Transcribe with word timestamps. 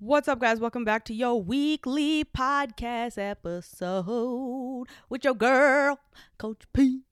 What's 0.00 0.26
up, 0.28 0.40
guys? 0.40 0.58
Welcome 0.58 0.84
back 0.84 1.04
to 1.06 1.14
your 1.14 1.40
weekly 1.40 2.24
podcast 2.24 3.16
episode 3.16 4.86
with 5.08 5.24
your 5.24 5.34
girl, 5.34 6.00
Coach 6.36 6.64
P. 6.72 7.02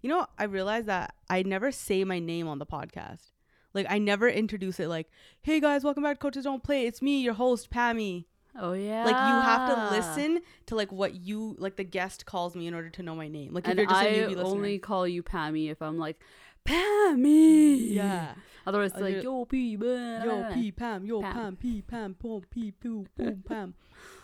You 0.00 0.08
know, 0.10 0.26
I 0.38 0.44
realized 0.44 0.86
that 0.86 1.14
I 1.28 1.42
never 1.42 1.70
say 1.70 2.04
my 2.04 2.18
name 2.18 2.48
on 2.48 2.58
the 2.58 2.66
podcast. 2.66 3.32
Like, 3.74 3.86
I 3.90 3.98
never 3.98 4.28
introduce 4.28 4.80
it 4.80 4.88
like, 4.88 5.08
hey 5.42 5.60
guys, 5.60 5.84
welcome 5.84 6.02
back 6.02 6.16
to 6.16 6.20
Coaches 6.20 6.44
Don't 6.44 6.64
Play. 6.64 6.86
It's 6.86 7.02
me, 7.02 7.20
your 7.20 7.34
host, 7.34 7.70
Pammy. 7.70 8.24
Oh 8.58 8.72
yeah. 8.72 9.04
Like, 9.04 9.14
you 9.14 9.40
have 9.42 9.68
to 9.68 9.94
listen 9.94 10.40
to 10.66 10.74
like 10.74 10.90
what 10.90 11.14
you, 11.14 11.54
like 11.58 11.76
the 11.76 11.84
guest 11.84 12.24
calls 12.24 12.56
me 12.56 12.66
in 12.66 12.72
order 12.72 12.88
to 12.88 13.02
know 13.02 13.14
my 13.14 13.28
name. 13.28 13.52
Like, 13.52 13.64
if 13.64 13.70
And 13.70 13.78
you're 13.78 13.86
just 13.88 14.02
a 14.02 14.08
I 14.08 14.12
newbie 14.12 14.28
listener. 14.28 14.42
I 14.42 14.50
only 14.50 14.78
call 14.78 15.06
you 15.06 15.22
Pammy 15.22 15.70
if 15.70 15.82
I'm 15.82 15.98
like 15.98 16.18
Pammy. 16.66 17.92
Yeah. 17.92 18.34
Otherwise, 18.66 18.92
it's 18.92 19.00
like 19.00 19.22
yo 19.22 19.44
pee, 19.44 19.76
blah, 19.76 20.24
Yo, 20.24 20.50
pee, 20.52 20.72
Pam, 20.72 21.04
yo, 21.04 21.22
Pam. 21.22 21.34
Pam, 21.34 21.56
P, 21.56 21.82
Pam, 21.82 22.16
boom, 22.20 22.42
P, 22.50 22.72
poo, 22.72 23.06
boom, 23.16 23.44
Pam. 23.46 23.74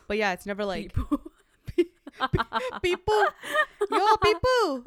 But 0.09 0.17
yeah, 0.17 0.33
it's 0.33 0.47
never 0.47 0.65
like, 0.65 0.93
people. 0.93 1.21
people, 2.83 3.25
yo, 3.91 4.17
people, 4.17 4.83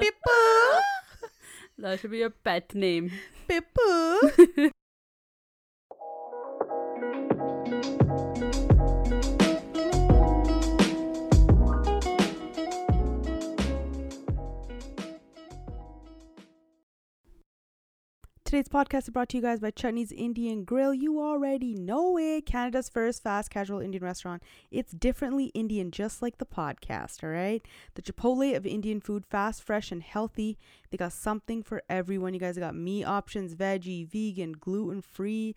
people. 0.00 0.80
that 1.78 2.00
should 2.00 2.10
be 2.10 2.18
your 2.18 2.30
pet 2.30 2.74
name. 2.74 3.12
Pippa. 3.46 4.70
Today's 18.48 18.66
podcast 18.66 19.02
is 19.02 19.10
brought 19.10 19.28
to 19.28 19.36
you 19.36 19.42
guys 19.42 19.60
by 19.60 19.70
Chutney's 19.70 20.10
Indian 20.10 20.64
Grill. 20.64 20.94
You 20.94 21.20
already 21.20 21.74
know 21.74 22.16
it. 22.16 22.46
Canada's 22.46 22.88
first 22.88 23.22
fast 23.22 23.50
casual 23.50 23.80
Indian 23.80 24.02
restaurant. 24.02 24.42
It's 24.70 24.92
differently 24.92 25.48
Indian, 25.48 25.90
just 25.90 26.22
like 26.22 26.38
the 26.38 26.46
podcast, 26.46 27.22
all 27.22 27.28
right? 27.28 27.60
The 27.94 28.00
Chipotle 28.00 28.56
of 28.56 28.64
Indian 28.64 29.02
food, 29.02 29.26
fast, 29.26 29.62
fresh, 29.62 29.92
and 29.92 30.02
healthy. 30.02 30.56
They 30.88 30.96
got 30.96 31.12
something 31.12 31.62
for 31.62 31.82
everyone. 31.90 32.32
You 32.32 32.40
guys 32.40 32.56
got 32.56 32.74
meat 32.74 33.04
options, 33.04 33.54
veggie, 33.54 34.08
vegan, 34.08 34.52
gluten 34.52 35.02
free, 35.02 35.54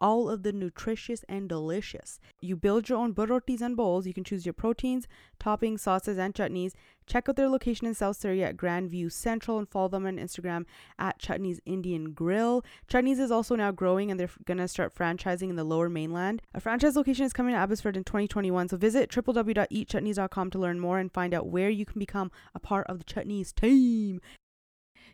all 0.00 0.28
of 0.28 0.42
the 0.42 0.52
nutritious 0.52 1.24
and 1.28 1.48
delicious. 1.48 2.20
You 2.40 2.56
build 2.56 2.88
your 2.88 2.98
own 2.98 3.14
burrotis 3.14 3.60
and 3.60 3.76
bowls. 3.76 4.06
You 4.06 4.14
can 4.14 4.24
choose 4.24 4.44
your 4.44 4.52
proteins, 4.52 5.06
toppings, 5.40 5.80
sauces, 5.80 6.18
and 6.18 6.34
chutneys. 6.34 6.72
Check 7.06 7.28
out 7.28 7.36
their 7.36 7.48
location 7.48 7.86
in 7.86 7.94
South 7.94 8.16
Surrey 8.16 8.42
at 8.42 8.56
Grandview 8.56 9.12
Central 9.12 9.58
and 9.58 9.68
follow 9.68 9.88
them 9.88 10.06
on 10.06 10.16
Instagram 10.16 10.64
at 10.98 11.18
Chutney's 11.18 11.60
Indian 11.66 12.12
Grill. 12.12 12.64
Chutney's 12.88 13.18
is 13.18 13.30
also 13.30 13.54
now 13.56 13.70
growing 13.70 14.10
and 14.10 14.18
they're 14.18 14.30
going 14.46 14.58
to 14.58 14.68
start 14.68 14.94
franchising 14.94 15.50
in 15.50 15.56
the 15.56 15.64
lower 15.64 15.88
mainland. 15.88 16.42
A 16.54 16.60
franchise 16.60 16.96
location 16.96 17.26
is 17.26 17.32
coming 17.32 17.54
to 17.54 17.58
Abbotsford 17.58 17.96
in 17.96 18.04
2021. 18.04 18.68
So 18.68 18.76
visit 18.76 19.10
www.eatchutneys.com 19.10 20.50
to 20.50 20.58
learn 20.58 20.80
more 20.80 20.98
and 20.98 21.12
find 21.12 21.34
out 21.34 21.48
where 21.48 21.70
you 21.70 21.84
can 21.84 21.98
become 21.98 22.30
a 22.54 22.60
part 22.60 22.86
of 22.88 22.98
the 22.98 23.04
Chutney's 23.04 23.52
team. 23.52 24.20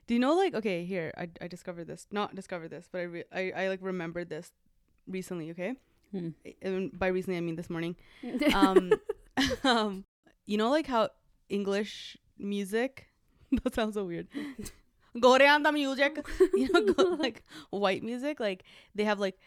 Do 0.06 0.14
you 0.14 0.20
know 0.20 0.34
like 0.34 0.54
okay 0.56 0.84
here 0.84 1.12
I, 1.16 1.28
I 1.40 1.46
discovered 1.46 1.86
this 1.86 2.08
not 2.10 2.34
discovered 2.34 2.70
this 2.70 2.88
but 2.90 2.98
I, 2.98 3.04
re- 3.04 3.24
I 3.32 3.52
I 3.52 3.68
like 3.68 3.78
remembered 3.80 4.28
this 4.28 4.50
recently 5.10 5.50
okay 5.50 5.74
Hmm. 6.10 6.30
and 6.60 6.90
by 6.98 7.06
recently 7.06 7.38
I 7.38 7.40
mean 7.40 7.54
this 7.54 7.70
morning 7.70 7.94
um 8.54 8.90
um 9.64 10.04
you 10.46 10.58
know 10.58 10.70
like 10.70 10.86
how 10.90 11.10
English 11.48 12.16
music 12.38 13.06
that 13.62 13.74
sounds 13.78 13.94
so 13.94 14.02
weird 14.04 14.26
Korean 15.22 15.62
music 15.74 16.18
you 16.54 16.66
know 16.72 16.82
go, 16.92 17.14
like 17.18 17.42
white 17.70 18.02
music 18.02 18.40
like 18.40 18.64
they 18.94 19.04
have 19.04 19.18
like 19.22 19.38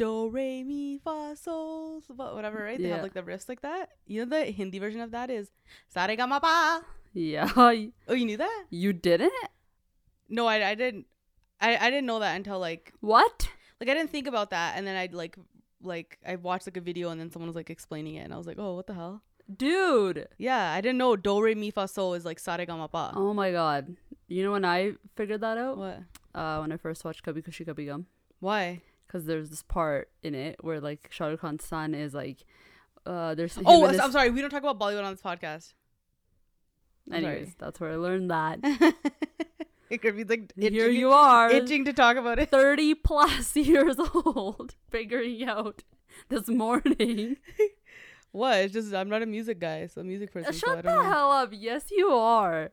do 0.00 0.28
re 0.32 0.64
mi 0.64 0.96
fa 1.04 1.36
sol 1.36 2.00
wha- 2.16 2.32
whatever 2.34 2.64
right 2.64 2.78
they 2.80 2.88
Yeah. 2.88 2.96
have 2.96 3.02
like 3.04 3.12
the 3.12 3.22
riffs 3.22 3.48
like 3.48 3.60
that 3.60 3.90
you 4.06 4.24
know 4.24 4.28
the 4.28 4.50
Hindi 4.52 4.78
version 4.78 5.00
of 5.00 5.10
that 5.12 5.28
is 5.30 5.52
sa 5.88 6.04
re 6.08 6.16
ga 6.16 6.26
ma 6.26 6.40
pa 6.40 6.80
yeah. 7.12 7.48
oh 7.56 7.70
you 8.16 8.24
knew 8.24 8.36
that 8.36 8.64
You 8.70 8.92
didn't? 8.92 9.32
no 10.28 10.46
I 10.46 10.70
I 10.70 10.74
didn't 10.74 11.06
I 11.60 11.76
I 11.76 11.90
didn't 11.92 12.06
know 12.08 12.20
that 12.20 12.36
until 12.36 12.58
like 12.60 12.92
What? 13.00 13.48
Like 13.80 13.90
I 13.90 13.94
didn't 13.94 14.10
think 14.10 14.26
about 14.26 14.50
that 14.50 14.76
and 14.76 14.86
then 14.86 14.96
I'd 14.96 15.14
like 15.14 15.36
like 15.82 16.18
I 16.26 16.36
watched 16.36 16.66
like 16.66 16.76
a 16.76 16.80
video 16.80 17.10
and 17.10 17.20
then 17.20 17.30
someone 17.30 17.48
was 17.48 17.56
like 17.56 17.70
explaining 17.70 18.14
it 18.16 18.20
and 18.24 18.32
I 18.32 18.36
was 18.38 18.46
like 18.46 18.58
oh 18.58 18.74
what 18.74 18.86
the 18.86 18.94
hell 18.94 19.22
Dude. 19.54 20.26
yeah 20.38 20.72
I 20.72 20.80
didn't 20.80 20.98
know 20.98 21.14
do 21.14 21.40
re 21.40 21.54
mi 21.54 21.70
fa 21.70 21.86
sol 21.86 22.14
is 22.14 22.24
like 22.24 22.38
sa 22.38 22.56
re 22.56 22.66
ga 22.66 22.76
ma 22.76 22.86
pa 22.88 23.12
Oh 23.14 23.32
my 23.34 23.52
god. 23.52 23.96
You 24.28 24.42
know 24.42 24.52
when 24.52 24.64
I 24.64 24.92
figured 25.14 25.40
that 25.42 25.56
out? 25.58 25.76
what 25.78 26.00
Uh, 26.34 26.58
when 26.58 26.72
I 26.72 26.76
first 26.78 27.04
watched 27.04 27.24
Kabhi 27.24 27.44
Khushi 27.46 27.64
Kabhie 27.66 27.86
Gham. 27.86 28.06
why 28.40 28.82
Because 29.06 29.26
there's 29.26 29.50
this 29.50 29.62
part 29.62 30.08
in 30.22 30.34
it 30.34 30.56
where 30.62 30.80
like 30.80 31.08
Shah 31.10 31.26
Rukh 31.26 31.40
Khan's 31.42 31.64
son 31.64 31.94
is 31.94 32.12
like, 32.14 32.44
uh, 33.06 33.34
there's 33.36 33.56
oh 33.64 33.86
I'm 33.86 34.10
sorry 34.10 34.30
we 34.30 34.40
don't 34.40 34.50
talk 34.50 34.64
about 34.64 34.80
Bollywood 34.80 35.04
on 35.04 35.12
this 35.12 35.22
podcast. 35.22 35.74
Anyways, 37.12 37.54
that's 37.58 37.78
where 37.78 37.92
I 37.92 37.96
learned 37.96 38.30
that. 38.32 38.58
it 39.90 40.02
could 40.02 40.16
be 40.16 40.24
like 40.24 40.52
itching, 40.56 40.72
Here 40.74 40.88
you 40.88 41.12
are, 41.12 41.50
itching 41.50 41.84
to 41.84 41.92
talk 41.92 42.16
about 42.16 42.38
it 42.38 42.50
30 42.50 42.94
plus 42.96 43.54
years 43.56 43.96
old, 43.98 44.74
figuring 44.90 45.44
out 45.44 45.82
this 46.28 46.48
morning. 46.48 47.36
what 48.32 48.58
it's 48.58 48.72
just 48.72 48.92
I'm 48.92 49.08
not 49.08 49.22
a 49.22 49.26
music 49.26 49.58
guy 49.58 49.86
so 49.86 50.02
music 50.02 50.32
person 50.32 50.52
so 50.52 50.58
Shut 50.58 50.84
don't 50.84 50.94
the 50.94 51.02
know. 51.02 51.10
hell 51.10 51.30
up. 51.30 51.50
Yes, 51.52 51.90
you 51.90 52.08
are. 52.10 52.70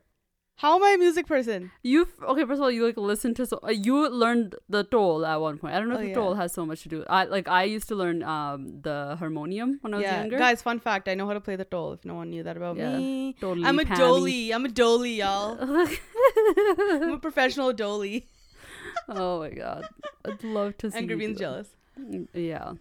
How 0.56 0.76
am 0.76 0.84
I 0.84 0.90
a 0.90 0.98
music 0.98 1.26
person 1.26 1.72
You 1.82 2.06
okay? 2.22 2.42
First 2.44 2.58
of 2.58 2.62
all, 2.62 2.70
you 2.70 2.86
like 2.86 2.96
listen 2.96 3.34
to 3.34 3.44
so 3.46 3.58
uh, 3.62 3.70
you 3.70 4.08
learned 4.08 4.54
the 4.68 4.84
dhol 4.84 5.26
at 5.26 5.40
one 5.40 5.58
point. 5.58 5.74
I 5.74 5.78
don't 5.80 5.88
know 5.88 5.96
Oh, 5.96 5.98
if 5.98 6.04
the 6.04 6.08
yeah. 6.10 6.16
dhol 6.16 6.36
has 6.36 6.52
so 6.52 6.64
much 6.64 6.82
to 6.84 6.88
do. 6.88 7.04
I 7.08 7.24
like 7.24 7.48
I 7.48 7.64
used 7.64 7.88
to 7.88 7.94
learn 7.96 8.22
um 8.22 8.80
the 8.82 9.16
harmonium 9.18 9.78
when 9.82 9.94
I 9.94 9.96
was 9.98 10.02
yeah 10.04 10.20
younger. 10.20 10.38
guys 10.38 10.62
fun 10.62 10.78
fact 10.78 11.08
I 11.08 11.14
know 11.14 11.26
how 11.26 11.34
to 11.34 11.40
play 11.40 11.56
the 11.56 11.64
dhol 11.64 11.94
if 11.94 12.04
no 12.04 12.14
one 12.14 12.30
knew 12.30 12.42
that 12.44 12.56
about 12.56 12.76
Yeah. 12.76 12.96
me 12.98 13.34
Totally 13.40 13.66
I'm 13.66 13.78
a 13.78 13.84
Pammy. 13.84 13.98
dholi 13.98 14.54
I'm 14.54 14.64
a 14.64 14.68
dholi 14.68 15.16
y'all 15.16 15.58
I'm 17.02 17.12
a 17.12 17.18
professional 17.18 17.72
dholi 17.74 18.24
oh 19.08 19.40
my 19.40 19.50
god, 19.50 19.84
I'd 20.24 20.42
love 20.44 20.78
to 20.78 20.90
see. 20.90 20.98
and 20.98 21.08
Graveen's 21.08 21.38
jealous 21.38 21.68
Mm, 21.98 22.26
Yeah, 22.34 22.72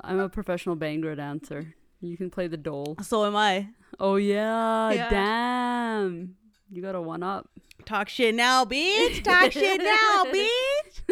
I'm 0.00 0.20
a 0.20 0.28
professional 0.28 0.76
Bhangra 0.76 1.16
dancer. 1.16 1.74
You 2.00 2.16
can 2.16 2.30
play 2.30 2.46
the 2.46 2.56
dhol. 2.58 3.02
so 3.04 3.24
am 3.24 3.34
I 3.36 3.68
Oh 4.00 4.14
yeah, 4.16 4.90
Yeah. 4.92 5.10
damn. 5.10 6.36
You 6.72 6.80
got 6.80 6.94
a 6.94 7.00
one 7.02 7.22
up. 7.22 7.50
Talk 7.84 8.08
shit 8.08 8.34
now, 8.34 8.64
bitch. 8.64 9.22
Talk 9.22 9.52
shit 9.52 9.78
now, 9.82 10.24
bitch. 10.24 11.02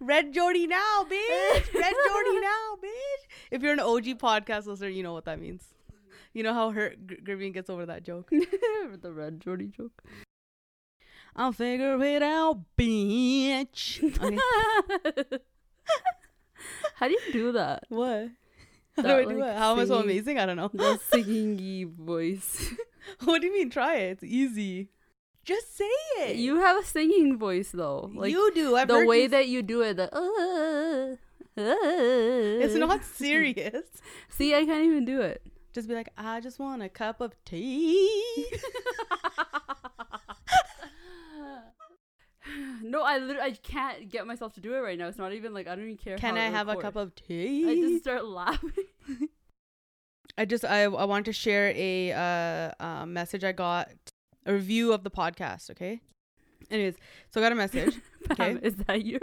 Red 0.00 0.32
Jordy 0.32 0.66
now, 0.66 1.04
bitch. 1.04 1.74
Red 1.74 1.94
Jordy 2.08 2.40
now, 2.40 2.76
bitch. 2.82 3.26
If 3.50 3.62
you're 3.62 3.74
an 3.74 3.80
OG 3.80 4.04
podcast 4.18 4.64
listener, 4.66 4.88
you 4.88 5.02
know 5.02 5.12
what 5.12 5.26
that 5.26 5.38
means. 5.38 5.64
You 6.32 6.42
know 6.44 6.54
how 6.54 6.70
hurt 6.70 6.96
G- 7.06 7.50
gets 7.50 7.68
over 7.68 7.84
that 7.84 8.04
joke. 8.04 8.30
the 9.02 9.12
red 9.12 9.40
Jordy 9.40 9.66
joke. 9.66 10.02
I'll 11.36 11.52
figure 11.52 12.02
it 12.02 12.22
out, 12.22 12.62
bitch. 12.78 14.02
Okay. 14.02 15.38
How 16.94 17.06
do 17.08 17.12
you 17.12 17.32
do 17.32 17.52
that? 17.52 17.84
What? 17.90 18.30
That, 19.02 19.26
like? 19.26 19.56
How 19.56 19.72
am 19.72 19.80
I 19.80 19.84
so 19.84 19.96
amazing? 19.98 20.38
I 20.38 20.46
don't 20.46 20.56
know. 20.56 20.70
The 20.74 20.98
singing 21.10 21.94
voice. 21.98 22.74
what 23.24 23.40
do 23.40 23.46
you 23.46 23.52
mean? 23.52 23.70
Try 23.70 23.96
it. 23.96 24.10
It's 24.10 24.24
easy. 24.24 24.88
Just 25.44 25.76
say 25.76 25.88
it. 26.18 26.36
You 26.36 26.56
have 26.56 26.76
a 26.82 26.84
singing 26.84 27.38
voice 27.38 27.70
though. 27.72 28.10
Like 28.14 28.30
you 28.32 28.50
do. 28.54 28.76
I've 28.76 28.88
the 28.88 28.94
heard 28.94 29.08
way 29.08 29.22
you- 29.22 29.28
that 29.28 29.48
you 29.48 29.62
do 29.62 29.82
it. 29.82 29.96
The, 29.96 30.14
uh, 30.14 31.16
uh. 31.60 32.64
it's 32.64 32.74
not 32.74 33.04
serious. 33.04 33.84
See, 34.28 34.54
I 34.54 34.64
can't 34.64 34.84
even 34.84 35.04
do 35.04 35.20
it. 35.22 35.42
Just 35.72 35.88
be 35.88 35.94
like, 35.94 36.10
I 36.16 36.40
just 36.40 36.58
want 36.58 36.82
a 36.82 36.88
cup 36.88 37.20
of 37.20 37.32
tea. 37.44 38.46
no, 42.82 43.02
I 43.02 43.18
literally 43.18 43.40
I 43.40 43.50
can't 43.52 44.08
get 44.08 44.26
myself 44.26 44.54
to 44.54 44.60
do 44.60 44.74
it 44.74 44.80
right 44.80 44.98
now. 44.98 45.08
It's 45.08 45.18
not 45.18 45.32
even 45.32 45.54
like 45.54 45.66
I 45.66 45.74
don't 45.74 45.84
even 45.84 45.96
care. 45.96 46.16
Can 46.16 46.36
how 46.36 46.42
I 46.42 46.46
have 46.46 46.68
a 46.68 46.76
cup 46.76 46.96
of 46.96 47.14
tea? 47.14 47.68
I 47.68 47.74
just 47.74 48.02
start 48.02 48.24
laughing. 48.24 48.70
I 50.38 50.44
just 50.44 50.64
I 50.64 50.82
I 50.82 51.04
want 51.04 51.24
to 51.26 51.32
share 51.32 51.72
a 51.74 52.12
uh, 52.12 52.84
uh 52.84 53.06
message 53.06 53.44
I 53.44 53.52
got 53.52 53.88
a 54.46 54.52
review 54.52 54.92
of 54.92 55.04
the 55.04 55.10
podcast. 55.10 55.70
Okay. 55.70 56.00
Anyways, 56.70 56.96
so 57.30 57.40
I 57.40 57.44
got 57.44 57.52
a 57.52 57.56
message. 57.56 57.96
Okay. 58.30 58.58
Is 58.62 58.74
that 58.74 59.06
your 59.06 59.20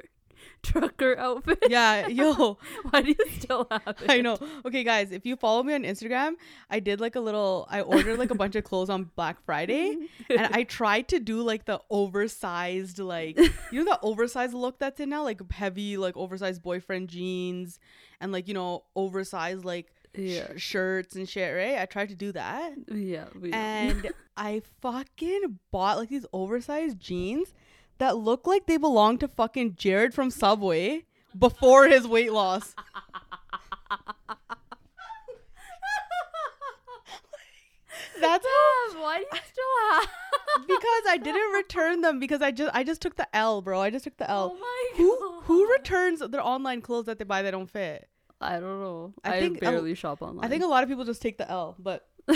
trucker 0.65 1.17
outfit? 1.17 1.59
yeah, 1.69 2.07
yo, 2.19 2.57
Why 2.89 3.01
do 3.01 3.09
you 3.09 3.25
still 3.39 3.67
have 3.71 3.95
it? 4.01 4.09
I 4.09 4.21
know. 4.21 4.37
Okay, 4.65 4.83
guys, 4.83 5.11
if 5.11 5.25
you 5.25 5.35
follow 5.35 5.63
me 5.63 5.73
on 5.73 5.83
Instagram, 5.83 6.33
I 6.69 6.79
did 6.79 6.99
like 6.99 7.15
a 7.15 7.19
little. 7.19 7.67
I 7.69 7.81
ordered 7.81 8.17
like 8.19 8.31
a 8.31 8.35
bunch 8.35 8.55
of 8.55 8.63
clothes 8.69 8.89
on 8.89 9.11
Black 9.15 9.43
Friday, 9.45 9.95
and 10.29 10.49
I 10.53 10.63
tried 10.79 11.07
to 11.09 11.19
do 11.19 11.41
like 11.41 11.65
the 11.65 11.79
oversized, 11.89 12.99
like 12.99 13.37
you 13.71 13.83
know 13.83 13.91
the 13.91 13.99
oversized 14.01 14.53
look 14.53 14.79
that's 14.79 14.99
in 14.99 15.09
now, 15.09 15.23
like 15.23 15.39
heavy, 15.51 15.97
like 15.97 16.17
oversized 16.17 16.61
boyfriend 16.63 17.09
jeans, 17.09 17.79
and 18.19 18.31
like 18.31 18.47
you 18.47 18.53
know 18.53 18.83
oversized 18.95 19.63
like 19.65 19.91
sh- 20.15 20.39
shirts 20.57 21.15
and 21.15 21.27
shit. 21.29 21.55
Right? 21.55 21.79
I 21.81 21.85
tried 21.85 22.09
to 22.09 22.15
do 22.15 22.31
that, 22.31 22.73
Yeah. 22.91 23.25
we 23.39 23.51
and 23.53 24.11
I 24.37 24.61
fucking 24.81 25.59
bought 25.71 25.97
like 25.97 26.09
these 26.09 26.25
oversized 26.33 26.99
jeans 26.99 27.53
that 27.97 28.17
look 28.17 28.45
like 28.47 28.65
they 28.65 28.77
belong 28.77 29.17
to 29.19 29.27
fucking 29.27 29.75
Jared 29.75 30.13
from 30.13 30.29
Subway 30.29 31.05
before 31.37 31.87
his 31.87 32.07
weight 32.07 32.31
loss. 32.31 32.75
That's 38.21 38.45
how 38.45 39.01
Why 39.01 39.19
do 39.19 39.25
you 39.33 39.41
still 39.51 39.65
have? 39.91 40.09
because 40.67 41.03
I 41.07 41.17
didn't 41.17 41.51
return 41.53 42.01
them 42.01 42.19
because 42.19 42.41
I 42.41 42.51
just 42.51 42.73
I 42.73 42.83
just 42.83 43.01
took 43.01 43.15
the 43.15 43.27
L, 43.35 43.61
bro. 43.61 43.81
I 43.81 43.89
just 43.89 44.03
took 44.03 44.17
the 44.17 44.29
L. 44.29 44.55
Oh 44.55 44.59
my 44.59 44.97
who 44.97 45.17
god. 45.19 45.43
who 45.43 45.71
returns 45.71 46.19
their 46.19 46.41
online 46.41 46.81
clothes 46.81 47.05
that 47.05 47.19
they 47.19 47.25
buy 47.25 47.41
that 47.41 47.51
don't 47.51 47.69
fit? 47.69 48.07
I 48.41 48.59
don't 48.59 48.81
know. 48.81 49.13
I 49.23 49.35
I, 49.35 49.39
think 49.39 49.59
barely 49.59 49.95
shop 49.95 50.21
online. 50.21 50.45
I 50.45 50.49
think 50.49 50.63
a 50.63 50.67
lot 50.67 50.83
of 50.83 50.89
people 50.89 51.05
just 51.05 51.21
take 51.21 51.37
the 51.37 51.49
L, 51.49 51.75
but 51.79 52.07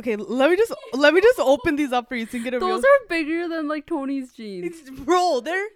okay. 0.00 0.16
Let 0.16 0.50
me 0.50 0.56
just 0.56 0.72
let 0.92 1.14
me 1.14 1.20
just 1.20 1.38
open 1.38 1.76
these 1.76 1.92
up 1.92 2.08
for 2.08 2.16
you 2.16 2.26
so 2.26 2.36
you 2.36 2.42
can 2.42 2.52
get 2.52 2.54
a 2.54 2.60
those 2.60 2.82
real. 2.82 2.90
are 2.90 3.08
bigger 3.08 3.48
than 3.48 3.68
like 3.68 3.86
Tony's 3.86 4.32
jeans. 4.32 4.66
It's, 4.66 4.90
bro, 4.90 5.40
they're 5.40 5.68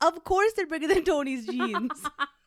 of 0.00 0.24
course 0.24 0.52
they're 0.54 0.66
bigger 0.66 0.88
than 0.88 1.04
Tony's 1.04 1.46
jeans. 1.46 1.90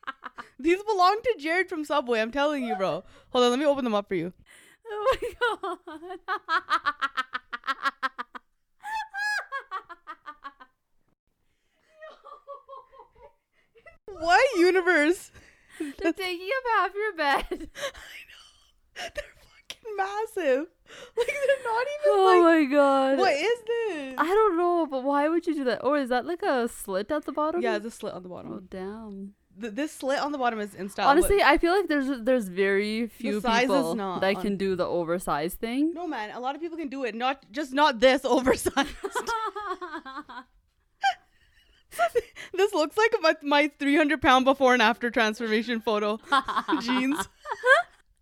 these 0.60 0.84
belong 0.84 1.20
to 1.24 1.36
Jared 1.40 1.70
from 1.70 1.86
Subway. 1.86 2.20
I'm 2.22 2.32
telling 2.32 2.64
you, 2.64 2.76
bro. 2.76 3.04
Hold 3.30 3.46
on, 3.46 3.50
let 3.52 3.60
me 3.60 3.66
open 3.66 3.84
them 3.84 3.96
up 3.96 4.08
for 4.08 4.16
you. 4.16 4.34
Oh 4.88 5.18
my 5.22 5.78
god. 6.00 6.20
What 14.22 14.44
universe? 14.58 15.32
They're 15.80 16.14
taking 16.14 16.48
up 16.58 16.64
half 16.78 16.94
your 16.94 17.14
bed. 17.16 17.46
I 17.52 18.20
know. 18.30 19.10
They're 19.16 19.36
fucking 19.58 19.96
massive. 19.98 20.68
Like 21.18 21.28
they're 21.28 21.74
not 21.74 21.88
even 21.96 22.08
Oh 22.08 22.24
like. 22.26 22.44
my 22.44 22.64
god. 22.76 23.18
What 23.20 23.34
is 23.34 23.60
this? 23.68 24.16
I 24.18 24.26
don't 24.26 24.58
know, 24.58 24.88
but 24.90 25.04
why 25.04 25.28
would 25.30 25.46
you 25.48 25.56
do 25.56 25.64
that? 25.66 25.84
Or 25.84 25.98
is 25.98 26.10
that 26.10 26.26
like 26.26 26.42
a 26.44 26.68
slit 26.68 27.12
at 27.12 27.26
the 27.26 27.32
bottom? 27.32 27.62
yeah, 27.62 27.78
the 27.80 27.92
slit 27.92 28.14
on 28.14 28.24
the 28.24 28.30
Oh 28.30 28.34
bottom. 28.34 28.68
damn. 28.70 29.34
Th- 29.60 29.74
this 29.74 29.92
slit 29.92 30.20
on 30.20 30.32
the 30.32 30.38
bottom 30.38 30.60
is 30.60 30.74
in 30.74 30.88
style. 30.90 31.08
but- 31.08 31.12
Honestly, 31.12 31.44
I 31.44 31.58
feel 31.58 31.74
like 31.78 31.88
there's 31.90 32.22
there's 32.22 32.48
very 32.48 33.08
few 33.08 33.42
people 33.42 33.96
that 33.96 34.36
on- 34.38 34.42
can 34.42 34.56
do 34.58 34.76
the 34.76 34.86
oversized 34.86 35.60
thing. 35.60 35.94
no 35.94 36.08
man, 36.08 36.32
a 36.32 36.40
lot 36.40 36.56
of 36.56 36.62
people 36.62 36.78
can 36.78 36.90
do 36.90 37.04
it. 37.04 37.14
Not 37.16 37.46
just 37.52 37.74
not 37.74 38.00
this 38.00 38.24
oversized. 38.36 38.96
this 42.54 42.74
looks 42.74 42.98
like 42.98 43.14
my 43.22 43.36
my 43.44 43.72
300 43.80 44.22
pound 44.22 44.46
before 44.46 44.74
and 44.74 44.82
after 44.82 45.10
transformation 45.12 45.82
photo 45.82 46.20
jeans. 46.82 47.28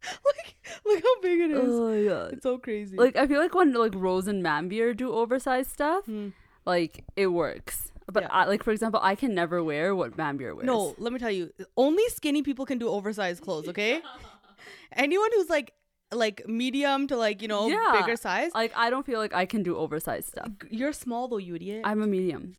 like 0.25 0.55
look 0.85 1.03
how 1.03 1.21
big 1.21 1.39
it 1.41 1.51
is. 1.51 1.59
oh 1.63 1.89
my 1.89 2.03
god. 2.09 2.33
It's 2.33 2.43
so 2.43 2.57
crazy. 2.57 2.97
Like 2.97 3.15
I 3.15 3.27
feel 3.27 3.39
like 3.39 3.53
when 3.55 3.73
like 3.73 3.93
Rose 3.95 4.27
and 4.27 4.43
Mambier 4.43 4.95
do 4.95 5.11
oversized 5.11 5.71
stuff, 5.71 6.05
Hmm. 6.05 6.29
like 6.65 7.03
it 7.15 7.27
works. 7.27 7.91
But 8.11 8.23
Yeah. 8.23 8.29
I, 8.31 8.45
like 8.45 8.63
for 8.63 8.71
example, 8.71 8.99
I 9.03 9.13
can 9.15 9.35
never 9.35 9.63
wear 9.63 9.95
what 9.95 10.17
Mambier 10.17 10.55
wears. 10.55 10.65
No, 10.65 10.95
let 10.97 11.13
me 11.13 11.19
tell 11.19 11.29
you, 11.31 11.51
only 11.77 12.07
skinny 12.09 12.41
people 12.41 12.65
can 12.65 12.77
do 12.79 12.87
oversized 12.89 13.41
clothes, 13.43 13.67
okay? 13.69 14.01
Anyone 14.93 15.29
who's 15.35 15.49
like 15.49 15.73
like 16.11 16.41
medium 16.47 17.05
to 17.07 17.15
like, 17.15 17.41
you 17.43 17.47
know, 17.47 17.67
Yeah. 17.67 17.99
bigger 18.01 18.15
size. 18.15 18.51
like 18.55 18.71
I 18.75 18.89
don't 18.89 19.05
feel 19.05 19.19
like 19.19 19.33
I 19.33 19.45
can 19.45 19.61
do 19.63 19.77
oversized 19.77 20.27
stuff. 20.29 20.49
You're 20.71 20.93
small 20.93 21.27
though, 21.27 21.37
you 21.37 21.55
idiot. 21.55 21.81
I'm 21.85 22.01
a 22.01 22.07
medium. 22.07 22.55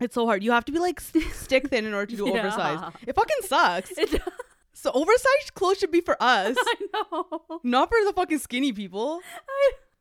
it's 0.00 0.14
so 0.14 0.24
hard. 0.26 0.42
You 0.42 0.52
have 0.52 0.64
to 0.64 0.72
be 0.72 0.78
like 0.78 1.00
stick 1.32 1.68
thin 1.68 1.84
in 1.84 1.92
order 1.92 2.10
to 2.12 2.16
do 2.16 2.26
Yeah. 2.28 2.38
oversized. 2.40 2.96
It 3.06 3.14
fucking 3.14 3.42
sucks. 3.42 3.90
It, 3.98 4.22
So 4.84 4.90
oversized 4.92 5.54
clothes 5.54 5.78
should 5.78 5.90
be 5.90 6.02
for 6.02 6.14
us, 6.22 6.54
I 6.60 6.74
know. 6.92 7.40
not 7.62 7.88
for 7.88 7.96
the 8.04 8.12
fucking 8.12 8.36
skinny 8.36 8.70
people. 8.70 9.22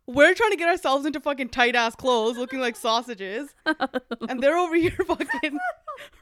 We're 0.08 0.34
trying 0.34 0.52
to 0.52 0.58
get 0.58 0.68
ourselves 0.68 1.06
into 1.06 1.22
fucking 1.22 1.50
tight 1.50 1.74
ass 1.74 1.96
clothes 1.96 2.38
looking 2.38 2.60
like 2.60 2.76
sausages. 2.76 3.56
and 4.28 4.44
they're 4.44 4.58
over 4.58 4.76
here 4.76 4.92
fucking 5.08 5.58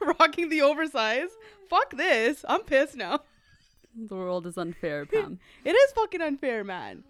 rocking 0.20 0.48
the 0.48 0.62
oversized. 0.62 1.32
Fuck 1.68 1.96
this. 1.96 2.44
I'm 2.48 2.60
pissed 2.60 2.94
now. 2.94 3.22
the 3.96 4.14
world 4.14 4.46
is 4.46 4.56
unfair, 4.56 5.06
Pam. 5.06 5.40
It 5.64 5.72
is 5.72 5.92
fucking 5.94 6.20
unfair, 6.22 6.62
man. 6.62 7.02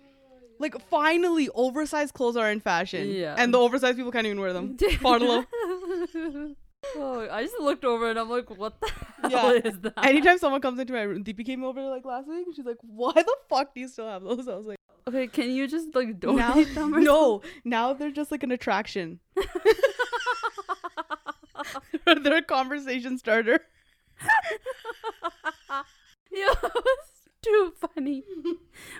Like 0.59 0.81
finally, 0.89 1.51
oversized 1.55 2.15
clothes 2.15 2.39
are 2.39 2.51
in 2.51 2.61
fashion. 2.61 3.11
Yeah. 3.11 3.35
And 3.37 3.53
the 3.53 3.59
oversized 3.59 3.99
people 3.99 4.11
can't 4.11 4.25
even 4.27 4.41
wear 4.41 4.55
them. 4.55 4.79
Bartolo. 5.03 5.45
Oh, 6.97 7.29
I 7.31 7.43
just 7.43 7.59
looked 7.61 7.85
over 7.85 8.09
and 8.11 8.19
I'm 8.19 8.29
like, 8.31 8.51
what 8.51 8.81
the 8.81 8.91
Yeah. 9.31 9.41
hell 9.41 9.51
is 9.51 9.79
that? 9.81 9.95
Anytime 10.05 10.39
someone 10.39 10.61
comes 10.61 10.79
into 10.79 10.93
my 10.93 11.03
room, 11.03 11.23
Deepy 11.23 11.45
came 11.45 11.63
over 11.65 11.81
like 11.83 12.05
last 12.05 12.29
week. 12.29 12.47
She's 12.55 12.65
like, 12.67 12.79
"Why 12.83 13.13
the 13.13 13.37
fuck 13.49 13.75
do 13.75 13.81
you 13.81 13.89
still 13.89 14.09
have 14.09 14.23
those?" 14.23 14.49
I 14.49 14.57
was 14.57 14.67
like, 14.67 14.79
okay, 15.09 15.27
can 15.29 15.51
you 15.51 15.69
just 15.69 15.95
like 15.95 16.19
donate 16.21 16.75
"Now, 16.75 16.89
them? 16.91 17.05
No, 17.05 17.43
now 17.65 17.93
they're 17.93 18.11
just 18.11 18.31
like 18.33 18.43
an 18.43 18.51
attraction. 18.51 19.21
they're 22.05 22.37
a 22.39 22.43
conversation 22.43 23.19
starter." 23.19 23.61
Yeah, 26.31 26.53
it 26.63 26.75
was 26.75 27.09
too 27.43 27.73
funny 27.79 28.25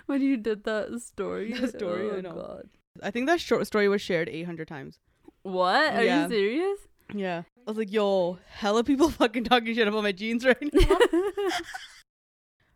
when 0.05 0.21
you 0.21 0.37
did 0.37 0.63
that 0.65 1.01
story. 1.01 1.51
The 1.53 1.67
story, 1.67 2.09
oh, 2.09 2.13
I 2.13 2.17
oh, 2.17 2.21
know. 2.21 2.33
God. 2.33 2.69
I 3.01 3.09
think 3.11 3.25
that 3.27 3.41
short 3.41 3.65
story 3.65 3.89
was 3.89 4.01
shared 4.01 4.29
800 4.29 4.67
times. 4.67 4.99
What? 5.41 5.93
Are 5.95 6.03
Yeah. 6.03 6.23
you 6.23 6.29
serious? 6.29 6.79
Yeah, 7.13 7.43
I 7.67 7.71
was 7.71 7.77
like, 7.77 7.91
"Yo, 7.91 8.39
hella 8.49 8.83
people 8.83 9.09
fucking 9.21 9.43
talking 9.45 9.73
shit 9.75 9.87
about 9.87 10.03
my 10.03 10.11
jeans 10.11 10.45
right 10.45 10.57
now." 10.73 10.97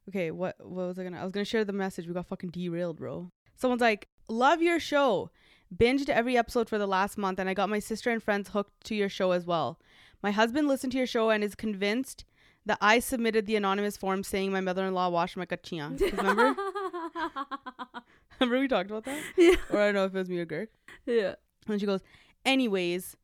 Okay, 0.09 0.31
what 0.31 0.55
what 0.59 0.87
was 0.87 0.97
I 0.97 1.03
gonna? 1.03 1.19
I 1.19 1.23
was 1.23 1.33
gonna 1.33 1.43
share 1.43 1.65
the 1.65 1.73
message. 1.73 2.07
We 2.07 2.13
got 2.13 2.27
fucking 2.27 2.51
derailed, 2.51 2.95
bro. 2.95 3.29
Someone's 3.57 3.81
like, 3.81 4.07
"Love 4.29 4.61
your 4.61 4.79
show. 4.79 5.31
Binged 5.75 6.07
every 6.07 6.37
episode 6.37 6.69
for 6.69 6.77
the 6.77 6.87
last 6.87 7.17
month, 7.17 7.39
and 7.39 7.49
I 7.49 7.53
got 7.53 7.69
my 7.69 7.79
sister 7.79 8.09
and 8.09 8.23
friends 8.23 8.49
hooked 8.49 8.85
to 8.85 8.95
your 8.95 9.09
show 9.09 9.31
as 9.31 9.45
well. 9.45 9.81
My 10.23 10.31
husband 10.31 10.69
listened 10.69 10.93
to 10.93 10.97
your 10.97 11.07
show 11.07 11.29
and 11.29 11.43
is 11.43 11.55
convinced 11.55 12.23
that 12.65 12.77
I 12.79 12.99
submitted 12.99 13.47
the 13.47 13.57
anonymous 13.57 13.97
form 13.97 14.23
saying 14.23 14.53
my 14.53 14.61
mother-in-law 14.61 15.09
washed 15.09 15.35
my 15.35 15.45
kachia. 15.45 15.99
Remember? 16.17 16.55
Remember 18.39 18.59
we 18.59 18.67
talked 18.69 18.89
about 18.89 19.03
that? 19.05 19.21
yeah. 19.37 19.55
Or 19.69 19.81
I 19.81 19.85
don't 19.87 19.95
know 19.95 20.05
if 20.05 20.15
it 20.15 20.17
was 20.17 20.29
me 20.29 20.39
or 20.39 20.45
Girk. 20.45 20.67
Yeah. 21.05 21.35
And 21.67 21.79
she 21.79 21.85
goes, 21.85 22.01
anyways, 22.45 23.15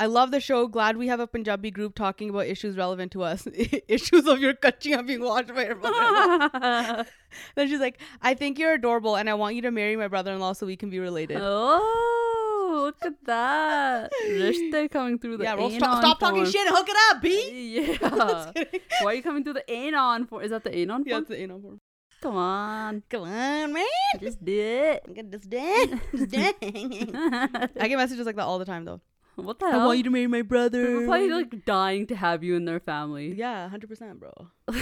I 0.00 0.06
love 0.06 0.30
the 0.30 0.40
show. 0.40 0.68
Glad 0.68 0.96
we 0.96 1.08
have 1.08 1.18
a 1.18 1.26
Punjabi 1.26 1.72
group 1.72 1.96
talking 1.96 2.30
about 2.30 2.46
issues 2.46 2.76
relevant 2.76 3.10
to 3.12 3.22
us. 3.22 3.48
issues 3.88 4.26
of 4.28 4.38
your 4.38 4.54
kachia 4.54 5.04
being 5.04 5.22
watched 5.22 5.52
by 5.52 5.66
your 5.66 5.74
mother-in-law. 5.74 7.04
then 7.56 7.68
she's 7.68 7.80
like, 7.80 8.00
I 8.22 8.34
think 8.34 8.60
you're 8.60 8.74
adorable 8.74 9.16
and 9.16 9.28
I 9.28 9.34
want 9.34 9.56
you 9.56 9.62
to 9.62 9.72
marry 9.72 9.96
my 9.96 10.06
brother-in-law 10.06 10.52
so 10.52 10.66
we 10.66 10.76
can 10.76 10.88
be 10.88 11.00
related. 11.00 11.38
oh, 11.40 12.80
look 12.84 13.04
at 13.04 13.24
that. 13.24 14.12
Rishte 14.28 14.88
coming 14.92 15.18
through 15.18 15.38
the 15.38 15.44
yeah, 15.44 15.54
anon 15.54 15.72
stop, 15.72 15.98
stop 16.00 16.20
talking 16.20 16.44
shit 16.44 16.66
and 16.66 16.76
hook 16.76 16.88
it 16.88 16.96
up, 17.10 17.22
B. 17.22 17.74
Yeah. 17.74 17.96
Just. 17.96 18.58
Why 19.02 19.12
are 19.12 19.14
you 19.14 19.22
coming 19.22 19.42
through 19.42 19.54
the 19.54 19.68
anon 19.68 20.26
form? 20.26 20.44
Is 20.44 20.50
that 20.50 20.62
the 20.62 20.74
anon 20.76 21.02
yeah, 21.06 21.14
form? 21.14 21.22
it's 21.22 21.30
the 21.30 21.40
anal 21.40 21.60
form. 21.60 21.80
Come 22.20 22.36
on. 22.36 23.02
Come 23.08 23.22
on, 23.22 23.72
man. 23.72 23.84
Just 24.20 24.44
do 24.44 24.52
it. 24.52 25.12
Get 25.12 25.30
this 25.30 25.42
dang. 25.42 26.00
This 26.12 26.26
dang. 26.26 27.14
I 27.14 27.88
get 27.88 27.96
messages 27.96 28.26
like 28.26 28.36
that 28.36 28.44
all 28.44 28.58
the 28.58 28.64
time, 28.64 28.84
though. 28.84 29.00
What 29.44 29.58
the 29.58 29.70
hell? 29.70 29.80
I 29.80 29.86
want 29.86 29.98
you 29.98 30.04
to 30.04 30.10
marry 30.10 30.26
my 30.26 30.42
brother. 30.42 30.84
People 30.86 31.04
probably 31.06 31.30
like 31.30 31.64
dying 31.64 32.06
to 32.08 32.16
have 32.16 32.42
you 32.42 32.56
in 32.56 32.64
their 32.64 32.80
family. 32.80 33.34
Yeah, 33.34 33.68
hundred 33.68 33.88
percent, 33.88 34.20
bro. 34.20 34.32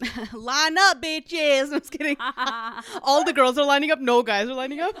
Line 0.32 0.76
up, 0.78 1.02
bitches. 1.02 1.64
I'm 1.72 1.80
just 1.80 1.90
kidding. 1.90 2.16
All 3.02 3.24
the 3.24 3.32
girls 3.32 3.58
are 3.58 3.64
lining 3.64 3.90
up. 3.90 4.00
No 4.00 4.22
guys 4.22 4.48
are 4.48 4.54
lining 4.54 4.80
up. 4.80 4.96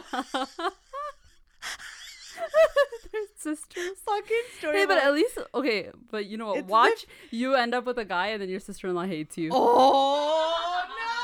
Their 3.12 3.22
sisters. 3.36 3.98
Fucking 4.04 4.42
story. 4.58 4.78
Hey, 4.78 4.86
but 4.86 4.98
at 4.98 5.12
least 5.12 5.38
okay. 5.54 5.90
But 6.10 6.26
you 6.26 6.36
know 6.36 6.48
what? 6.48 6.66
Watch 6.66 7.06
you 7.30 7.54
end 7.54 7.74
up 7.74 7.84
with 7.84 7.98
a 7.98 8.04
guy, 8.04 8.28
and 8.28 8.42
then 8.42 8.48
your 8.48 8.60
sister-in-law 8.60 9.04
hates 9.04 9.38
you. 9.38 9.50
oh 9.52 10.82
no! 10.88 11.23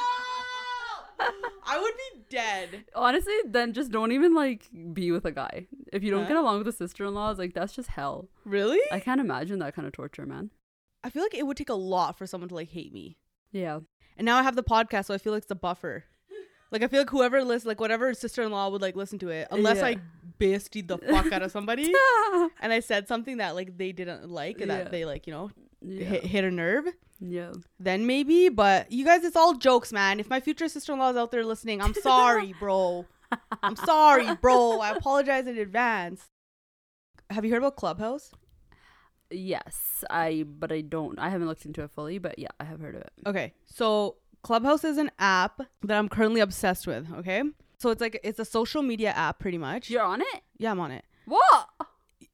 I 1.67 1.79
would 1.81 1.93
be 1.97 2.25
dead. 2.31 2.85
Honestly, 2.95 3.35
then 3.47 3.73
just 3.73 3.91
don't 3.91 4.13
even 4.13 4.35
like 4.35 4.69
be 4.93 5.11
with 5.13 5.25
a 5.25 5.33
guy. 5.33 5.67
If 5.93 6.03
you 6.03 6.11
don't 6.11 6.23
Huh? 6.23 6.29
get 6.29 6.37
along 6.37 6.59
with 6.59 6.67
the 6.67 6.73
sister-in-law, 6.73 7.31
it's 7.31 7.39
like 7.39 7.55
that's 7.55 7.73
just 7.73 7.89
hell. 7.91 8.29
Really? 8.45 8.81
I 8.91 9.01
can't 9.01 9.21
imagine 9.21 9.59
that 9.61 9.75
kind 9.75 9.87
of 9.87 9.93
torture, 9.93 10.27
man. 10.27 10.51
I 11.05 11.11
feel 11.11 11.23
like 11.23 11.35
it 11.35 11.47
would 11.47 11.57
take 11.57 11.69
a 11.71 11.75
lot 11.75 12.19
for 12.19 12.27
someone 12.27 12.49
to 12.49 12.55
like 12.55 12.71
hate 12.71 12.93
me. 12.93 13.17
Yeah. 13.53 13.81
And 14.17 14.25
now 14.25 14.37
I 14.37 14.43
have 14.43 14.57
the 14.57 14.63
podcast, 14.63 15.07
so 15.07 15.15
I 15.15 15.19
feel 15.19 15.33
like 15.33 15.43
it's 15.43 15.51
a 15.51 15.55
buffer. 15.57 16.05
Like 16.71 16.83
I 16.83 16.87
feel 16.89 17.01
like 17.01 17.11
whoever 17.11 17.43
listens, 17.43 17.67
like 17.67 17.81
whatever 17.81 18.15
sister-in-law 18.15 18.69
would 18.71 18.83
like 18.83 18.95
listen 18.97 19.19
to 19.21 19.29
it, 19.31 19.49
unless 19.51 19.79
Yeah. 19.79 19.87
I 19.87 19.97
bestied 20.41 20.89
the 20.89 20.99
fuck 20.99 21.31
out 21.31 21.43
of 21.43 21.53
somebody 21.53 21.85
and 22.61 22.73
I 22.73 22.81
said 22.81 23.07
something 23.07 23.37
that 23.37 23.55
like 23.55 23.79
they 23.79 23.93
didn't 23.93 24.29
like 24.29 24.61
and 24.61 24.71
Yeah. 24.71 24.79
that 24.79 24.91
they 24.91 25.05
like 25.05 25.29
you 25.29 25.33
know 25.33 25.51
yeah. 25.83 26.05
hit, 26.07 26.25
hit 26.27 26.45
a 26.45 26.51
nerve. 26.51 26.87
yeah. 27.21 27.53
then 27.79 28.07
maybe. 28.07 28.49
But 28.49 28.91
you 28.93 29.05
guys, 29.05 29.23
it's 29.25 29.37
all 29.37 29.55
jokes, 29.55 29.93
man. 29.93 30.19
If 30.21 30.29
my 30.29 30.41
future 30.41 30.69
sister 30.69 30.93
in 30.93 30.99
law 30.99 31.11
is 31.11 31.17
out 31.17 31.31
there 31.31 31.45
listening, 31.45 31.81
I'm 31.81 31.95
sorry, 31.95 32.55
bro. 32.61 33.07
I'm 33.63 33.77
sorry, 33.77 34.27
bro. 34.43 34.81
I 34.81 34.91
apologize 34.91 35.47
in 35.47 35.57
advance. 35.57 36.23
Have 37.31 37.45
you 37.45 37.51
heard 37.53 37.59
about 37.63 37.77
Clubhouse? 37.77 38.33
Yes, 39.31 40.05
I. 40.11 40.45
But 40.47 40.73
I 40.73 40.81
don't. 40.81 41.19
I 41.19 41.29
haven't 41.31 41.47
looked 41.49 41.65
into 41.65 41.83
it 41.83 41.91
fully. 41.93 42.19
But 42.19 42.39
yeah, 42.39 42.49
I 42.59 42.65
have 42.65 42.81
heard 42.81 42.97
of 42.97 43.03
it. 43.03 43.13
Okay, 43.27 43.55
so 43.67 44.17
Clubhouse 44.43 44.85
is 44.85 44.99
an 44.99 45.11
app 45.19 45.61
that 45.83 45.97
I'm 45.99 46.09
currently 46.09 46.41
obsessed 46.41 46.87
with. 46.87 47.07
Okay, 47.21 47.43
so 47.81 47.91
it's 47.91 48.01
like 48.01 48.21
it's 48.23 48.39
a 48.39 48.45
social 48.45 48.83
media 48.83 49.11
app, 49.11 49.39
pretty 49.39 49.59
much. 49.59 49.91
You're 49.91 50.03
on 50.03 50.21
it. 50.21 50.41
Yeah, 50.59 50.71
I'm 50.71 50.81
on 50.81 50.91
it. 50.93 51.05
What? 51.25 51.69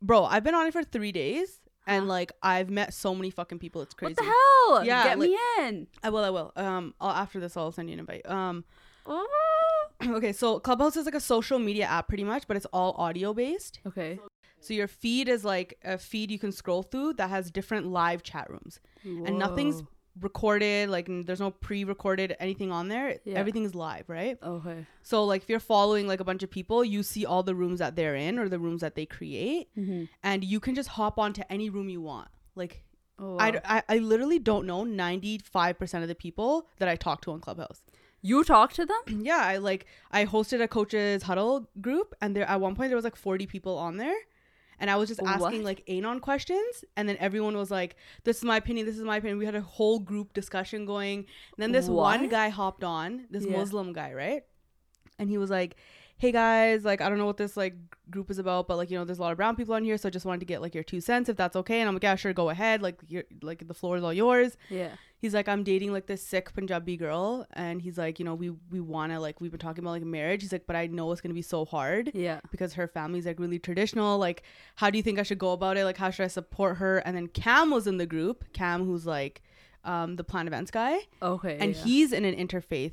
bro, 0.03 0.25
I've 0.25 0.45
been 0.45 0.55
on 0.55 0.67
it 0.67 0.73
for 0.73 0.83
three 0.83 1.13
days, 1.13 1.61
and 1.87 2.07
like 2.09 2.33
I've 2.43 2.69
met 2.71 2.93
so 2.95 3.15
many 3.15 3.31
fucking 3.31 3.59
people. 3.59 3.81
It's 3.83 3.95
crazy. 3.95 4.15
What 4.15 4.25
the 4.25 4.25
hell? 4.25 4.85
Yeah, 4.85 5.05
Get 5.05 5.19
like- 5.19 5.31
me 5.31 5.39
in. 5.61 5.87
I 6.03 6.11
will. 6.11 6.25
I 6.25 6.31
will. 6.31 6.53
Um, 6.57 6.95
I'll, 7.01 7.11
after 7.11 7.41
this, 7.41 7.57
I'll 7.57 7.73
send 7.73 7.89
you 7.89 7.95
an 7.95 8.01
invite. 8.01 8.29
Um, 8.29 8.65
Oh. 9.09 9.87
okay. 10.05 10.33
So 10.33 10.59
Clubhouse 10.59 10.97
is 10.97 11.05
like 11.07 11.15
a 11.15 11.21
social 11.21 11.59
media 11.61 11.85
app, 11.87 12.09
pretty 12.09 12.25
much, 12.25 12.49
but 12.49 12.57
it's 12.57 12.67
all 12.73 12.93
audio 12.99 13.33
based. 13.33 13.79
Okay. 13.87 14.19
So 14.61 14.75
your 14.75 14.89
feed 14.89 15.29
is 15.29 15.45
like 15.45 15.79
a 15.85 15.97
feed 15.97 16.31
you 16.31 16.39
can 16.41 16.51
scroll 16.51 16.83
through 16.83 17.15
that 17.15 17.31
has 17.31 17.51
different 17.53 17.87
live 17.87 18.23
chat 18.25 18.51
rooms, 18.51 18.81
and 19.05 19.39
nothing's 19.39 19.77
Whoa. 19.83 19.89
Recorded. 20.21 20.89
Like 20.91 21.07
there's 21.27 21.41
no 21.41 21.51
pre-recorded 21.51 22.37
anything 22.41 22.73
on 22.73 22.89
there. 22.89 23.19
Yeah. 23.25 23.35
Everything 23.39 23.65
is 23.65 23.75
live, 23.75 24.09
right? 24.09 24.39
Okay. 24.43 24.87
So 25.03 25.25
like 25.25 25.43
if 25.43 25.49
you're 25.49 25.61
following 25.61 26.07
like 26.07 26.21
a 26.21 26.25
bunch 26.25 26.43
of 26.43 26.51
people, 26.51 26.85
you 26.85 27.03
see 27.03 27.25
all 27.27 27.43
the 27.43 27.55
rooms 27.55 27.79
that 27.81 27.97
they're 27.97 28.15
in 28.17 28.39
or 28.39 28.49
the 28.49 28.59
rooms 28.59 28.81
that 28.81 28.95
they 28.95 29.07
create, 29.07 29.69
Mm-hmm. 29.79 30.05
and 30.23 30.45
you 30.45 30.61
can 30.61 30.75
just 30.75 30.91
hop 30.91 31.19
onto 31.19 31.43
any 31.51 31.71
room 31.71 31.89
you 31.89 32.01
want. 32.01 32.29
Like 32.55 32.83
Oh, 33.19 33.39
I, 33.39 33.47
wow. 33.47 33.51
d- 33.53 33.59
I, 33.65 33.83
I 33.89 33.99
literally 33.99 34.39
don't 34.39 34.67
know 34.67 34.85
95% 34.85 36.03
of 36.03 36.09
the 36.09 36.15
people 36.15 36.67
that 36.79 36.89
I 36.89 36.97
talk 36.97 37.23
to 37.23 37.33
on 37.33 37.41
Clubhouse. 37.41 37.81
you 38.21 38.45
talk 38.45 38.73
to 38.75 38.85
them? 38.85 39.01
yeah, 39.25 39.39
I 39.43 39.57
like 39.59 39.87
I 40.11 40.25
hosted 40.27 40.61
a 40.63 40.69
coaches 40.69 41.23
huddle 41.23 41.69
group 41.81 42.15
and 42.21 42.37
there 42.37 42.45
at 42.49 42.61
one 42.61 42.75
point 42.75 42.91
there 42.91 42.97
was 42.97 43.05
like 43.05 43.17
40 43.17 43.47
people 43.47 43.79
on 43.79 43.97
there. 43.97 44.17
And 44.79 44.91
I 44.91 44.97
was 44.97 45.09
just 45.09 45.21
asking 45.23 45.41
What? 45.63 45.65
like 45.65 45.85
anon 45.89 46.21
questions 46.21 46.85
and 46.97 47.09
then 47.09 47.17
everyone 47.19 47.57
was 47.57 47.71
like 47.71 47.97
this 48.25 48.39
is 48.39 48.45
my 48.45 48.57
opinion, 48.57 48.87
this 48.87 48.97
is 48.99 49.05
my 49.05 49.17
opinion. 49.17 49.39
We 49.39 49.47
had 49.47 49.55
a 49.55 49.61
whole 49.61 49.99
group 49.99 50.33
discussion 50.35 50.85
going. 50.85 51.21
And 51.21 51.27
then 51.59 51.73
this 51.73 51.89
one 51.89 52.29
guy 52.29 52.49
hopped 52.51 52.85
on, 52.85 53.27
this 53.31 53.45
Yeah. 53.45 53.57
Muslim 53.57 53.93
guy, 53.93 54.13
right? 54.13 54.43
And 55.19 55.31
he 55.31 55.39
was 55.39 55.49
like, 55.51 55.77
"Hey 56.19 56.33
guys, 56.33 56.85
like 56.85 57.01
I 57.01 57.09
don't 57.09 57.19
know 57.19 57.27
what 57.27 57.37
this 57.37 57.57
like 57.57 57.75
group 58.11 58.31
is 58.31 58.39
about, 58.39 58.69
but 58.69 58.77
like 58.77 58.91
you 58.91 58.99
know 58.99 59.05
there's 59.05 59.19
a 59.19 59.23
lot 59.23 59.33
of 59.33 59.37
brown 59.37 59.57
people 59.57 59.75
on 59.75 59.85
here, 59.85 59.97
so 59.99 60.09
I 60.09 60.11
just 60.11 60.25
wanted 60.27 60.41
to 60.41 60.47
get 60.47 60.61
like 60.63 60.75
your 60.75 60.85
two 60.85 61.01
cents 61.01 61.29
if 61.29 61.37
that's 61.37 61.57
okay." 61.57 61.81
And 61.81 61.89
I'm 61.89 61.95
like, 61.95 62.03
"Yeah, 62.05 62.15
sure, 62.17 62.33
go 62.33 62.51
ahead. 62.51 62.83
Like 62.83 63.01
you're 63.09 63.25
like 63.43 63.67
the 63.67 63.75
floor 63.75 63.97
is 63.97 64.05
all 64.05 64.13
yours." 64.15 64.57
Yeah. 64.71 64.91
he's 65.19 65.33
like 65.33 65.49
i'm 65.49 65.63
dating 65.65 65.93
like 65.95 66.07
this 66.07 66.23
sick 66.23 66.53
punjabi 66.53 66.95
girl 66.97 67.47
and 67.55 67.81
he's 67.81 67.97
like 67.97 68.19
you 68.19 68.25
know 68.25 68.35
we 68.35 68.51
we 68.71 68.81
want 68.81 69.11
to 69.13 69.19
like 69.19 69.41
we've 69.41 69.51
been 69.51 69.59
talking 69.59 69.83
about 69.83 69.93
like 69.93 70.05
marriage 70.05 70.43
he's 70.43 70.53
like 70.53 70.67
but 70.67 70.77
i 70.77 70.87
know 70.89 71.11
it's 71.11 71.23
gonna 71.23 71.33
be 71.35 71.41
so 71.55 71.65
hard 71.65 72.11
Yeah. 72.15 72.41
because 72.51 72.75
her 72.75 72.87
family's 72.87 73.25
like 73.25 73.41
really 73.41 73.59
traditional 73.59 74.19
like 74.19 74.43
how 74.77 74.91
do 74.91 74.99
you 74.99 75.03
think 75.03 75.19
i 75.19 75.23
should 75.23 75.39
go 75.39 75.53
about 75.53 75.79
it 75.79 75.85
like 75.87 75.97
how 75.97 76.11
should 76.11 76.25
i 76.25 76.29
support 76.29 76.77
her 76.77 76.99
and 76.99 77.17
then 77.17 77.29
cam 77.29 77.71
was 77.71 77.87
in 77.87 77.97
the 77.97 78.05
group 78.07 78.45
cam 78.53 78.85
who's 78.85 79.07
like 79.07 79.41
um 79.85 80.17
the 80.17 80.23
plan 80.25 80.47
events 80.47 80.71
guy 80.71 80.99
Okay. 81.23 81.57
and 81.59 81.75
yeah. 81.75 81.83
he's 81.85 82.13
in 82.13 82.27
an 82.27 82.35
interfaith 82.37 82.93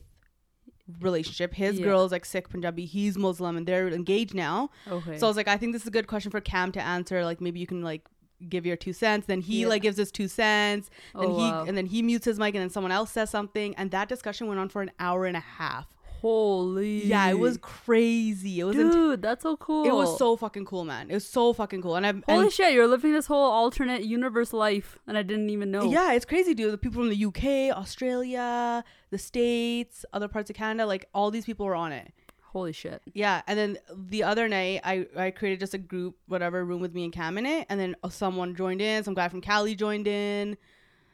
relationship 0.99 1.53
his 1.53 1.79
Yeah. 1.79 1.85
girl's 1.85 2.11
like 2.11 2.25
sick 2.25 2.49
punjabi 2.49 2.85
he's 2.85 3.17
muslim 3.17 3.55
and 3.55 3.65
they're 3.65 3.87
engaged 3.87 4.33
now 4.33 4.69
Okay. 4.91 5.17
so 5.17 5.25
I 5.25 5.29
was 5.29 5.37
like, 5.37 5.47
I 5.47 5.55
think 5.57 5.71
this 5.73 5.83
is 5.83 5.87
a 5.87 5.91
good 5.91 6.07
question 6.07 6.29
for 6.29 6.41
Cam 6.41 6.71
to 6.73 6.81
answer. 6.81 7.23
Like 7.23 7.39
maybe 7.39 7.59
you 7.59 7.67
can 7.67 7.81
like 7.81 8.05
give 8.49 8.65
your 8.65 8.75
two 8.75 8.91
cents. 8.91 9.25
Then 9.27 9.39
he 9.39 9.61
Yeah. 9.61 9.67
like 9.67 9.81
gives 9.83 9.95
his 9.97 10.11
two 10.11 10.27
cents. 10.27 10.89
Then 11.15 11.25
Oh, 11.29 11.37
he 11.37 11.43
wow. 11.51 11.63
and 11.65 11.77
then 11.77 11.85
he 11.85 12.01
mutes 12.01 12.25
his 12.25 12.37
mic 12.37 12.53
and 12.55 12.61
then 12.61 12.69
someone 12.69 12.91
else 12.91 13.11
says 13.11 13.29
something. 13.29 13.73
And 13.75 13.91
that 13.91 14.09
discussion 14.09 14.47
went 14.47 14.59
on 14.59 14.67
for 14.67 14.81
an 14.81 14.91
hour 14.99 15.25
and 15.25 15.37
a 15.37 15.45
half. 15.59 15.87
Holy. 16.23 17.05
Yeah, 17.05 17.29
it 17.29 17.37
was 17.37 17.57
crazy. 17.57 18.61
It 18.61 18.63
was 18.63 18.75
Dude, 18.77 18.95
int- 18.95 19.21
that's 19.21 19.43
so 19.43 19.57
cool. 19.57 19.85
it 19.85 19.91
was 19.93 20.17
so 20.17 20.37
fucking 20.37 20.63
cool, 20.63 20.85
man. 20.85 21.11
It 21.11 21.15
was 21.15 21.27
so 21.27 21.51
fucking 21.51 21.81
cool. 21.81 21.97
And 21.97 22.05
I'm 22.07 22.23
Holy 22.29 22.45
and 22.45 22.53
shit, 22.53 22.71
you're 22.73 22.87
living 22.87 23.11
this 23.11 23.27
whole 23.27 23.51
alternate 23.51 24.05
universe 24.05 24.53
life, 24.53 24.97
and 25.05 25.17
I 25.17 25.21
didn't 25.21 25.49
even 25.49 25.69
know. 25.69 25.91
yeah, 25.91 26.13
it's 26.13 26.23
crazy, 26.23 26.53
dude. 26.53 26.71
The 26.71 26.77
people 26.77 27.01
from 27.01 27.09
the 27.09 27.25
UK, 27.25 27.77
Australia, 27.77 28.85
the 29.09 29.17
States, 29.17 30.05
other 30.13 30.29
parts 30.29 30.49
of 30.49 30.55
Canada, 30.55 30.85
like 30.87 31.09
all 31.13 31.29
these 31.29 31.43
people 31.43 31.65
were 31.65 31.75
on 31.75 31.91
it. 31.91 32.13
Holy 32.53 32.71
shit. 32.71 33.01
Yeah, 33.13 33.41
and 33.47 33.59
then 33.59 33.77
the 33.93 34.23
other 34.23 34.47
night 34.47 34.79
I 34.85 35.07
I 35.17 35.31
created 35.31 35.59
just 35.59 35.73
a 35.73 35.77
group 35.77 36.15
whatever 36.27 36.63
room 36.63 36.79
with 36.79 36.93
me 36.93 37.03
and 37.03 37.11
Cam 37.11 37.37
in 37.37 37.45
it, 37.45 37.65
and 37.69 37.77
then 37.77 37.95
someone 38.09 38.55
joined 38.55 38.79
in, 38.81 39.03
some 39.03 39.13
guy 39.13 39.27
from 39.27 39.41
Cali 39.41 39.75
joined 39.75 40.07
in, 40.07 40.55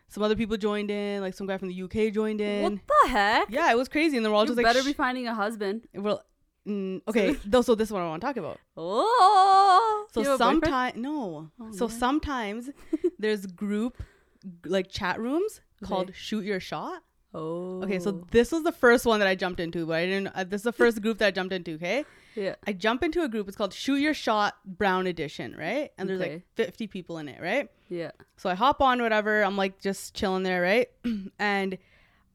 some 0.09 0.23
other 0.23 0.35
people 0.35 0.57
joined 0.57 0.91
in, 0.91 1.21
like 1.21 1.33
some 1.33 1.47
guy 1.47 1.57
from 1.57 1.69
the 1.69 1.81
UK 1.83 2.11
joined 2.13 2.41
in. 2.41 2.63
What 2.63 2.73
the 3.03 3.09
heck? 3.09 3.49
Yeah, 3.49 3.71
it 3.71 3.77
was 3.77 3.87
crazy, 3.87 4.17
and 4.17 4.25
then 4.25 4.31
we're 4.31 4.37
all 4.37 4.43
you 4.43 4.47
just 4.49 4.57
like, 4.57 4.65
better 4.65 4.83
be 4.83 4.93
finding 4.93 5.27
a 5.27 5.33
husband. 5.33 5.87
well, 5.93 6.23
mm, 6.67 7.01
okay, 7.07 7.35
though. 7.45 7.61
So 7.61 7.75
this 7.75 7.87
is 7.89 7.93
what 7.93 8.01
I 8.01 8.07
want 8.07 8.21
to 8.21 8.27
talk 8.27 8.37
about. 8.37 8.57
Oh. 8.75 10.05
So 10.11 10.21
You 10.21 10.29
have 10.29 10.41
a 10.41 10.43
boyfriend? 10.43 10.63
sometimes 10.65 10.95
no, 10.97 11.51
Oh, 11.61 11.71
so 11.71 11.87
sometimes 11.87 12.69
there's 13.19 13.45
group 13.45 14.01
like 14.65 14.89
chat 14.89 15.19
rooms 15.19 15.61
called 15.83 16.09
Okay. 16.09 16.17
Shoot 16.17 16.45
Your 16.45 16.59
Shot. 16.59 17.03
Oh. 17.33 17.83
Okay, 17.83 17.99
so 17.99 18.25
this 18.31 18.51
was 18.51 18.63
the 18.63 18.71
first 18.71 19.05
one 19.05 19.19
that 19.19 19.27
I 19.27 19.35
jumped 19.35 19.59
into, 19.59 19.85
but 19.85 19.97
I 19.97 20.05
didn't. 20.05 20.27
Uh, 20.35 20.43
this 20.43 20.59
is 20.59 20.63
the 20.63 20.71
first 20.71 21.01
group 21.01 21.19
that 21.19 21.27
I 21.27 21.31
jumped 21.31 21.53
into. 21.53 21.75
Okay. 21.75 22.05
yeah. 22.35 22.55
I 22.65 22.73
jump 22.73 23.03
into 23.03 23.21
a 23.23 23.27
group. 23.27 23.47
It's 23.47 23.55
called 23.57 23.73
Shoot 23.73 23.97
Your 23.97 24.13
Shot 24.13 24.55
Brown 24.65 25.05
Edition, 25.05 25.55
right? 25.57 25.91
And 25.97 26.09
there's 26.09 26.19
like 26.19 26.43
50 26.55 26.87
people 26.87 27.19
in 27.19 27.27
it, 27.27 27.39
right? 27.39 27.69
Yeah. 27.89 28.11
So 28.37 28.49
I 28.49 28.55
hop 28.55 28.81
on, 28.81 29.01
whatever. 29.01 29.43
I'm 29.43 29.57
like 29.57 29.79
just 29.79 30.15
chilling 30.15 30.43
there, 30.43 30.61
right? 30.61 30.87
and 31.39 31.77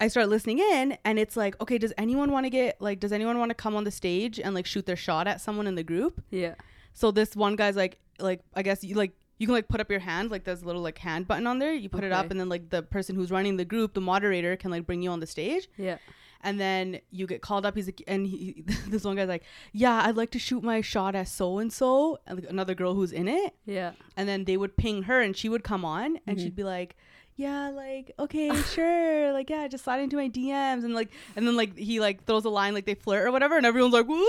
I 0.01 0.09
start 0.09 0.29
listening 0.29 0.59
in, 0.61 0.97
and 1.05 1.19
it's 1.19 1.37
like, 1.37 1.61
okay, 1.61 1.79
does 1.79 1.93
anyone 1.99 2.31
want 2.31 2.47
to 2.47 2.51
get 2.51 2.81
like, 2.81 3.01
does 3.01 3.13
anyone 3.13 3.39
want 3.39 3.51
to 3.51 3.55
come 3.55 3.75
on 3.75 3.85
the 3.85 3.91
stage 3.91 4.39
and 4.39 4.55
like 4.55 4.67
shoot 4.67 4.87
their 4.87 4.97
shot 4.97 5.27
at 5.27 5.41
someone 5.41 5.67
in 5.67 5.75
the 5.75 5.85
group? 5.85 6.23
Yeah. 6.31 6.55
So 6.93 7.11
this 7.11 7.35
one 7.35 7.57
guy's 7.57 7.75
like, 7.77 7.99
like 8.21 8.41
I 8.55 8.63
guess 8.63 8.85
you 8.85 8.95
like 8.95 9.13
you 9.45 9.49
can 9.49 9.55
like 9.55 9.69
put 9.69 9.81
up 9.83 9.91
your 9.91 10.01
hand, 10.01 10.31
like 10.31 10.45
there's 10.45 10.63
a 10.63 10.67
little 10.67 10.81
like 10.81 10.97
hand 10.99 11.29
button 11.29 11.47
on 11.47 11.59
there. 11.59 11.75
You 11.75 11.91
put 11.91 12.03
it 12.03 12.13
up, 12.13 12.31
and 12.31 12.41
then 12.41 12.49
like 12.49 12.71
the 12.71 12.83
person 12.83 13.15
who's 13.15 13.31
running 13.31 13.59
the 13.59 13.65
group, 13.67 13.93
the 13.93 14.01
moderator, 14.01 14.57
can 14.57 14.71
like 14.71 14.87
bring 14.87 15.03
you 15.03 15.11
on 15.11 15.21
the 15.21 15.27
stage 15.27 15.69
Yeah. 15.77 15.99
and 16.43 16.59
then 16.59 17.01
you 17.11 17.27
get 17.27 17.43
called 17.43 17.67
up. 17.67 17.75
He's 17.77 17.87
like, 17.87 18.03
and 18.07 18.27
he, 18.27 18.65
this 18.89 19.05
one 19.05 19.17
guy's 19.17 19.29
like, 19.29 19.45
yeah, 19.73 20.03
I'd 20.07 20.17
like 20.17 20.31
to 20.31 20.39
shoot 20.39 20.63
my 20.63 20.81
shot 20.81 21.15
at 21.15 21.29
so 21.29 21.59
and 21.59 21.71
so, 21.73 22.19
like, 22.31 22.47
another 22.49 22.75
girl 22.75 22.95
who's 22.95 23.13
in 23.13 23.29
it. 23.29 23.55
Yeah. 23.67 23.93
And 24.17 24.27
then 24.29 24.45
they 24.45 24.57
would 24.57 24.77
ping 24.79 25.03
her, 25.05 25.21
and 25.21 25.37
she 25.37 25.49
would 25.51 25.63
come 25.65 25.85
on, 25.85 26.19
and 26.27 26.39
Mhm. 26.39 26.43
she'd 26.43 26.57
be 26.57 26.65
like, 26.65 26.97
yeah, 27.37 27.69
like 27.69 28.13
okay, 28.19 28.51
sure, 28.75 29.33
like 29.33 29.51
yeah, 29.51 29.67
just 29.69 29.85
slide 29.85 30.01
into 30.01 30.17
my 30.17 30.29
DMs, 30.31 30.85
and 30.85 30.95
like, 30.95 31.11
and 31.37 31.47
then 31.47 31.57
like 31.57 31.77
he 31.77 31.99
like 32.01 32.25
throws 32.25 32.45
a 32.45 32.49
line 32.51 32.73
like 32.75 32.87
they 32.87 32.95
flirt 32.95 33.27
or 33.27 33.33
whatever, 33.33 33.57
and 33.57 33.67
everyone's 33.67 33.93
like, 33.93 34.07
woo! 34.09 34.25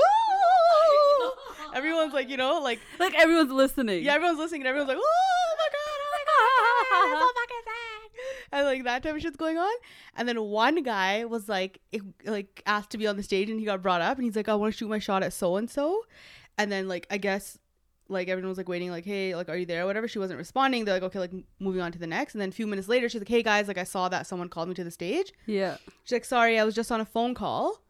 Everyone's 1.76 2.14
like, 2.14 2.30
you 2.30 2.38
know, 2.38 2.60
like 2.62 2.80
Like 3.00 3.14
everyone's 3.16 3.52
listening. 3.52 4.04
yeah, 4.04 4.14
everyone's 4.16 4.40
listening, 4.40 4.62
and 4.62 4.68
everyone's 4.68 4.88
like, 4.90 4.98
oh 5.00 5.56
my 5.58 5.68
god, 5.72 6.00
oh 6.02 6.12
my 6.16 7.12
god, 7.20 7.20
so 7.20 7.34
fucking 7.42 7.64
sick. 7.66 8.46
And 8.52 8.66
like 8.66 8.84
that 8.86 9.04
type 9.04 9.16
of 9.16 9.22
shit's 9.22 9.36
going 9.38 9.58
on. 9.58 9.74
And 10.16 10.28
then 10.28 10.42
one 10.42 10.82
guy 10.84 11.26
was 11.26 11.50
like, 11.50 11.82
it, 11.92 12.02
like 12.26 12.62
asked 12.66 12.92
to 12.92 12.98
be 12.98 13.08
on 13.08 13.18
the 13.18 13.24
stage, 13.24 13.50
and 13.50 13.60
he 13.60 13.66
got 13.66 13.82
brought 13.82 14.02
up, 14.02 14.18
and 14.18 14.24
he's 14.26 14.36
like, 14.36 14.50
I 14.50 14.56
want 14.56 14.74
to 14.74 14.78
shoot 14.78 14.90
my 14.90 15.00
shot 15.00 15.22
at 15.24 15.34
so 15.34 15.58
and 15.58 15.70
so. 15.70 16.02
And 16.58 16.72
then 16.72 16.88
like 16.88 17.06
I 17.12 17.18
guess 17.18 17.58
like 18.08 18.28
everyone 18.30 18.50
was 18.50 18.58
like 18.58 18.70
waiting, 18.70 18.92
like, 18.92 19.04
hey, 19.04 19.36
like, 19.36 19.50
are 19.50 19.58
you 19.58 19.66
there? 19.66 19.84
Or 19.84 19.88
whatever. 19.88 20.08
She 20.08 20.20
wasn't 20.20 20.38
responding. 20.38 20.86
They're 20.86 20.94
like, 20.94 21.04
okay, 21.04 21.18
like 21.20 21.32
moving 21.60 21.82
on 21.82 21.92
to 21.92 21.98
the 22.00 22.06
next. 22.08 22.36
And 22.36 22.42
then 22.42 22.50
a 22.50 22.52
few 22.52 22.68
minutes 22.68 22.88
later, 22.88 23.10
she's 23.10 23.20
like, 23.20 23.28
hey 23.28 23.42
guys, 23.42 23.68
like 23.68 23.80
I 23.80 23.84
saw 23.84 24.08
that 24.10 24.28
someone 24.28 24.48
called 24.48 24.70
me 24.70 24.76
to 24.76 24.84
the 24.84 24.92
stage. 24.92 25.34
Yeah. 25.48 25.78
She's 26.04 26.12
like, 26.14 26.26
sorry, 26.26 26.60
I 26.60 26.64
was 26.66 26.76
just 26.76 26.92
on 26.92 27.02
a 27.02 27.06
phone 27.06 27.34
call. 27.34 27.82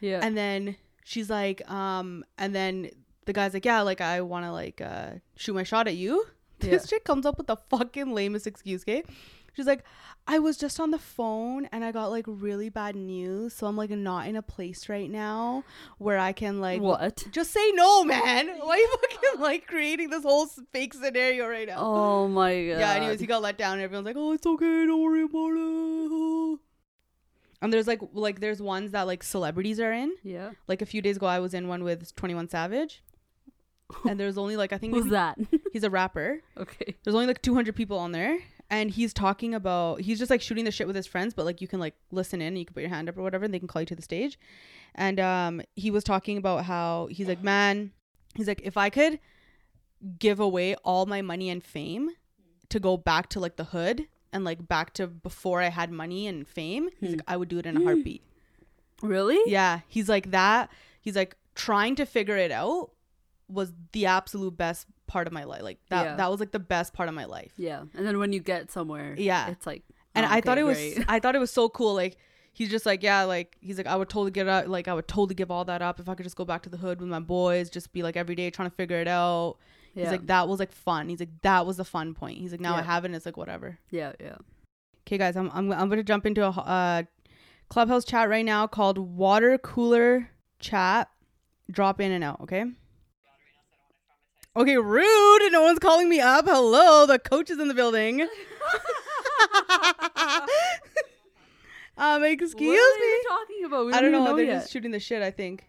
Yeah. 0.00 0.20
And 0.22 0.36
then 0.36 0.76
she's 1.04 1.30
like, 1.30 1.68
um, 1.70 2.22
and 2.36 2.54
then 2.54 2.90
the 3.26 3.32
guy's 3.32 3.52
like, 3.54 3.64
yeah, 3.64 3.82
like 3.82 4.00
I 4.00 4.22
want 4.22 4.44
to 4.46 4.52
like 4.52 4.80
uh 4.80 5.10
shoot 5.36 5.54
my 5.54 5.62
shot 5.62 5.86
at 5.88 5.96
you. 5.96 6.24
Yeah. 6.62 6.70
This 6.70 6.88
chick 6.88 7.04
comes 7.04 7.26
up 7.26 7.36
with 7.36 7.48
the 7.48 7.56
fucking 7.68 8.14
lamest 8.14 8.46
excuse, 8.46 8.80
okay? 8.84 9.02
She's 9.52 9.66
like, 9.66 9.84
I 10.26 10.38
was 10.38 10.56
just 10.56 10.80
on 10.80 10.90
the 10.90 10.98
phone 10.98 11.66
and 11.70 11.84
I 11.84 11.92
got 11.92 12.06
like 12.06 12.24
really 12.26 12.70
bad 12.70 12.96
news, 12.96 13.52
so 13.52 13.66
I'm 13.66 13.76
like 13.76 13.90
not 13.90 14.26
in 14.26 14.36
a 14.36 14.42
place 14.42 14.88
right 14.88 15.10
now 15.10 15.64
where 15.98 16.18
I 16.18 16.32
can 16.32 16.60
like 16.62 16.80
what? 16.80 17.26
just 17.30 17.52
say 17.52 17.72
no, 17.72 18.04
man. 18.04 18.48
Why 18.60 18.74
are 18.74 18.78
you 18.78 18.96
fucking 19.02 19.40
like 19.40 19.66
creating 19.66 20.08
this 20.08 20.22
whole 20.22 20.46
fake 20.72 20.94
scenario 20.94 21.46
right 21.46 21.68
now? 21.68 21.76
Oh 21.78 22.26
my 22.28 22.52
god. 22.68 22.78
Yeah, 22.80 22.92
anyways, 22.94 23.20
he 23.20 23.26
got 23.26 23.42
let 23.42 23.58
down 23.58 23.74
and 23.74 23.82
everyone's 23.82 24.06
like, 24.06 24.16
Oh, 24.16 24.32
it's 24.32 24.46
okay, 24.46 24.86
don't 24.86 25.02
worry 25.02 25.24
about 25.24 25.52
it. 25.52 26.58
And 27.62 27.72
there's 27.72 27.86
like 27.86 28.00
like 28.12 28.40
there's 28.40 28.60
ones 28.60 28.92
that 28.92 29.06
like 29.06 29.22
celebrities 29.22 29.80
are 29.80 29.92
in. 29.92 30.14
Yeah. 30.22 30.50
Like 30.68 30.82
a 30.82 30.86
few 30.86 31.00
days 31.02 31.16
ago, 31.16 31.26
I 31.26 31.38
was 31.40 31.54
in 31.54 31.68
one 31.68 31.84
with 31.84 32.14
Twenty 32.14 32.34
One 32.34 32.48
Savage, 32.48 33.02
and 34.08 34.18
there's 34.18 34.38
only 34.38 34.56
like 34.56 34.72
I 34.72 34.78
think 34.78 34.94
Who's 34.94 35.10
that? 35.10 35.38
he's 35.72 35.84
a 35.84 35.90
rapper. 35.90 36.40
okay. 36.56 36.94
There's 37.04 37.14
only 37.14 37.26
like 37.26 37.42
200 37.42 37.74
people 37.74 37.98
on 37.98 38.12
there, 38.12 38.38
and 38.70 38.90
he's 38.90 39.12
talking 39.12 39.54
about 39.54 40.00
he's 40.00 40.18
just 40.18 40.30
like 40.30 40.42
shooting 40.42 40.64
the 40.64 40.70
shit 40.70 40.86
with 40.86 40.96
his 40.96 41.06
friends, 41.06 41.34
but 41.34 41.44
like 41.44 41.60
you 41.60 41.68
can 41.68 41.80
like 41.80 41.94
listen 42.10 42.40
in, 42.40 42.48
and 42.48 42.58
you 42.58 42.64
can 42.64 42.74
put 42.74 42.80
your 42.80 42.90
hand 42.90 43.08
up 43.08 43.16
or 43.16 43.22
whatever, 43.22 43.44
and 43.44 43.54
they 43.54 43.58
can 43.58 43.68
call 43.68 43.82
you 43.82 43.86
to 43.86 43.96
the 43.96 44.02
stage. 44.02 44.38
And 44.94 45.20
um, 45.20 45.62
he 45.74 45.90
was 45.90 46.04
talking 46.04 46.38
about 46.38 46.64
how 46.64 47.08
he's 47.10 47.28
like, 47.28 47.42
man, 47.42 47.92
he's 48.34 48.48
like, 48.48 48.62
if 48.64 48.76
I 48.76 48.90
could 48.90 49.18
give 50.18 50.40
away 50.40 50.74
all 50.76 51.06
my 51.06 51.22
money 51.22 51.50
and 51.50 51.62
fame 51.62 52.10
to 52.68 52.80
go 52.80 52.96
back 52.96 53.28
to 53.30 53.40
like 53.40 53.56
the 53.56 53.64
hood 53.64 54.06
and 54.32 54.44
like 54.44 54.66
back 54.66 54.92
to 54.94 55.06
before 55.06 55.60
I 55.60 55.68
had 55.68 55.90
money 55.90 56.26
and 56.26 56.46
fame, 56.48 56.88
he's 57.00 57.10
like, 57.10 57.22
I 57.28 57.36
would 57.36 57.48
do 57.48 57.58
it 57.58 57.66
in 57.66 57.76
a 57.76 57.84
heartbeat. 57.84 58.22
Really? 59.02 59.38
Yeah, 59.50 59.80
he's 59.88 60.08
like 60.08 60.30
that. 60.30 60.70
He's 61.00 61.16
like 61.16 61.36
trying 61.54 61.94
to 61.96 62.06
figure 62.06 62.36
it 62.36 62.50
out 62.50 62.90
was 63.48 63.72
the 63.92 64.06
absolute 64.06 64.56
best 64.56 64.86
part 65.06 65.26
of 65.26 65.32
my 65.32 65.44
life. 65.44 65.62
Like 65.62 65.78
that 65.90 66.04
Yeah. 66.04 66.16
that 66.16 66.30
was 66.30 66.40
like 66.40 66.50
the 66.52 66.58
best 66.58 66.92
part 66.92 67.08
of 67.08 67.14
my 67.14 67.24
life. 67.26 67.52
Yeah. 67.56 67.82
And 67.94 68.06
then 68.06 68.18
when 68.18 68.32
you 68.32 68.40
get 68.40 68.70
somewhere, 68.70 69.14
Yeah. 69.16 69.48
it's 69.50 69.66
like 69.66 69.82
And 70.14 70.26
oh, 70.26 70.28
I 70.30 70.40
thought 70.40 70.58
it 70.58 70.64
was 70.64 70.76
great. 70.78 71.04
I 71.08 71.20
thought 71.20 71.34
it 71.36 71.38
was 71.40 71.50
so 71.50 71.68
cool 71.68 71.94
like 71.94 72.16
he's 72.52 72.70
just 72.70 72.86
like 72.86 73.02
yeah 73.02 73.22
like 73.24 73.56
he's 73.60 73.76
like 73.78 73.86
I 73.86 73.96
would 73.96 74.08
totally 74.08 74.30
get 74.30 74.48
up 74.48 74.66
like 74.66 74.88
I 74.88 74.94
would 74.94 75.06
totally 75.06 75.34
give 75.34 75.50
all 75.50 75.64
that 75.66 75.82
up 75.82 76.00
if 76.00 76.08
I 76.08 76.14
could 76.14 76.24
just 76.24 76.36
go 76.36 76.44
back 76.44 76.62
to 76.62 76.70
the 76.70 76.78
hood 76.78 77.00
with 77.00 77.08
my 77.10 77.20
boys 77.20 77.70
just 77.70 77.92
be 77.92 78.02
like 78.02 78.16
every 78.16 78.34
day 78.34 78.50
trying 78.50 78.68
to 78.70 78.74
figure 78.76 79.00
it 79.00 79.08
out 79.08 79.56
He's 79.94 80.04
Yeah. 80.04 80.10
like, 80.10 80.26
that 80.26 80.46
was 80.46 80.58
like 80.58 80.72
fun. 80.72 81.08
He's 81.08 81.20
like, 81.20 81.30
that 81.40 81.64
was 81.64 81.78
the 81.78 81.84
fun 81.84 82.12
point. 82.12 82.36
He's 82.36 82.50
like, 82.50 82.60
now 82.60 82.74
I 82.76 82.82
have 82.82 83.04
it. 83.04 83.08
And 83.08 83.16
it's 83.16 83.24
like 83.24 83.38
whatever. 83.38 83.78
Yeah, 83.90 84.12
yeah. 84.20 84.36
Okay, 85.06 85.16
guys, 85.16 85.36
I'm 85.38 85.50
I'm 85.54 85.72
I'm 85.72 85.88
gonna 85.88 86.02
jump 86.02 86.26
into 86.26 86.44
a 86.44 86.50
uh, 86.50 87.02
clubhouse 87.70 88.04
chat 88.04 88.28
right 88.28 88.44
now 88.44 88.66
called 88.66 88.98
Water 88.98 89.56
Cooler 89.56 90.28
Chat. 90.58 91.08
Drop 91.70 91.98
in 92.00 92.12
and 92.12 92.22
out, 92.22 92.42
okay? 92.42 92.66
Okay, 94.56 94.78
rude. 94.78 95.52
No 95.52 95.62
one's 95.62 95.78
calling 95.78 96.08
me 96.08 96.18
up. 96.20 96.46
Hello, 96.46 97.04
the 97.06 97.18
coach 97.18 97.50
is 97.50 97.58
in 97.60 97.68
the 97.68 97.74
building. 97.74 98.22
um, 101.98 102.24
excuse 102.24 102.54
me. 102.54 102.68
what 102.68 102.96
are 102.96 103.00
me. 103.00 103.06
you 103.06 103.24
talking 103.28 103.64
about? 103.66 103.86
We 103.86 103.92
I 103.92 104.00
don't 104.00 104.10
even 104.12 104.24
know. 104.24 104.30
know 104.30 104.36
They're 104.36 104.46
yet. 104.46 104.60
just 104.62 104.72
shooting 104.72 104.90
the 104.92 105.00
shit. 105.00 105.22
I 105.22 105.30
think. 105.30 105.64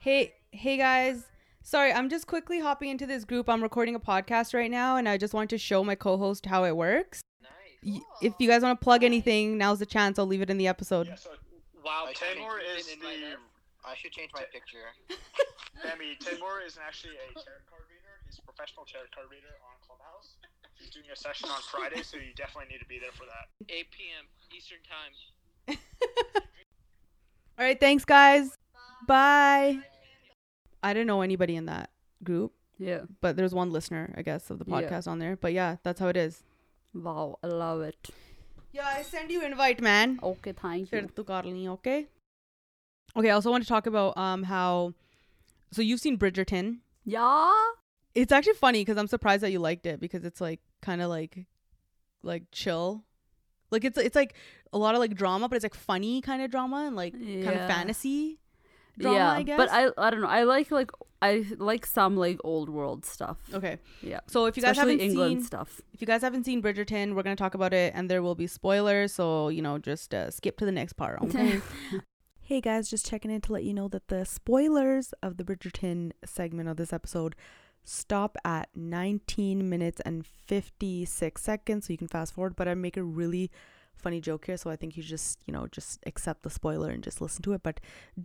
Hey, 0.00 0.32
hey 0.50 0.76
guys. 0.76 1.24
Sorry, 1.62 1.92
I'm 1.92 2.08
just 2.08 2.26
quickly 2.26 2.58
hopping 2.58 2.88
into 2.90 3.06
this 3.06 3.24
group. 3.24 3.48
I'm 3.48 3.62
recording 3.62 3.94
a 3.94 4.00
podcast 4.00 4.52
right 4.52 4.70
now, 4.70 4.96
and 4.96 5.08
I 5.08 5.16
just 5.16 5.32
wanted 5.32 5.50
to 5.50 5.58
show 5.58 5.84
my 5.84 5.94
co-host 5.94 6.46
how 6.46 6.64
it 6.64 6.76
works. 6.76 7.20
Y- 7.84 8.00
If 8.20 8.32
you 8.40 8.48
guys 8.48 8.62
want 8.62 8.80
to 8.80 8.84
plug 8.84 9.04
anything, 9.04 9.58
now's 9.58 9.78
the 9.78 9.86
chance. 9.86 10.18
I'll 10.18 10.26
leave 10.26 10.42
it 10.42 10.50
in 10.50 10.58
the 10.58 10.66
episode. 10.66 11.06
Yeah, 11.06 11.14
so 11.16 11.30
wow, 11.84 12.06
I 12.08 12.12
should 12.14 12.26
Timur 12.34 12.58
change 12.66 12.80
is 12.80 12.88
it 12.88 12.94
in 12.94 13.00
the. 13.00 13.36
notes. 13.81 13.85
I 13.85 13.95
should 13.95 14.11
change 14.11 14.31
my 14.33 14.43
picture. 14.51 14.85
I 15.85 15.95
mean, 15.97 16.17
Timur 16.19 16.61
is 16.65 16.77
actually 16.77 17.15
a 17.17 17.27
tarot 17.33 17.65
card 17.69 17.85
reader. 17.89 18.13
He's 18.25 18.39
a 18.39 18.45
professional 18.45 18.85
tarot 18.85 19.09
card 19.13 19.27
reader 19.29 19.53
on 19.65 19.75
Clubhouse. 19.85 20.37
He's 20.77 20.89
doing 20.89 21.05
a 21.11 21.15
session 21.15 21.49
on 21.49 21.61
Friday, 21.71 22.01
so 22.03 22.17
you 22.17 22.33
definitely 22.35 22.69
need 22.73 22.79
to 22.81 22.89
be 22.89 22.99
there 22.99 23.11
for 23.13 23.25
that. 23.25 23.49
8 23.69 23.85
p.m. 23.91 24.25
Eastern 24.55 24.81
Time. 24.85 25.13
All 27.57 27.65
right, 27.65 27.79
thanks, 27.79 28.05
guys. 28.05 28.53
Bye. 29.07 29.79
I 30.83 30.93
didn't 30.93 31.07
know 31.07 31.21
anybody 31.21 31.55
in 31.55 31.65
that 31.65 31.89
group, 32.23 32.53
Yeah. 32.77 33.01
but 33.21 33.35
there's 33.35 33.53
one 33.53 33.71
listener, 33.71 34.13
I 34.15 34.21
guess, 34.21 34.49
of 34.51 34.59
the 34.59 34.65
Yeah. 34.67 34.75
podcast 34.81 35.07
on 35.07 35.17
there. 35.19 35.35
But 35.35 35.53
yeah, 35.53 35.77
that's 35.83 35.99
how 35.99 36.07
it 36.09 36.17
is. 36.17 36.43
Wow, 36.93 37.39
I 37.43 37.47
love 37.47 37.81
it. 37.81 38.09
Yeah, 38.71 38.85
I 38.87 39.01
send 39.01 39.31
you 39.31 39.41
invite, 39.43 39.81
man. 39.81 40.19
Okay, 40.21 40.53
thank 40.53 40.89
फिर 40.89 41.01
you. 41.01 41.09
तू 41.17 41.23
कर 41.23 41.45
ली, 41.45 41.67
okay? 41.77 42.05
Okay, 43.16 43.30
I 43.30 43.32
also 43.32 43.50
want 43.50 43.62
to 43.62 43.68
talk 43.68 43.86
about 43.86 44.16
um 44.16 44.42
how 44.42 44.94
so 45.72 45.82
you've 45.82 46.00
seen 46.00 46.18
Bridgerton. 46.18 46.78
Yeah. 47.04 47.52
It's 48.14 48.30
actually 48.30 48.54
funny 48.54 48.82
because 48.82 48.98
I'm 48.98 49.06
surprised 49.06 49.42
that 49.42 49.50
you 49.52 49.58
liked 49.58 49.86
it 49.86 49.98
because 49.98 50.24
it's 50.24 50.40
like 50.40 50.60
kind 50.82 51.00
of 51.00 51.08
like 51.08 51.46
like 52.22 52.44
chill. 52.52 53.04
Like 53.70 53.84
it's 53.84 53.98
it's 53.98 54.14
like 54.14 54.34
a 54.72 54.78
lot 54.78 54.94
of 54.94 55.00
like 55.00 55.14
drama, 55.14 55.48
but 55.48 55.56
it's 55.56 55.62
like 55.62 55.74
funny 55.74 56.20
kind 56.20 56.42
of 56.42 56.50
drama 56.50 56.84
and 56.86 56.94
like 56.94 57.14
kind 57.14 57.48
of 57.48 57.68
fantasy 57.68 58.38
drama, 58.98 59.16
yeah, 59.16 59.32
I 59.32 59.42
guess. 59.42 59.56
but 59.56 59.70
I 59.72 59.88
I 59.96 60.10
don't 60.10 60.20
know. 60.20 60.28
I 60.28 60.42
like 60.44 60.70
like 60.70 60.90
I 61.22 61.46
like 61.56 61.86
some 61.86 62.16
like 62.16 62.38
old 62.44 62.68
world 62.68 63.06
stuff. 63.06 63.38
Okay. 63.54 63.78
Yeah. 64.02 64.20
So 64.26 64.44
if 64.44 64.58
you 64.58 64.62
guys 64.62 64.72
Especially 64.72 64.98
haven't 64.98 65.06
England 65.06 65.38
seen 65.38 65.46
stuff. 65.46 65.80
if 65.94 66.02
you 66.02 66.06
guys 66.06 66.20
haven't 66.20 66.44
seen 66.44 66.60
Bridgerton, 66.60 67.14
we're 67.14 67.22
going 67.22 67.36
to 67.36 67.42
talk 67.42 67.54
about 67.54 67.72
it 67.72 67.94
and 67.96 68.10
there 68.10 68.22
will 68.22 68.34
be 68.34 68.46
spoilers, 68.46 69.14
so 69.14 69.48
you 69.48 69.62
know, 69.62 69.78
just 69.78 70.12
uh, 70.12 70.30
skip 70.30 70.58
to 70.58 70.66
the 70.66 70.72
next 70.72 70.94
part, 70.94 71.22
okay? 71.22 71.60
Hey 72.44 72.60
guys, 72.60 72.90
just 72.90 73.06
checking 73.06 73.30
in 73.30 73.40
to 73.42 73.52
let 73.52 73.62
you 73.62 73.72
know 73.72 73.86
that 73.86 74.08
the 74.08 74.24
spoilers 74.24 75.14
of 75.22 75.36
the 75.36 75.44
Bridgerton 75.44 76.10
segment 76.24 76.68
of 76.68 76.76
this 76.76 76.92
episode 76.92 77.36
stop 77.84 78.36
at 78.44 78.68
19 78.74 79.70
minutes 79.70 80.00
and 80.04 80.26
56 80.26 81.40
seconds, 81.40 81.86
so 81.86 81.92
you 81.92 81.96
can 81.96 82.08
fast 82.08 82.34
forward. 82.34 82.56
But 82.56 82.66
I 82.66 82.74
make 82.74 82.96
a 82.96 83.02
really 83.04 83.48
funny 83.94 84.20
joke 84.20 84.46
here, 84.46 84.56
so 84.56 84.70
I 84.70 84.76
think 84.76 84.96
you 84.96 85.04
just, 85.04 85.38
you 85.46 85.52
know, 85.52 85.68
just 85.68 86.00
accept 86.04 86.42
the 86.42 86.50
spoiler 86.50 86.90
and 86.90 87.02
just 87.02 87.20
listen 87.20 87.42
to 87.42 87.52
it. 87.52 87.62
But 87.62 87.78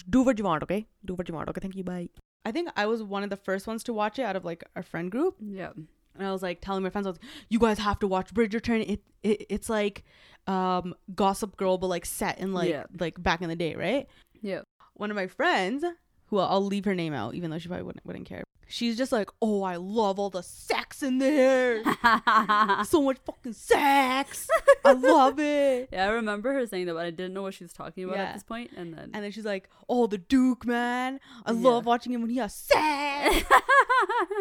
do 0.09 0.23
what 0.23 0.39
you 0.39 0.45
want, 0.45 0.63
okay? 0.63 0.87
Do 1.05 1.13
what 1.13 1.29
you 1.29 1.35
want, 1.35 1.49
okay? 1.49 1.61
Thank 1.61 1.75
you, 1.75 1.83
bye. 1.83 2.09
I 2.43 2.51
think 2.51 2.69
I 2.75 2.87
was 2.87 3.03
one 3.03 3.21
of 3.21 3.29
the 3.29 3.37
first 3.37 3.67
ones 3.67 3.83
to 3.83 3.93
watch 3.93 4.17
it 4.17 4.23
out 4.23 4.35
of 4.35 4.43
like 4.43 4.63
our 4.75 4.83
friend 4.83 5.11
group 5.11 5.35
Yeah. 5.39 5.73
And 6.17 6.27
I 6.27 6.31
was 6.31 6.41
like 6.41 6.61
telling 6.61 6.83
my 6.83 6.89
friends, 6.89 7.07
I 7.07 7.11
was 7.11 7.19
like, 7.21 7.31
"You 7.49 7.59
guys 7.59 7.79
have 7.79 7.99
to 7.99 8.07
watch 8.07 8.33
Bridgerton. 8.33 8.87
It, 8.89 9.01
it 9.23 9.45
it's 9.49 9.69
like 9.69 10.03
um 10.47 10.93
Gossip 11.15 11.57
Girl, 11.57 11.77
but 11.77 11.87
like 11.87 12.05
set 12.05 12.39
in 12.39 12.53
like 12.53 12.69
Yeah. 12.69 12.83
like 12.99 13.21
back 13.21 13.41
in 13.41 13.49
the 13.49 13.55
day, 13.55 13.75
right?" 13.75 14.07
Yeah. 14.41 14.61
One 14.93 15.11
of 15.11 15.15
my 15.15 15.27
friends, 15.27 15.83
who 16.27 16.37
I'll 16.39 16.65
leave 16.65 16.85
her 16.85 16.95
name 16.95 17.13
out, 17.13 17.35
even 17.35 17.51
though 17.51 17.59
she 17.59 17.67
probably 17.67 17.83
wouldn't 17.83 18.05
wouldn't 18.05 18.25
care. 18.27 18.43
She's 18.69 18.97
just 18.97 19.13
like, 19.13 19.29
"Oh, 19.41 19.63
I 19.63 19.77
love 19.77 20.19
all 20.19 20.29
the 20.29 20.43
sex 20.43 21.01
in 21.01 21.19
there. 21.19 21.81
so 22.83 23.01
much 23.01 23.17
fucking 23.25 23.53
sex. 23.53 24.49
I 24.83 24.91
love 24.91 25.39
it." 25.39 25.87
Yeah, 25.93 26.05
I 26.05 26.09
remember 26.09 26.51
her 26.53 26.67
saying 26.67 26.85
that, 26.87 26.93
but 26.95 27.05
I 27.05 27.11
didn't 27.11 27.33
know 27.33 27.43
what 27.43 27.53
she 27.53 27.63
was 27.63 27.71
talking 27.71 28.03
about 28.03 28.17
Yeah. 28.17 28.23
at 28.25 28.33
this 28.33 28.43
point. 28.43 28.69
point, 28.71 28.79
and 28.81 28.93
then 28.93 29.11
And 29.13 29.23
then 29.23 29.31
she's 29.31 29.45
like, 29.45 29.69
"Oh, 29.87 30.05
the 30.07 30.17
Duke, 30.17 30.65
man. 30.65 31.21
I 31.45 31.51
Yeah. 31.53 31.59
love 31.69 31.85
watching 31.85 32.11
him 32.11 32.19
when 32.21 32.29
he 32.29 32.37
has 32.37 32.53
sex." 32.53 33.45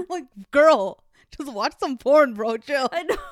Like, 0.09 0.24
girl, 0.50 1.03
just 1.36 1.52
watch 1.52 1.74
some 1.78 1.96
porn, 1.98 2.34
bro. 2.34 2.56
Chill. 2.58 2.88
I 2.92 3.02
know. 3.02 3.16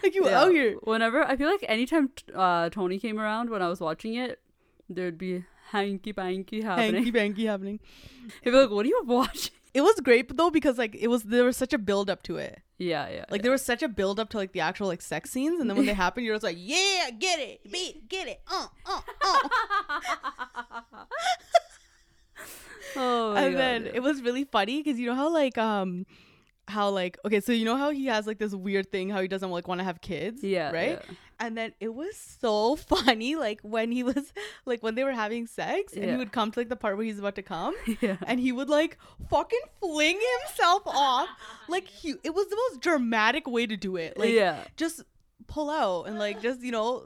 Like 0.00 0.14
you 0.14 0.24
Yeah. 0.26 0.42
out 0.42 0.52
here. 0.52 0.76
Whenever 0.82 1.24
I 1.24 1.36
feel 1.36 1.50
like 1.50 1.64
anytime 1.66 2.10
uh, 2.32 2.70
Tony 2.70 3.00
came 3.00 3.18
around 3.18 3.50
when 3.50 3.62
I 3.62 3.68
was 3.68 3.80
watching 3.80 4.14
it, 4.14 4.38
there'd 4.88 5.18
be 5.18 5.44
hanky 5.70 6.12
panky 6.12 6.62
happening. 6.62 6.94
Hanky 6.94 7.10
panky 7.18 7.46
happening. 7.46 7.80
He'd 8.44 8.50
be 8.50 8.56
like, 8.56 8.70
"What 8.70 8.86
are 8.86 8.88
you 8.88 9.02
watching?" 9.04 9.52
It 9.74 9.80
was 9.82 9.98
great 10.00 10.34
though 10.36 10.50
because 10.50 10.78
like 10.78 10.94
it 10.94 11.08
was 11.08 11.24
there 11.24 11.42
was 11.44 11.56
such 11.56 11.72
a 11.72 11.78
build 11.78 12.08
up 12.08 12.22
to 12.24 12.36
it. 12.36 12.62
Yeah, 12.78 13.08
yeah. 13.08 13.24
Like 13.28 13.42
there 13.42 13.50
was 13.50 13.62
such 13.64 13.82
a 13.82 13.88
build 13.88 14.20
up 14.20 14.28
to 14.30 14.36
like 14.36 14.52
the 14.52 14.60
actual 14.60 14.86
like 14.86 15.02
sex 15.02 15.30
scenes, 15.32 15.60
and 15.60 15.68
then 15.68 15.76
when 15.76 15.86
they 15.86 15.94
happen, 15.94 16.22
you're 16.22 16.34
just 16.36 16.44
like, 16.44 16.58
yeah, 16.60 17.10
get 17.18 17.40
it, 17.40 17.60
beat, 17.70 18.08
get 18.08 18.28
it, 18.28 18.40
uh, 18.48 18.68
uh, 18.86 19.00
uh. 19.20 19.48
oh, 22.96 23.32
my 23.34 23.42
and 23.42 23.52
God, 23.54 23.60
then 23.60 23.84
yeah. 23.86 23.92
it 23.94 24.02
was 24.02 24.22
really 24.22 24.44
funny 24.44 24.82
because 24.82 24.98
you 25.00 25.06
know 25.06 25.14
how 25.14 25.28
like 25.32 25.58
um 25.58 26.06
how 26.68 26.88
like 26.90 27.16
okay 27.24 27.40
so 27.40 27.52
you 27.52 27.64
know 27.64 27.76
how 27.76 27.90
he 27.90 28.06
has 28.06 28.26
like 28.26 28.38
this 28.38 28.54
weird 28.54 28.90
thing 28.90 29.08
how 29.08 29.20
he 29.20 29.28
doesn't 29.28 29.50
like 29.50 29.68
want 29.68 29.78
to 29.78 29.84
have 29.84 30.00
kids 30.00 30.42
yeah, 30.42 30.70
right 30.72 31.00
and 31.38 31.56
then 31.56 31.72
it 31.80 31.94
was 31.94 32.16
so 32.16 32.74
funny 32.92 33.36
like 33.36 33.60
when 33.62 33.92
he 33.92 34.02
was 34.02 34.32
like 34.64 34.82
when 34.82 34.94
they 34.96 35.04
were 35.04 35.12
having 35.12 35.46
sex 35.46 35.92
and 35.92 36.10
he 36.10 36.16
would 36.16 36.32
come 36.32 36.50
to 36.50 36.58
like 36.60 36.68
the 36.68 36.76
part 36.76 36.96
where 36.96 37.06
he's 37.06 37.18
about 37.18 37.36
to 37.36 37.42
come 37.42 37.74
Yeah. 37.86 37.94
yeah. 38.00 38.16
and 38.26 38.40
he 38.40 38.50
would 38.52 38.68
like 38.68 38.98
fucking 39.30 39.60
fling 39.80 40.18
himself 40.40 40.82
off 40.86 41.28
like 41.68 41.86
he 41.86 42.14
it 42.24 42.34
was 42.34 42.48
the 42.48 42.56
most 42.56 42.80
dramatic 42.80 43.46
way 43.46 43.66
to 43.66 43.76
do 43.76 43.96
it 43.96 44.18
like 44.18 44.30
yeah. 44.30 44.64
just 44.76 45.02
pull 45.46 45.70
out 45.70 46.04
and 46.08 46.18
like 46.18 46.42
just 46.42 46.62
you 46.62 46.72
know 46.72 47.04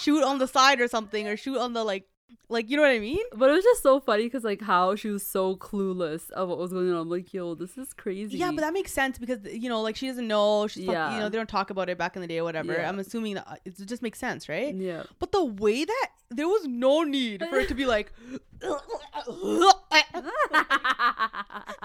shoot 0.00 0.22
on 0.22 0.38
the 0.38 0.46
side 0.46 0.80
or 0.80 0.88
something 0.88 1.26
or 1.26 1.36
shoot 1.36 1.58
on 1.58 1.72
the 1.72 1.82
like 1.82 2.06
like 2.48 2.70
you 2.70 2.76
know 2.76 2.82
what 2.82 2.92
i 2.92 2.98
mean 2.98 3.18
But 3.34 3.50
it 3.50 3.54
was 3.54 3.64
just 3.64 3.82
so 3.82 3.98
funny 4.00 4.24
because 4.24 4.44
like 4.44 4.60
how 4.62 4.94
she 4.96 5.08
was 5.08 5.26
so 5.26 5.56
clueless 5.56 6.30
of 6.30 6.48
what 6.48 6.58
was 6.58 6.72
going 6.72 6.90
on. 6.90 6.96
I'm 6.96 7.08
like, 7.10 7.34
yo, 7.34 7.54
this 7.54 7.76
is 7.76 7.92
crazy. 7.92 8.38
yeah 8.38 8.50
but 8.52 8.60
that 8.60 8.72
makes 8.72 8.92
sense 8.92 9.18
because 9.18 9.40
you 9.52 9.68
know 9.68 9.80
like 9.82 9.96
she 9.96 10.06
doesn't 10.08 10.28
know 10.28 10.66
she's 10.68 10.86
fuck- 10.86 11.12
you 11.12 11.18
know 11.18 11.28
they 11.28 11.36
don't 11.38 11.48
talk 11.48 11.70
about 11.70 11.88
it 11.88 11.98
back 11.98 12.14
in 12.16 12.22
the 12.22 12.28
day 12.28 12.38
or 12.38 12.44
whatever 12.44 12.72
Yeah. 12.72 12.88
i'm 12.88 12.98
assuming 13.00 13.34
that 13.34 13.46
uh, 13.48 13.56
it 13.64 13.76
just 13.86 14.00
makes 14.02 14.18
sense 14.18 14.48
right 14.48 14.74
yeah. 14.74 15.02
but 15.18 15.32
the 15.32 15.44
way 15.44 15.84
that 15.84 16.08
there 16.30 16.46
was 16.48 16.64
no 16.66 17.02
need 17.02 17.44
for 17.48 17.56
it 17.58 17.68
to 17.68 17.74
be 17.74 17.84
like 17.86 18.12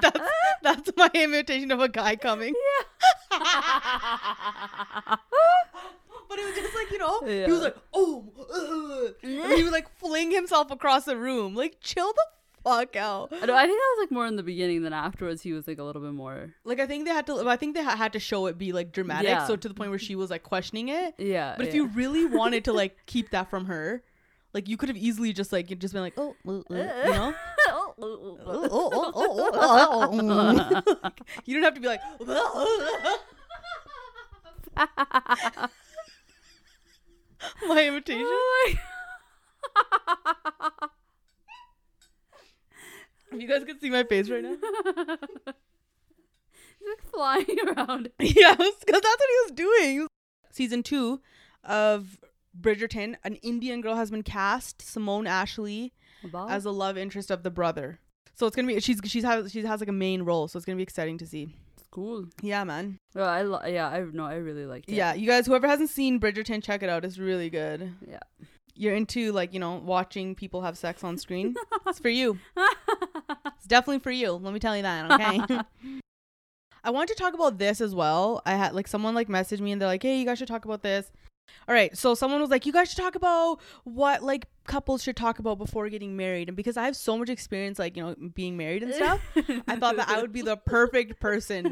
that's 0.02 0.20
that's 0.64 0.92
my 0.98 1.10
imitation 1.14 1.72
of 1.72 1.80
a 1.80 1.90
guy 1.90 2.16
coming 2.16 2.54
but 6.32 6.40
it 6.40 6.46
was 6.46 6.56
just 6.56 6.74
like 6.74 6.90
you 6.92 6.98
know 6.98 7.20
he 7.46 7.52
was 7.52 7.62
like 7.62 7.76
oh 7.94 8.24
uh," 8.40 9.28
and 9.28 9.54
he 9.54 9.64
would 9.64 9.74
like 9.74 9.90
fling 10.00 10.32
himself 10.32 10.72
across 10.72 11.04
the 11.04 11.18
room 11.18 11.54
like 11.56 11.76
chill 11.82 12.08
the 12.14 12.24
fuck 12.64 12.96
out 12.96 13.34
I, 13.34 13.46
know, 13.48 13.56
I 13.56 13.66
think 13.66 13.78
that 13.80 13.96
was 13.98 14.04
like 14.04 14.12
more 14.12 14.26
in 14.28 14.36
the 14.36 14.44
beginning 14.44 14.84
than 14.84 14.94
afterwards. 14.94 15.42
He 15.42 15.52
was 15.52 15.68
like 15.68 15.80
a 15.80 15.84
little 15.84 16.02
bit 16.02 16.14
more. 16.14 16.54
like 16.64 16.80
i 16.80 16.86
think 16.86 17.06
they 17.06 17.12
had 17.12 17.26
to 17.28 17.50
i 17.50 17.56
think 17.58 17.76
they 17.76 17.84
ha- 17.84 17.96
had 17.98 18.14
to 18.14 18.20
show 18.20 18.46
it 18.46 18.58
be 18.58 18.72
like 18.72 18.92
dramatic 18.94 19.28
Yeah. 19.30 19.46
so 19.48 19.56
to 19.58 19.68
the 19.68 19.74
point 19.74 19.90
where 19.90 20.00
she 20.00 20.16
was 20.16 20.30
like 20.30 20.44
questioning 20.44 20.88
it 20.90 21.16
Yeah. 21.18 21.56
but 21.58 21.66
if 21.68 21.74
yeah. 21.74 21.82
you 21.82 21.88
really 21.88 22.26
wanted 22.26 22.64
to 22.66 22.72
like 22.74 22.96
keep 23.08 23.32
that 23.32 23.50
from 23.50 23.66
her 23.66 24.04
like 24.54 24.70
you 24.70 24.78
could 24.78 24.90
have 24.90 24.98
easily 24.98 25.34
just 25.34 25.52
like 25.52 25.68
just 25.80 25.94
been 25.94 26.04
like 26.04 26.14
oh 26.18 26.36
uh, 26.48 26.52
uh, 26.52 26.94
you 27.06 27.14
know 27.14 27.34
you 31.46 31.54
don't 31.56 31.64
have 31.64 31.74
to 31.74 31.80
be 31.82 31.88
like 31.88 32.02
my 37.68 37.88
imitation 37.88 38.26
Oh 38.26 38.74
you 43.38 43.48
guys 43.48 43.64
can 43.64 43.80
see 43.80 43.90
my 43.90 44.04
face 44.04 44.30
right 44.30 44.44
now. 44.44 44.56
He's 46.80 46.90
like 46.90 47.04
flying 47.14 47.58
around. 47.68 48.10
yeah 48.20 48.56
because 48.56 48.76
that's 48.86 49.04
what 49.04 49.30
he 49.30 49.38
was 49.44 49.52
doing. 49.54 50.08
Season 50.52 50.84
two 50.84 51.22
of 51.64 52.18
bridgerton 52.60 53.16
an 53.24 53.36
indian 53.36 53.80
girl 53.82 53.96
has 53.96 54.12
been 54.12 54.24
cast 54.24 54.82
simone 54.82 55.26
ashley 55.26 55.94
as 56.50 56.66
a 56.66 56.72
love 56.72 56.98
interest 56.98 57.32
of 57.32 57.44
the 57.44 57.52
brother. 57.52 58.00
So 58.34 58.48
it's 58.48 58.56
gonna 58.56 58.68
be 58.68 58.80
she's 58.80 59.00
she's 59.06 59.24
has 59.24 59.52
she 59.52 59.64
has 59.64 59.80
like 59.80 59.90
a 59.90 59.94
main 59.94 60.24
role 60.24 60.48
so 60.48 60.58
it's 60.58 60.66
gonna 60.66 60.76
be 60.76 60.84
exciting 60.84 61.18
to 61.20 61.28
see 61.28 61.56
cool. 61.92 62.26
yeah 62.42 62.64
man 62.64 62.98
Well, 63.14 63.28
I 63.30 63.42
lo- 63.42 63.66
yeah, 63.66 63.88
I 63.88 64.02
no, 64.12 64.26
I 64.26 64.36
really 64.36 64.66
liked 64.66 64.90
it. 64.90 64.96
yeah 64.96 65.14
you 65.14 65.28
guys 65.28 65.46
whoever 65.46 65.68
hasn't 65.68 65.90
seen 65.90 66.20
bridgerton 66.20 66.64
check 66.64 66.82
it 66.84 66.90
out 66.90 67.04
it's 67.06 67.18
really 67.18 67.50
good 67.50 67.94
Yeah. 68.08 68.20
you're 68.76 68.96
into 68.96 69.32
like 69.32 69.54
you 69.54 69.60
know 69.60 69.76
watching 69.76 70.34
people 70.36 70.62
have 70.62 70.78
sex 70.78 71.04
on 71.04 71.18
screen 71.18 71.56
it's 71.88 72.00
for 72.00 72.10
you 72.10 72.40
it's 73.56 73.68
definitely 73.68 74.00
for 74.00 74.12
you 74.12 74.32
let 74.32 74.54
me 74.54 74.60
tell 74.60 74.76
you 74.76 74.84
that 74.84 75.12
okay 75.12 75.60
I 76.84 76.90
want 76.90 77.10
to 77.10 77.16
talk 77.16 77.36
about 77.36 77.60
this 77.60 77.80
as 77.80 77.94
well. 77.94 78.42
I 78.44 78.54
had 78.56 78.74
like 78.74 78.88
someone 78.88 79.14
like 79.14 79.28
messaged 79.28 79.60
me 79.60 79.72
and 79.72 79.80
they're 79.80 79.88
like, 79.88 80.02
"Hey, 80.02 80.18
you 80.18 80.26
guys 80.26 80.40
should 80.40 80.48
talk 80.48 80.66
about 80.66 80.82
this." 80.82 81.12
All 81.68 81.76
right, 81.76 81.96
so 81.98 82.16
someone 82.16 82.42
was 82.42 82.50
like, 82.50 82.66
"You 82.66 82.74
guys 82.74 82.90
should 82.90 82.98
talk 82.98 83.16
about 83.16 83.60
what 83.84 84.24
like 84.24 84.48
couples 84.66 85.04
should 85.04 85.16
talk 85.16 85.40
about 85.40 85.58
before 85.58 85.88
getting 85.90 86.18
married." 86.18 86.48
And 86.50 86.58
because 86.58 86.76
I 86.78 86.84
have 86.86 86.96
so 86.96 87.18
much 87.18 87.30
experience, 87.30 87.80
like 87.80 87.96
you 87.96 88.04
know, 88.04 88.16
being 88.34 88.58
married 88.58 88.84
and 88.84 88.94
stuff, 88.94 89.22
I 89.68 89.76
thought 89.76 89.96
that 89.98 90.10
I 90.10 90.22
would 90.22 90.32
be 90.34 90.42
the 90.42 90.58
perfect 90.66 91.20
person 91.20 91.70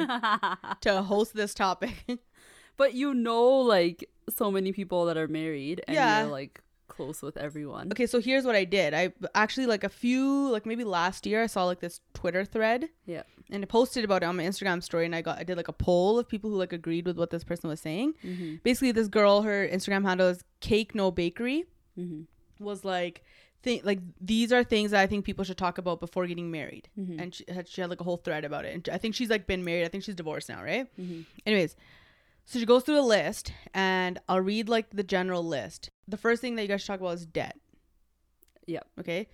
to 0.82 1.02
host 1.02 1.34
this 1.36 1.54
topic. 1.54 2.20
but 2.78 2.94
you 2.94 3.14
know, 3.14 3.44
like 3.60 4.10
so 4.30 4.52
many 4.52 4.72
people 4.72 5.06
that 5.06 5.18
are 5.18 5.28
married, 5.28 5.82
and 5.88 5.96
Yeah. 5.96 6.22
you're 6.22 6.32
like 6.32 6.62
close 6.88 7.22
with 7.22 7.38
everyone. 7.38 7.92
okay, 7.94 8.06
so 8.08 8.20
here's 8.20 8.46
what 8.46 8.56
I 8.56 8.66
did. 8.66 8.94
I 8.94 9.14
actually 9.34 9.68
like 9.68 9.84
a 9.84 9.90
few, 9.90 10.50
like 10.50 10.66
maybe 10.66 10.84
last 10.84 11.26
year, 11.26 11.42
I 11.44 11.48
saw 11.48 11.66
like 11.66 11.80
this 11.80 12.02
Twitter 12.14 12.44
thread. 12.46 12.90
Yeah. 13.06 13.24
And 13.52 13.64
I 13.64 13.66
posted 13.66 14.04
about 14.04 14.24
it 14.24 14.28
on 14.28 14.38
my 14.38 14.44
Instagram 14.44 14.82
story, 14.84 15.06
and 15.06 15.16
I 15.16 15.22
got 15.22 15.40
I 15.40 15.44
did 15.44 15.58
like 15.58 15.68
a 15.68 15.74
poll 15.74 16.20
of 16.20 16.28
people 16.28 16.50
who 16.50 16.58
like 16.58 16.74
agreed 16.74 17.06
with 17.06 17.18
what 17.18 17.30
this 17.32 17.44
person 17.44 17.70
was 17.70 17.80
saying. 17.80 18.14
Mm-hmm. 18.24 18.56
Basically, 18.64 18.92
this 18.92 19.08
girl, 19.08 19.42
her 19.44 19.68
Instagram 19.68 20.06
handle 20.06 20.28
is 20.28 20.44
Cake 20.60 20.94
No 20.96 21.12
Bakery, 21.12 21.66
Mm-hmm. 22.00 22.64
was 22.64 22.86
like, 22.86 23.24
think 23.64 23.84
like 23.84 24.00
these 24.22 24.54
are 24.54 24.64
things 24.64 24.92
that 24.92 25.02
I 25.02 25.08
think 25.08 25.26
people 25.26 25.44
should 25.44 25.58
talk 25.58 25.78
about 25.78 26.00
before 26.00 26.26
getting 26.28 26.50
married, 26.52 26.88
Mhm. 26.98 27.22
and 27.22 27.36
she 27.36 27.44
had 27.50 27.68
she 27.68 27.82
had 27.82 27.90
like 27.90 28.00
a 28.02 28.04
whole 28.06 28.18
thread 28.18 28.46
about 28.46 28.66
it, 28.66 28.74
and 28.76 28.88
I 28.92 28.98
think 28.98 29.16
she's 29.16 29.30
like 29.30 29.48
been 29.48 29.64
married. 29.66 29.84
I 29.86 29.90
think 29.90 30.04
she's 30.04 30.16
divorced 30.16 30.48
now, 30.50 30.64
right? 30.64 30.88
Mm-hmm. 31.00 31.22
Anyways, 31.46 31.76
so 32.46 32.58
she 32.60 32.66
goes 32.66 32.84
through 32.84 33.00
a 33.00 33.10
list, 33.18 33.52
and 33.74 34.20
I'll 34.30 34.42
read 34.42 34.70
like 34.70 34.92
the 34.92 35.04
general 35.04 35.44
list. 35.44 35.90
The 36.08 36.18
first 36.18 36.42
thing 36.42 36.56
that 36.56 36.62
you 36.62 36.68
guys 36.70 36.82
should 36.82 36.88
talk 36.88 37.00
about 37.02 37.16
is 37.16 37.26
debt. 37.26 37.58
Yep. 38.68 38.88
Okay. 39.02 39.28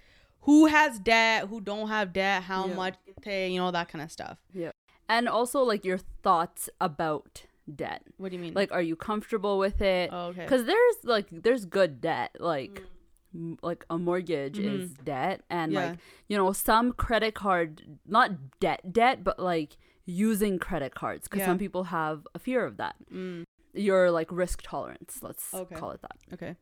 Who 0.46 0.66
has 0.68 1.00
debt? 1.00 1.48
Who 1.50 1.60
don't 1.62 1.88
have 1.90 2.14
debt? 2.14 2.44
How 2.44 2.68
Yeah. 2.68 2.76
much 2.76 2.96
you 3.08 3.14
pay? 3.22 3.50
You 3.52 3.60
know 3.60 3.72
that 3.72 3.90
kind 3.90 4.02
of 4.04 4.12
stuff. 4.12 4.38
Yeah. 4.54 4.72
And 5.10 5.28
also 5.28 5.62
like 5.64 5.84
your 5.86 6.00
thoughts 6.24 6.70
about 6.82 7.46
debt. 7.74 8.04
What 8.18 8.30
do 8.30 8.36
you 8.38 8.42
mean? 8.42 8.54
Like, 8.54 8.72
are 8.72 8.82
you 8.82 8.96
comfortable 8.96 9.58
with 9.58 9.82
it? 9.82 10.10
oh, 10.14 10.28
okay. 10.28 10.44
Because 10.44 10.66
there's 10.66 10.96
like 11.04 11.28
there's 11.32 11.66
good 11.66 12.00
debt, 12.02 12.36
like 12.40 12.84
m- 13.34 13.58
like 13.62 13.86
a 13.90 13.98
mortgage 13.98 14.58
Mhm. 14.58 14.80
is 14.80 14.92
debt, 15.04 15.42
and 15.50 15.72
Yeah. 15.74 15.90
like 15.90 16.00
you 16.28 16.38
know 16.38 16.52
some 16.54 16.94
credit 16.94 17.34
card, 17.36 18.00
not 18.06 18.60
debt 18.60 18.94
debt, 18.94 19.24
but 19.24 19.40
like 19.40 19.78
using 20.06 20.60
credit 20.60 20.94
cards 20.94 21.24
because 21.28 21.40
Yeah. 21.40 21.48
some 21.48 21.58
people 21.58 21.86
have 21.86 22.28
a 22.36 22.40
fear 22.40 22.64
of 22.66 22.78
that. 22.78 22.96
Mm, 23.12 23.44
Your 23.74 24.10
like 24.12 24.32
risk 24.32 24.62
tolerance, 24.64 25.22
let's 25.22 25.54
Okay. 25.54 25.76
call 25.76 25.92
it 25.92 26.02
that. 26.02 26.18
okay. 26.34 26.56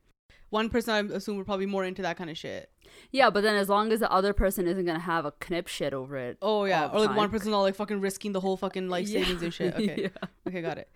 One 0.54 0.70
person 0.70 0.94
I 1.12 1.16
assume 1.16 1.38
we're 1.38 1.44
probably 1.44 1.66
more 1.66 1.84
into 1.84 2.04
that 2.04 2.16
kind 2.16 2.30
of 2.30 2.38
shit. 2.38 2.70
Yeah, 3.12 3.32
but 3.32 3.42
then 3.42 3.56
as 3.56 3.70
long 3.70 3.92
as 3.92 4.00
the 4.02 4.12
other 4.12 4.34
person 4.34 4.68
isn't 4.68 4.86
gonna 4.86 5.00
have 5.00 5.26
a 5.26 5.34
knip 5.50 5.68
shit 5.68 5.94
over 5.96 6.16
it. 6.16 6.38
Oh 6.44 6.66
yeah, 6.66 6.90
or 6.94 7.00
like 7.00 7.10
one 7.10 7.18
time. 7.18 7.32
person 7.32 7.54
all 7.54 7.64
like 7.64 7.74
fucking 7.76 8.00
risking 8.02 8.34
the 8.34 8.40
whole 8.40 8.56
fucking 8.56 8.88
life 8.88 9.08
Yeah. 9.08 9.24
savings 9.24 9.42
and 9.42 9.52
shit. 9.54 9.74
Okay, 9.78 10.02
yeah. 10.04 10.28
okay, 10.48 10.62
got 10.62 10.78
it. 10.78 10.88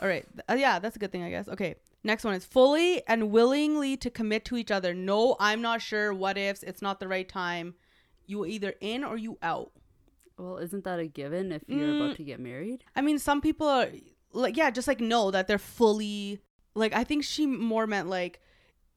All 0.00 0.06
right, 0.08 0.24
uh, 0.48 0.54
yeah, 0.54 0.78
that's 0.78 0.94
a 0.94 0.98
good 1.00 1.10
thing, 1.10 1.24
I 1.24 1.30
guess. 1.30 1.48
Okay, 1.48 1.74
next 2.04 2.22
one 2.24 2.34
is 2.34 2.44
fully 2.44 3.02
and 3.08 3.30
willingly 3.32 3.96
to 3.98 4.10
commit 4.10 4.44
to 4.46 4.56
each 4.56 4.70
other. 4.70 4.94
No, 4.94 5.34
I'm 5.40 5.60
not 5.60 5.82
sure. 5.82 6.14
What 6.14 6.38
ifs? 6.38 6.62
It's 6.62 6.80
not 6.80 7.00
the 7.00 7.08
right 7.08 7.28
time. 7.28 7.74
You 8.26 8.46
either 8.46 8.74
in 8.80 9.02
or 9.02 9.16
you 9.18 9.36
out. 9.42 9.72
Well, 10.38 10.56
isn't 10.58 10.84
that 10.84 11.00
a 11.00 11.06
given 11.06 11.50
if 11.52 11.62
you're 11.66 11.80
Mm. 11.88 12.04
about 12.04 12.16
to 12.16 12.22
get 12.22 12.38
married? 12.38 12.84
I 12.96 13.00
mean, 13.02 13.18
some 13.18 13.40
people 13.40 13.66
are 13.66 13.88
like, 14.32 14.56
yeah, 14.56 14.70
just 14.70 14.86
like 14.88 15.00
know 15.00 15.32
that 15.32 15.48
they're 15.48 15.58
fully 15.58 16.40
like. 16.74 16.94
I 16.94 17.02
think 17.04 17.24
she 17.24 17.44
more 17.46 17.86
meant 17.88 18.08
like 18.08 18.40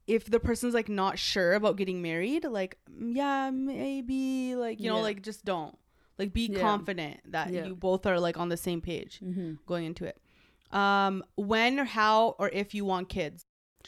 if 0.07 0.25
the 0.25 0.39
person's 0.39 0.73
like 0.73 0.89
not 0.89 1.17
sure 1.17 1.53
about 1.53 1.77
getting 1.77 2.01
married, 2.01 2.43
like 2.45 2.77
yeah, 2.99 3.49
maybe 3.51 4.55
like 4.55 4.79
you 4.79 4.89
know, 4.89 5.01
like 5.01 5.21
just 5.21 5.45
don't 5.45 5.77
like 6.19 6.33
be 6.33 6.47
Yeah. 6.51 6.59
confident 6.59 7.19
that 7.31 7.51
Yeah. 7.51 7.65
you 7.65 7.75
both 7.75 8.05
are 8.05 8.19
like 8.19 8.37
on 8.37 8.49
the 8.49 8.57
same 8.57 8.81
page 8.81 9.19
Mm-hmm. 9.23 9.53
going 9.65 9.85
into 9.85 10.05
it. 10.05 10.19
Um, 10.71 11.23
when 11.35 11.79
or 11.79 11.85
how 11.85 12.35
or 12.39 12.49
if 12.49 12.73
you 12.73 12.85
want 12.85 13.09
kids, 13.09 13.45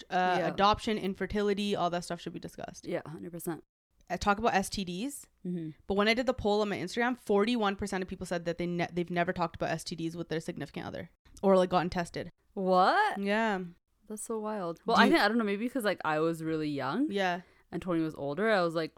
uh, 0.10 0.38
Yeah. 0.40 0.48
adoption, 0.48 0.98
infertility, 0.98 1.76
all 1.76 1.90
that 1.90 2.04
stuff 2.04 2.22
should 2.22 2.34
be 2.34 2.40
discussed. 2.40 2.88
Yeah, 2.88 3.02
hundred 3.08 3.32
percent. 3.32 3.64
I 4.10 4.18
talk 4.18 4.38
about 4.38 4.54
STDs. 4.54 5.26
Mm-hmm. 5.48 5.70
But 5.88 5.96
when 5.96 6.08
I 6.08 6.14
did 6.14 6.28
the 6.28 6.34
poll 6.34 6.62
on 6.62 6.70
my 6.70 6.78
Instagram, 6.78 7.18
41% 7.28 8.02
of 8.04 8.08
people 8.08 8.28
said 8.28 8.46
that 8.46 8.58
they 8.60 8.68
ne- 8.68 8.88
they've 8.94 9.10
never 9.10 9.34
talked 9.34 9.56
about 9.56 9.72
STDs 9.72 10.16
with 10.16 10.30
their 10.30 10.40
significant 10.40 10.86
other 10.86 11.10
or 11.42 11.58
like 11.58 11.70
gotten 11.72 11.90
tested. 11.90 12.32
What? 12.54 13.20
Yeah. 13.20 13.60
That's 14.08 14.24
so 14.24 14.40
wild. 14.40 14.80
Well, 14.86 14.98
Do 14.98 15.02
I 15.02 15.06
you- 15.06 15.12
think 15.14 15.24
I 15.24 15.28
don't 15.28 15.38
know. 15.38 15.44
Maybe 15.44 15.66
because 15.66 15.84
like 15.84 16.00
I 16.06 16.20
was 16.20 16.44
really 16.44 16.70
young 16.70 17.08
Yeah. 17.12 17.42
and 17.72 17.82
Tony 17.82 18.02
was 18.02 18.16
older. 18.16 18.50
I 18.52 18.62
was 18.62 18.76
like, 18.76 18.94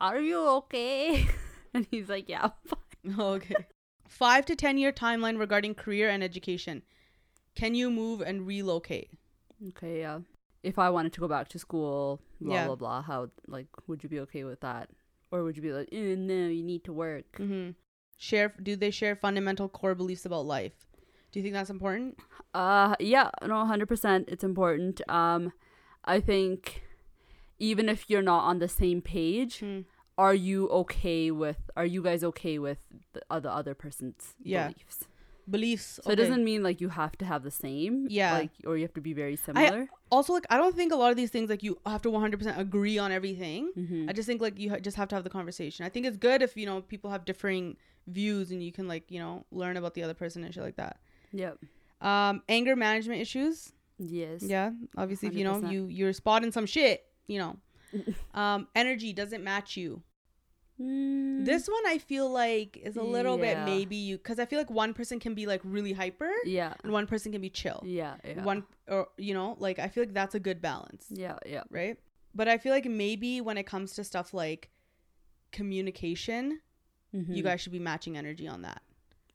"Are 0.00 0.20
you 0.20 0.46
okay?" 0.60 1.26
and 1.74 1.86
he's 1.90 2.08
like, 2.08 2.28
"Yeah." 2.28 2.44
I'm 2.44 2.52
fine." 3.16 3.20
okay. 3.20 3.54
5 4.08 4.46
to 4.46 4.56
10 4.56 4.78
year 4.78 4.90
timeline 4.92 5.38
regarding 5.38 5.74
career 5.74 6.08
and 6.08 6.22
education. 6.24 6.82
Can 7.54 7.74
you 7.74 7.90
move 7.90 8.20
and 8.20 8.46
relocate? 8.46 9.10
Okay, 9.68 10.00
yeah. 10.00 10.20
If 10.62 10.78
I 10.78 10.90
wanted 10.90 11.12
to 11.14 11.20
go 11.20 11.28
back 11.28 11.48
to 11.48 11.58
school, 11.58 12.20
blah 12.40 12.54
Yeah. 12.54 12.66
blah 12.66 12.76
blah, 12.76 13.02
how 13.02 13.30
like 13.46 13.68
would 13.86 14.02
you 14.02 14.08
be 14.08 14.20
okay 14.20 14.44
with 14.44 14.60
that, 14.60 14.90
or 15.30 15.44
would 15.44 15.56
you 15.56 15.62
be 15.62 15.72
like, 15.72 15.88
eh, 15.92 16.14
"No, 16.16 16.48
you 16.48 16.62
need 16.64 16.84
to 16.84 16.92
work"? 16.92 17.32
Mhm. 17.38 17.74
Share 18.16 18.48
do 18.62 18.74
they 18.74 18.90
share 18.90 19.14
fundamental 19.14 19.68
core 19.68 19.94
beliefs 19.94 20.24
about 20.26 20.46
life? 20.46 20.87
Do 21.32 21.38
you 21.38 21.42
think 21.42 21.54
that's 21.54 21.70
important? 21.70 22.18
Uh, 22.54 22.94
yeah, 23.00 23.30
no, 23.46 23.64
hundred 23.66 23.86
percent. 23.86 24.28
It's 24.28 24.44
important. 24.44 25.00
Um, 25.10 25.52
I 26.04 26.20
think 26.20 26.82
even 27.58 27.88
if 27.88 28.08
you're 28.08 28.22
not 28.22 28.44
on 28.44 28.58
the 28.60 28.68
same 28.68 29.02
page, 29.02 29.58
Hmm. 29.60 29.80
are 30.16 30.34
you 30.34 30.68
okay 30.70 31.30
with? 31.30 31.70
Are 31.76 31.84
you 31.86 32.02
guys 32.02 32.24
okay 32.24 32.58
with 32.58 32.78
the 33.12 33.22
other 33.30 33.48
other 33.50 33.74
person's 33.74 34.34
Yeah. 34.42 34.68
beliefs? 34.68 35.08
Beliefs. 35.50 36.00
So 36.02 36.10
it 36.10 36.16
doesn't 36.16 36.44
mean 36.44 36.62
like 36.62 36.80
you 36.80 36.90
have 36.90 37.16
to 37.18 37.24
have 37.24 37.42
the 37.42 37.50
same. 37.50 38.06
Yeah. 38.10 38.32
Like 38.32 38.50
or 38.66 38.76
you 38.76 38.82
have 38.82 38.94
to 38.94 39.00
be 39.00 39.12
very 39.14 39.36
similar. 39.36 39.88
also 40.10 40.32
like 40.32 40.46
I 40.50 40.56
don't 40.58 40.74
think 40.76 40.92
a 40.92 40.96
lot 40.96 41.10
of 41.10 41.16
these 41.16 41.30
things 41.30 41.48
like 41.50 41.62
you 41.62 41.78
have 41.86 42.02
to 42.02 42.10
100% 42.10 42.58
agree 42.58 42.98
on 42.98 43.12
everything. 43.12 43.72
mm-hmm. 43.76 44.08
I 44.08 44.12
just 44.12 44.26
think 44.26 44.40
like 44.42 44.58
you 44.58 44.70
ha- 44.70 44.78
just 44.78 44.96
have 44.96 45.08
to 45.08 45.14
have 45.14 45.24
the 45.24 45.30
conversation. 45.30 45.84
I 45.86 45.88
think 45.90 46.04
it's 46.06 46.16
good 46.18 46.42
if 46.42 46.56
you 46.56 46.66
know 46.66 46.80
people 46.82 47.10
have 47.10 47.24
differing 47.24 47.76
views 48.06 48.50
and 48.50 48.62
you 48.62 48.72
can 48.72 48.88
like 48.88 49.10
you 49.10 49.18
know 49.20 49.44
learn 49.50 49.76
about 49.76 49.94
the 49.94 50.02
other 50.02 50.14
person 50.14 50.44
and 50.44 50.52
shit 50.54 50.62
like 50.62 50.76
that. 50.76 50.98
Yep. 51.32 51.58
Um, 52.00 52.42
anger 52.48 52.76
management 52.76 53.20
issues. 53.20 53.72
Yes. 53.98 54.42
Yeah, 54.42 54.70
obviously 54.96 55.28
if 55.28 55.34
you 55.34 55.44
know 55.44 55.68
you 55.68 55.86
you're 55.88 56.12
spotting 56.12 56.52
some 56.52 56.66
shit, 56.66 57.04
you 57.26 57.38
know. 57.38 57.56
um, 58.34 58.68
energy 58.76 59.12
doesn't 59.12 59.42
match 59.42 59.76
you. 59.76 60.02
Mm, 60.80 61.44
This 61.44 61.66
one 61.66 61.82
I 61.86 61.98
feel 61.98 62.30
like 62.30 62.76
is 62.76 62.96
a 62.96 63.02
little 63.02 63.36
bit 63.36 63.58
maybe 63.64 63.96
you 63.96 64.16
because 64.16 64.38
I 64.38 64.44
feel 64.46 64.60
like 64.60 64.70
one 64.70 64.94
person 64.94 65.18
can 65.18 65.34
be 65.34 65.44
like 65.46 65.60
really 65.64 65.92
hyper 65.92 66.30
Yeah. 66.44 66.74
and 66.84 66.92
one 66.92 67.08
person 67.08 67.32
can 67.32 67.40
be 67.40 67.50
chill. 67.50 67.82
Yeah. 67.84 68.14
Yeah. 68.24 68.44
One 68.44 68.62
or 68.86 69.08
you 69.16 69.34
know 69.34 69.56
like 69.58 69.80
I 69.80 69.88
feel 69.88 70.04
like 70.04 70.14
that's 70.14 70.36
a 70.36 70.40
good 70.40 70.60
balance. 70.62 71.06
Yeah. 71.10 71.36
Yeah. 71.44 71.64
right? 71.70 71.96
But 72.34 72.46
I 72.46 72.58
feel 72.58 72.72
like 72.72 72.84
maybe 72.84 73.40
when 73.40 73.58
it 73.58 73.66
comes 73.66 73.94
to 73.94 74.04
stuff 74.04 74.32
like 74.32 74.70
communication, 75.50 76.60
you 77.12 77.20
Mhm. 77.22 77.42
guys 77.42 77.60
should 77.60 77.72
be 77.72 77.78
matching 77.80 78.16
energy 78.16 78.46
on 78.46 78.62
that. 78.62 78.82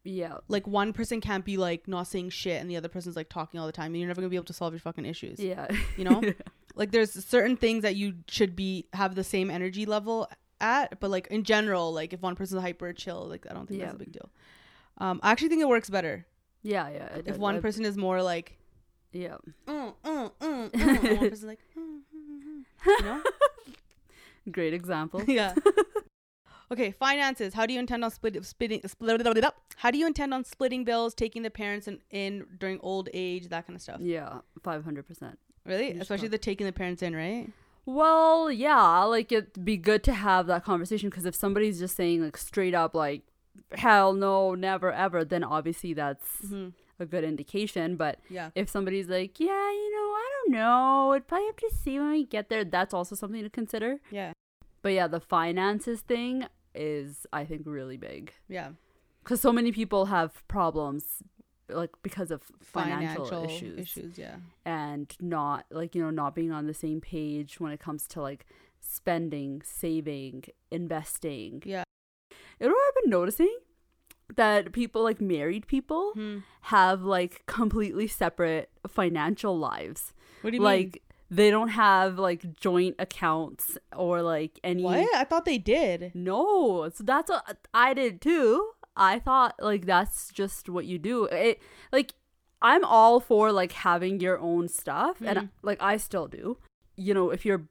Yeah. 0.03 0.37
Like 0.47 0.67
one 0.67 0.91
person 0.93 1.21
can't 1.21 1.45
be 1.45 1.57
like 1.57 1.87
not 1.87 2.03
saying 2.07 2.29
shit 2.31 2.59
and 2.61 2.69
the 2.69 2.75
other 2.77 2.89
person's 2.89 3.15
like 3.15 3.29
talking 3.29 3.59
all 3.59 3.65
the 3.65 3.71
time 3.71 3.87
and 3.93 3.97
you're 3.99 4.07
never 4.07 4.21
gonna 4.21 4.29
be 4.29 4.35
able 4.35 4.45
to 4.45 4.53
solve 4.53 4.73
your 4.73 4.79
fucking 4.79 5.05
issues. 5.05 5.39
Yeah. 5.39 5.67
You 5.97 6.03
know? 6.05 6.21
like 6.75 6.91
there's 6.91 7.11
certain 7.25 7.55
things 7.55 7.83
that 7.83 7.95
you 7.95 8.15
should 8.27 8.55
be 8.55 8.87
have 8.93 9.15
the 9.15 9.23
same 9.23 9.49
energy 9.49 9.85
level 9.85 10.29
at, 10.59 10.99
but 10.99 11.09
like 11.09 11.27
in 11.27 11.43
general, 11.43 11.93
like 11.93 12.13
if 12.13 12.21
one 12.21 12.35
person's 12.35 12.61
hyper 12.61 12.91
chill, 12.93 13.25
like 13.27 13.45
I 13.49 13.53
don't 13.53 13.67
think 13.67 13.79
that's 13.81 13.93
a 13.95 13.97
big 13.97 14.11
deal. 14.11 14.29
Um, 14.97 15.19
I 15.23 15.31
actually 15.31 15.49
think 15.49 15.61
it 15.61 15.67
works 15.69 15.89
better 15.89 16.25
yeah. 16.63 16.89
Yeah. 16.89 17.05
it 17.15 17.19
if 17.19 17.25
does. 17.25 17.37
one 17.37 17.57
I- 17.57 17.59
person 17.59 17.83
is 17.85 17.97
more 17.97 18.21
like, 18.21 18.57
Yeah. 19.11 19.35
mm, 19.67 19.93
mm, 20.05 20.31
mm, 20.39 20.71
mm, 20.71 21.17
one 21.17 21.17
person's 21.29 21.43
like, 21.43 21.59
mm, 21.77 21.99
mm, 22.15 22.63
mm, 22.85 22.99
you 22.99 23.05
know? 23.05 23.21
Great 24.51 24.73
example. 24.73 25.23
yeah. 25.27 25.53
Okay, 26.71 26.91
finances. 26.91 27.53
How 27.53 27.65
do 27.65 27.73
you 27.73 27.79
intend 27.79 28.03
on 28.03 28.11
split, 28.11 28.43
splitting 28.45 28.81
split 28.87 29.21
it 29.25 29.43
up? 29.43 29.57
How 29.75 29.91
do 29.91 29.97
you 29.97 30.07
intend 30.07 30.33
on 30.33 30.43
splitting 30.43 30.83
bills, 30.83 31.13
taking 31.13 31.43
the 31.43 31.49
parents 31.49 31.87
in, 31.87 31.99
in 32.09 32.45
during 32.59 32.79
old 32.81 33.09
age, 33.13 33.49
that 33.49 33.67
kind 33.67 33.75
of 33.75 33.81
stuff? 33.81 33.99
Yeah. 34.01 34.39
Five 34.63 34.83
hundred 34.83 35.07
percent. 35.07 35.37
Really? 35.65 35.91
Especially 35.91 36.27
the 36.29 36.37
taking 36.37 36.65
the 36.65 36.73
parents 36.73 37.01
in, 37.03 37.15
right? 37.15 37.49
Well, 37.85 38.51
yeah, 38.51 39.03
like 39.03 39.31
it'd 39.31 39.63
be 39.65 39.77
good 39.77 40.03
to 40.05 40.13
have 40.13 40.47
that 40.47 40.63
conversation 40.63 41.09
because 41.09 41.25
if 41.25 41.35
somebody's 41.35 41.79
just 41.79 41.95
saying 41.95 42.23
like 42.23 42.37
straight 42.37 42.73
up 42.73 42.95
like 42.95 43.21
hell 43.75 44.13
no, 44.13 44.55
never 44.55 44.91
ever, 44.91 45.23
then 45.25 45.43
obviously 45.43 45.93
that's 45.93 46.27
Mm-hmm. 46.45 46.69
a 46.99 47.05
good 47.05 47.23
indication. 47.23 47.97
But 47.97 48.19
Yeah. 48.29 48.49
if 48.55 48.69
somebody's 48.69 49.09
like, 49.09 49.39
yeah, 49.39 49.47
you 49.71 49.91
know, 49.93 50.09
I 50.15 50.29
don't 50.45 50.51
know, 50.53 51.11
I'd 51.11 51.27
probably 51.27 51.47
have 51.47 51.57
to 51.57 51.71
see 51.75 51.99
when 51.99 52.11
we 52.11 52.25
get 52.25 52.49
there, 52.49 52.63
that's 52.63 52.93
also 52.93 53.15
something 53.15 53.43
to 53.43 53.49
consider. 53.49 53.99
Yeah. 54.11 54.31
But 54.83 54.93
yeah, 54.93 55.07
the 55.07 55.19
finances 55.19 56.01
thing 56.01 56.45
is 56.75 57.25
I 57.33 57.45
think 57.45 57.63
really 57.65 57.97
big 57.97 58.33
Yeah. 58.47 58.69
because 59.23 59.41
so 59.41 59.51
many 59.51 59.71
people 59.71 60.05
have 60.05 60.47
problems 60.47 61.23
like 61.69 61.91
because 62.03 62.29
of 62.31 62.41
financial, 62.61 63.25
Financial 63.25 63.45
issues. 63.45 63.79
issues. 63.79 64.17
Yeah. 64.17 64.35
and 64.65 65.15
not 65.21 65.65
like 65.71 65.95
you 65.95 66.01
know 66.03 66.09
not 66.11 66.35
being 66.35 66.51
on 66.51 66.67
the 66.67 66.73
same 66.73 66.99
page 67.01 67.59
when 67.59 67.71
it 67.71 67.79
comes 67.79 68.07
to 68.09 68.21
like 68.21 68.45
spending 68.81 69.61
saving 69.63 70.43
investing 70.71 71.61
Yeah. 71.65 71.83
you 72.59 72.67
know 72.67 72.75
i've 72.87 72.95
been 73.03 73.09
noticing 73.11 73.55
that 74.35 74.71
people 74.73 75.03
like 75.03 75.21
married 75.21 75.67
people 75.67 76.11
Hmm. 76.13 76.39
have 76.61 77.03
like 77.03 77.43
completely 77.45 78.07
separate 78.07 78.69
financial 78.87 79.57
lives. 79.59 80.13
What 80.41 80.51
do 80.51 80.57
you 80.57 80.63
like 80.63 81.02
they 81.35 81.49
don't 81.51 81.69
have 81.69 82.19
like 82.19 82.53
joint 82.59 82.95
accounts 82.99 83.77
or 83.95 84.21
like 84.21 84.59
any? 84.63 84.83
What? 84.83 85.07
I 85.15 85.23
thought 85.23 85.45
they 85.45 85.57
did. 85.57 86.11
No, 86.13 86.89
so 86.93 87.03
that's 87.03 87.29
what 87.29 87.57
I 87.73 87.93
did 87.93 88.21
too. 88.21 88.69
I 88.95 89.19
thought 89.19 89.55
like 89.59 89.85
that's 89.85 90.29
just 90.31 90.69
what 90.69 90.85
you 90.85 90.97
do. 90.99 91.25
It 91.25 91.59
like 91.91 92.13
I'm 92.61 92.83
all 92.85 93.19
for 93.19 93.51
like 93.51 93.71
having 93.71 94.19
your 94.19 94.39
own 94.39 94.67
stuff 94.67 95.17
and 95.21 95.37
Mhm. 95.39 95.49
like 95.63 95.81
I 95.81 95.97
still 95.97 96.27
do. 96.27 96.57
You 96.95 97.13
know, 97.13 97.29
if 97.31 97.45
you're 97.45 97.63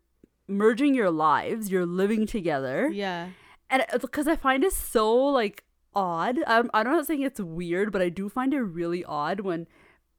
merging 0.49 0.95
your 0.95 1.11
lives, 1.11 1.71
you're 1.71 1.87
living 1.87 2.27
together. 2.27 2.91
Yeah. 2.93 3.29
And 3.71 3.85
because 4.01 4.27
I 4.27 4.37
find 4.37 4.65
it 4.65 4.73
so 4.73 5.15
like 5.17 5.65
odd. 5.95 6.39
I'm 6.47 6.71
I'm 6.75 6.87
not 6.87 7.07
saying 7.07 7.23
it's 7.23 7.41
weird, 7.41 7.93
but 7.93 8.03
I 8.03 8.09
do 8.09 8.29
find 8.29 8.53
it 8.53 8.61
really 8.61 9.05
odd 9.05 9.41
when 9.41 9.67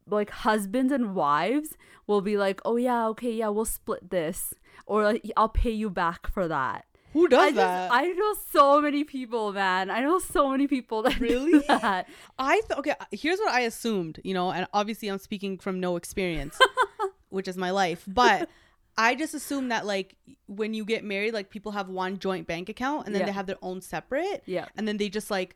like 0.08 0.30
husbands 0.30 0.92
and 0.92 1.16
wives 1.16 1.78
will 2.08 2.22
be 2.22 2.38
like, 2.38 2.62
"Oh 2.66 2.76
yeah, 2.76 3.08
okay, 3.10 3.32
yeah, 3.32 3.50
we'll 3.50 3.66
split 3.66 4.10
this." 4.10 4.54
Or 4.86 5.04
like, 5.04 5.30
I'll 5.38 5.50
pay 5.50 5.72
you 5.72 5.90
back 5.90 6.28
for 6.28 6.48
that. 6.48 6.86
Who 7.14 7.28
does 7.28 7.40
I 7.40 7.46
just, 7.50 7.56
that? 7.58 7.92
I 7.94 8.08
know 8.08 8.34
so 8.52 8.82
many 8.82 9.04
people, 9.04 9.54
man. 9.54 9.90
I 9.92 10.02
know 10.02 10.18
so 10.20 10.50
many 10.50 10.68
people 10.68 11.04
that 11.04 11.20
Really? 11.20 11.60
that. 11.68 12.08
I 12.40 12.60
th- 12.68 12.80
okay. 12.80 12.96
Uh, 13.00 13.06
here's 13.12 13.38
what 13.40 13.54
I 13.54 13.62
assumed, 13.62 14.20
you 14.24 14.34
know, 14.34 14.52
and 14.52 14.66
obviously 14.74 15.10
I'm 15.10 15.20
speaking 15.20 15.60
from 15.60 15.80
no 15.80 15.96
experience, 15.96 16.58
which 17.30 17.48
is 17.48 17.56
my 17.56 17.70
life. 17.70 18.04
But 18.08 18.50
I 18.98 19.14
just 19.16 19.34
assumed 19.36 19.72
that 19.72 19.86
like 19.86 20.16
when 20.48 20.74
you 20.74 20.84
get 20.86 21.04
married, 21.04 21.34
like 21.36 21.50
people 21.52 21.72
have 21.74 21.88
one 21.88 22.18
joint 22.18 22.48
bank 22.48 22.68
account 22.68 23.06
and 23.06 23.14
then 23.16 23.22
Yeah. 23.22 23.26
they 23.28 23.32
have 23.34 23.46
their 23.46 23.60
own 23.62 23.82
separate, 23.82 24.42
Yeah. 24.48 24.66
and 24.76 24.88
then 24.88 24.98
they 24.98 25.08
just 25.10 25.30
like 25.32 25.56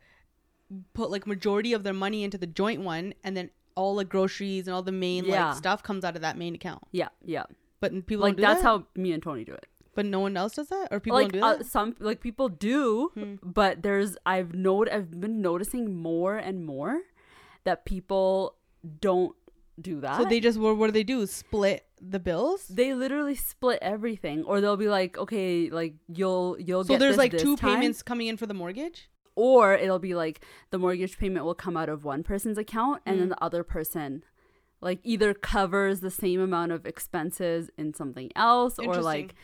put 0.94 1.10
like 1.10 1.26
majority 1.26 1.74
of 1.74 1.84
their 1.84 1.94
money 1.94 2.24
into 2.24 2.38
the 2.38 2.48
joint 2.48 2.82
one, 2.82 3.14
and 3.24 3.36
then 3.36 3.50
all 3.78 3.96
the 3.96 4.06
groceries 4.06 4.68
and 4.68 4.74
all 4.76 4.82
the 4.84 4.92
main 4.92 5.26
Yeah. 5.26 5.48
like 5.50 5.58
stuff 5.58 5.84
comes 5.84 6.04
out 6.04 6.16
of 6.16 6.22
that 6.24 6.38
main 6.38 6.54
account. 6.56 6.84
Yeah, 6.92 7.10
yeah. 7.24 7.44
But 7.80 7.92
people 8.08 8.24
Like 8.24 8.32
don't 8.34 8.38
do 8.38 8.42
that's 8.42 8.62
that? 8.64 8.68
how 8.68 8.88
me 8.96 9.12
and 9.14 9.22
Tony 9.24 9.44
do 9.46 9.54
it. 9.54 9.66
But 9.96 10.06
no 10.06 10.20
one 10.20 10.36
else 10.38 10.54
does 10.56 10.70
that, 10.70 10.90
or 10.92 11.00
people 11.00 11.18
like 11.20 11.32
don't 11.32 11.42
do 11.42 11.46
uh, 11.48 11.58
that. 11.58 11.66
some 11.66 11.96
like 12.00 12.20
people 12.22 12.50
do, 12.50 13.12
Hmm. 13.16 13.36
but 13.44 13.82
there's 13.84 14.18
I've 14.26 14.54
noted 14.54 14.94
I've 14.94 15.12
been 15.26 15.42
noticing 15.42 15.96
more 16.10 16.36
and 16.38 16.66
more 16.66 17.02
that 17.64 17.86
people 17.86 18.56
don't 19.02 19.36
do 19.82 20.00
that. 20.02 20.18
so 20.18 20.26
they 20.26 20.40
just 20.40 20.58
what, 20.60 20.78
what 20.78 20.88
do 20.88 20.92
they 20.92 21.04
do? 21.04 21.26
Split 21.28 21.86
the 22.02 22.20
bills. 22.20 22.68
they 22.68 22.94
literally 22.94 23.36
split 23.36 23.80
everything, 23.82 24.44
or 24.44 24.62
they'll 24.62 24.78
be 24.78 24.88
like, 24.88 25.18
okay, 25.18 25.70
like 25.72 25.96
you'll 26.08 26.58
you'll 26.60 26.84
get. 26.84 26.94
So 26.94 26.98
there's 27.00 27.18
like 27.18 27.36
two 27.38 27.56
time, 27.58 27.76
payments 27.80 28.02
coming 28.04 28.28
in 28.28 28.38
for 28.38 28.46
the 28.46 28.54
mortgage. 28.54 29.10
Or 29.38 29.74
it'll 29.76 30.00
be 30.00 30.14
like 30.16 30.42
the 30.72 30.78
mortgage 30.80 31.18
payment 31.18 31.46
will 31.46 31.56
come 31.56 31.78
out 31.78 31.88
of 31.90 32.04
one 32.04 32.24
person's 32.24 32.58
account, 32.58 33.02
and 33.06 33.16
Mm. 33.16 33.20
then 33.20 33.30
the 33.30 33.44
other 33.44 33.64
person 33.64 34.24
like 34.82 35.00
either 35.04 35.34
covers 35.34 36.02
the 36.02 36.12
same 36.12 36.40
amount 36.42 36.72
of 36.72 36.86
expenses 36.86 37.70
in 37.78 37.94
something 37.94 38.32
else, 38.36 38.78
or 38.80 38.96
like 39.06 39.36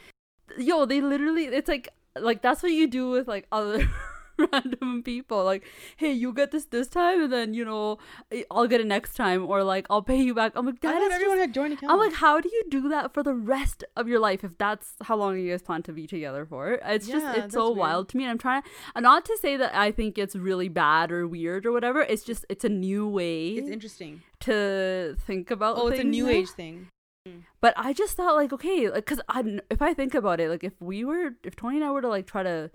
yo, 0.57 0.85
they 0.85 0.99
literally 1.01 1.45
it's 1.45 1.67
like 1.69 1.89
like 2.19 2.41
that's 2.41 2.61
what 2.61 2.71
you 2.71 2.87
do 2.87 3.09
with 3.09 3.27
like 3.27 3.47
other 3.51 3.87
random 4.51 5.03
people 5.03 5.43
like 5.43 5.63
hey 5.97 6.11
you 6.11 6.33
get 6.33 6.51
this 6.51 6.65
this 6.65 6.87
time 6.87 7.23
and 7.23 7.31
then 7.33 7.53
you 7.53 7.63
know 7.63 7.97
I- 8.31 8.45
i'll 8.51 8.67
get 8.67 8.81
it 8.81 8.87
next 8.87 9.15
time 9.15 9.45
or 9.47 9.63
like 9.63 9.85
i'll 9.89 10.01
pay 10.01 10.21
you 10.21 10.33
back 10.33 10.53
i'm 10.55 10.65
like 10.65 10.75
I 10.83 10.87
that 10.91 10.93
thought 10.99 11.07
is 11.07 11.13
everyone 11.13 11.37
had 11.39 11.53
joint 11.53 11.73
accounts. 11.73 11.91
i'm 11.93 11.99
like 11.99 12.13
how 12.13 12.39
do 12.39 12.49
you 12.51 12.63
do 12.69 12.89
that 12.89 13.13
for 13.13 13.21
the 13.23 13.33
rest 13.33 13.83
of 13.95 14.07
your 14.07 14.19
life 14.19 14.43
if 14.43 14.57
that's 14.57 14.93
how 15.03 15.15
long 15.15 15.37
you 15.37 15.51
guys 15.51 15.61
plan 15.61 15.83
to 15.83 15.93
be 15.93 16.07
together 16.07 16.45
for 16.45 16.79
it's 16.83 17.07
just 17.07 17.25
it's 17.37 17.53
so 17.53 17.67
weird. 17.67 17.77
wild 17.77 18.09
to 18.09 18.17
me 18.17 18.23
and 18.23 18.31
i'm 18.31 18.37
trying 18.37 18.63
not 18.97 19.23
to 19.25 19.37
say 19.41 19.55
that 19.57 19.73
i 19.75 19.91
think 19.91 20.17
it's 20.17 20.35
really 20.35 20.69
bad 20.69 21.11
or 21.11 21.27
weird 21.27 21.65
or 21.65 21.71
whatever 21.71 22.01
it's 22.01 22.23
just 22.23 22.45
it's 22.49 22.63
a 22.65 22.69
new 22.69 23.07
way 23.07 23.49
it's 23.49 23.69
interesting. 23.69 24.21
to 24.39 25.15
think 25.27 25.51
about 25.51 25.77
Oh, 25.77 25.87
it's 25.87 25.99
a 25.99 26.03
new 26.03 26.27
age 26.27 26.49
thing. 26.49 26.87
Hmm. 27.25 27.39
But 27.61 27.73
I 27.77 27.93
just 27.93 28.15
thought 28.17 28.35
like 28.35 28.51
okay, 28.53 28.89
like 28.89 29.05
cuz 29.05 29.21
I 29.29 29.59
if 29.69 29.81
I 29.81 29.93
think 29.93 30.13
about 30.13 30.39
it, 30.41 30.49
like 30.49 30.63
if 30.63 30.73
we 30.81 31.05
were 31.05 31.35
if 31.43 31.55
Tony 31.55 31.77
and 31.77 31.85
I 31.85 31.91
were 31.91 32.01
to 32.01 32.09
like 32.09 32.27
try 32.27 32.43
to 32.43 32.69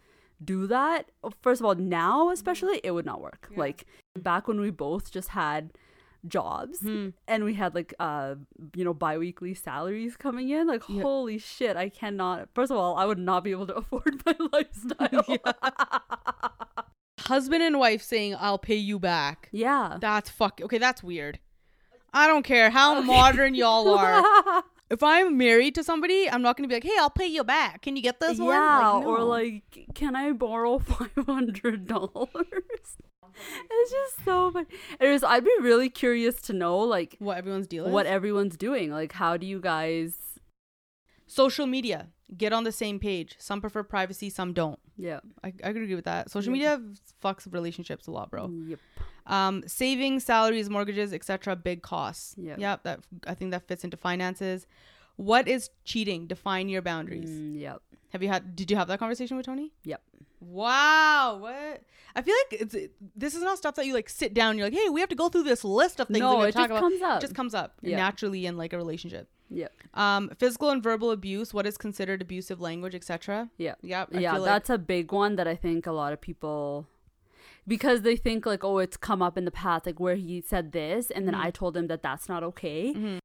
do 0.44 0.66
that, 0.68 1.10
oh, 1.24 1.32
first 1.42 1.60
of 1.60 1.66
all, 1.66 1.74
now 1.74 2.30
especially 2.30 2.80
it 2.84 2.92
would 2.92 3.06
not 3.06 3.20
work. 3.20 3.42
Mm-hmm. 3.46 3.54
Yeah. 3.54 3.60
Like 3.60 3.86
back 4.18 4.46
when 4.48 4.60
we 4.60 4.70
both 4.70 5.10
just 5.10 5.28
had 5.30 5.70
jobs 6.26 6.80
Hmm. 6.80 7.10
and 7.28 7.44
we 7.44 7.54
had 7.54 7.76
like 7.76 7.94
uh 8.00 8.34
you 8.74 8.84
know 8.84 8.92
biweekly 8.92 9.54
salaries 9.54 10.16
coming 10.16 10.48
in, 10.50 10.66
like 10.66 10.82
Yeah. 10.88 11.02
holy 11.02 11.38
shit, 11.38 11.76
I 11.76 11.88
cannot. 11.88 12.48
First 12.54 12.70
of 12.72 12.76
all, 12.76 12.96
I 12.96 13.04
would 13.04 13.18
not 13.18 13.44
be 13.44 13.50
able 13.52 13.66
to 13.68 13.76
afford 13.76 14.20
my 14.26 14.34
lifestyle. 14.52 15.38
Husband 17.20 17.62
and 17.62 17.78
wife 17.78 18.02
saying, 18.02 18.36
"I'll 18.38 18.58
pay 18.58 18.76
you 18.76 18.98
back." 18.98 19.48
yeah. 19.52 19.98
That's 20.00 20.30
fuck. 20.30 20.60
Okay, 20.62 20.78
that's 20.78 21.02
weird. 21.02 21.38
I 22.12 22.26
don't 22.26 22.42
care 22.42 22.70
how 22.70 23.00
modern 23.16 23.54
y'all 23.54 23.88
are. 23.96 24.64
If 24.90 25.02
I'm 25.02 25.36
married 25.36 25.74
to 25.74 25.84
somebody, 25.84 26.30
I'm 26.30 26.40
not 26.42 26.56
gonna 26.56 26.68
be 26.68 26.74
like, 26.74 26.84
"Hey, 26.84 26.96
I'll 26.98 27.10
pay 27.10 27.26
you 27.26 27.44
back. 27.44 27.82
Can 27.82 27.94
you 27.96 28.02
get 28.02 28.20
this 28.20 28.38
one?" 28.38 28.48
yeah, 28.54 28.88
Like, 28.88 29.06
or 29.06 29.20
like, 29.20 29.88
can 29.94 30.16
I 30.16 30.32
borrow 30.32 30.78
five 30.92 31.10
hundred 31.26 31.86
dollars? 31.86 32.96
it's 33.70 33.90
just 33.92 34.24
so 34.24 34.50
funny. 34.50 34.66
Anyways, 35.00 35.22
I'd 35.22 35.44
be 35.44 35.52
really 35.60 35.88
curious 35.90 36.40
to 36.42 36.52
know 36.52 36.78
like 36.78 37.16
what 37.18 37.36
everyone's 37.38 37.66
deal 37.66 37.86
is. 37.86 37.92
what 37.92 38.06
everyone's 38.06 38.56
doing. 38.56 38.90
Like, 38.90 39.12
how 39.12 39.36
do 39.36 39.46
you 39.46 39.60
guys? 39.60 40.14
Social 41.26 41.66
media. 41.66 42.08
Get 42.36 42.52
on 42.52 42.64
the 42.64 42.72
same 42.72 42.98
page. 42.98 43.36
Some 43.38 43.60
prefer 43.60 43.82
privacy, 43.82 44.28
some 44.30 44.52
don't. 44.52 44.78
Yeah, 44.96 45.20
I, 45.44 45.48
I 45.48 45.72
could 45.72 45.82
agree 45.82 45.94
with 45.94 46.04
that. 46.04 46.30
Social 46.30 46.54
Yeah. 46.54 46.76
media 46.76 46.94
fucks 47.22 47.50
relationships 47.50 48.06
a 48.06 48.10
lot, 48.10 48.30
bro. 48.30 48.50
Yep. 48.50 48.78
Um, 49.28 49.62
savings, 49.66 50.24
salaries, 50.24 50.68
mortgages, 50.70 51.12
etc. 51.12 51.54
Big 51.54 51.82
costs. 51.82 52.34
Yeah. 52.38 52.56
Yep. 52.58 52.82
That 52.82 53.00
I 53.26 53.34
think 53.34 53.50
that 53.52 53.68
fits 53.68 53.84
into 53.84 53.96
finances. 53.96 54.66
What 55.16 55.46
is 55.48 55.70
cheating? 55.84 56.26
Define 56.26 56.68
your 56.68 56.82
boundaries. 56.82 57.30
Mm, 57.30 57.60
yep. 57.60 57.82
Have 58.12 58.22
you 58.22 58.28
had? 58.28 58.56
Did 58.56 58.70
you 58.70 58.76
have 58.76 58.88
that 58.88 58.98
conversation 58.98 59.36
with 59.36 59.46
Tony? 59.46 59.72
Yep. 59.84 60.00
Wow. 60.40 61.38
What? 61.40 61.82
I 62.16 62.22
feel 62.22 62.34
like 62.50 62.60
it's 62.62 62.74
this 63.14 63.34
is 63.34 63.42
not 63.42 63.58
stuff 63.58 63.74
that 63.76 63.86
you 63.86 63.94
like 63.94 64.08
sit 64.08 64.34
down. 64.34 64.50
And 64.50 64.58
you're 64.58 64.66
like, 64.68 64.78
hey, 64.78 64.88
we 64.88 65.00
have 65.00 65.08
to 65.10 65.14
go 65.14 65.28
through 65.28 65.42
this 65.44 65.62
list 65.64 66.00
of 66.00 66.08
things. 66.08 66.20
No, 66.20 66.42
it 66.42 66.52
talk 66.52 66.62
just 66.62 66.70
about. 66.70 66.80
comes 66.80 67.02
up. 67.02 67.18
It 67.18 67.20
just 67.20 67.34
comes 67.34 67.54
up 67.54 67.74
Yeah. 67.82 67.96
naturally 67.96 68.46
in 68.46 68.56
like 68.56 68.72
a 68.72 68.76
relationship. 68.76 69.28
Yep. 69.50 69.72
Um, 69.94 70.30
physical 70.38 70.70
and 70.70 70.82
verbal 70.82 71.10
abuse. 71.10 71.52
What 71.54 71.66
is 71.66 71.76
considered 71.78 72.22
abusive 72.22 72.60
language, 72.60 72.94
etc. 72.94 73.50
Yeah. 73.56 73.74
Yep. 73.82 74.10
I 74.14 74.18
yeah, 74.20 74.36
like- 74.36 74.44
that's 74.44 74.70
a 74.70 74.78
big 74.78 75.12
one 75.12 75.36
that 75.36 75.48
I 75.48 75.54
think 75.56 75.86
a 75.86 75.92
lot 75.92 76.12
of 76.12 76.20
people 76.20 76.86
because 77.68 78.02
they 78.02 78.16
think 78.16 78.46
like, 78.46 78.64
oh, 78.64 78.78
it's 78.78 78.96
come 78.96 79.22
up 79.22 79.38
in 79.38 79.44
the 79.44 79.50
past, 79.52 79.86
like 79.86 80.00
where 80.00 80.16
he 80.16 80.40
said 80.40 80.72
this, 80.72 81.10
and 81.12 81.26
then 81.28 81.34
Mhm. 81.34 81.44
I 81.44 81.50
told 81.52 81.76
him 81.76 81.86
that 81.88 82.02
that's 82.02 82.28
not 82.28 82.42
okay. 82.42 82.92
Mhm. 82.94 83.18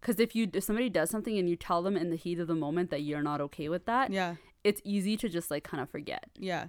Because 0.00 0.18
if 0.20 0.34
you 0.36 0.48
if 0.54 0.62
somebody 0.64 0.88
does 0.88 1.10
something 1.10 1.36
and 1.36 1.48
you 1.50 1.56
tell 1.56 1.82
them 1.82 1.96
in 1.96 2.08
the 2.10 2.16
heat 2.16 2.38
of 2.38 2.46
the 2.46 2.54
moment 2.54 2.90
that 2.90 3.02
you're 3.02 3.22
not 3.22 3.40
okay 3.42 3.68
with 3.68 3.84
that, 3.86 4.10
Yeah. 4.12 4.36
it's 4.64 4.80
easy 4.84 5.16
to 5.18 5.28
just 5.28 5.50
like 5.50 5.64
kind 5.64 5.82
of 5.82 5.90
forget. 5.90 6.30
Yeah. 6.38 6.68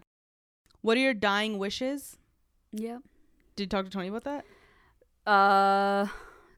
What 0.82 0.98
are 0.98 1.02
your 1.02 1.14
dying 1.14 1.58
wishes? 1.60 2.18
Yeah. 2.72 3.00
Did 3.56 3.64
you 3.64 3.68
talk 3.68 3.86
to 3.86 3.92
Tony 3.92 4.08
about 4.08 4.24
that? 4.24 4.46
Uh, 5.28 6.08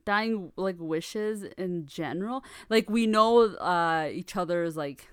dying 0.05 0.51
like 0.55 0.77
wishes 0.79 1.43
in 1.57 1.85
general. 1.85 2.43
Like 2.69 2.89
we 2.89 3.05
know 3.07 3.41
uh 3.55 4.09
each 4.11 4.37
other's 4.37 4.77
like 4.77 5.09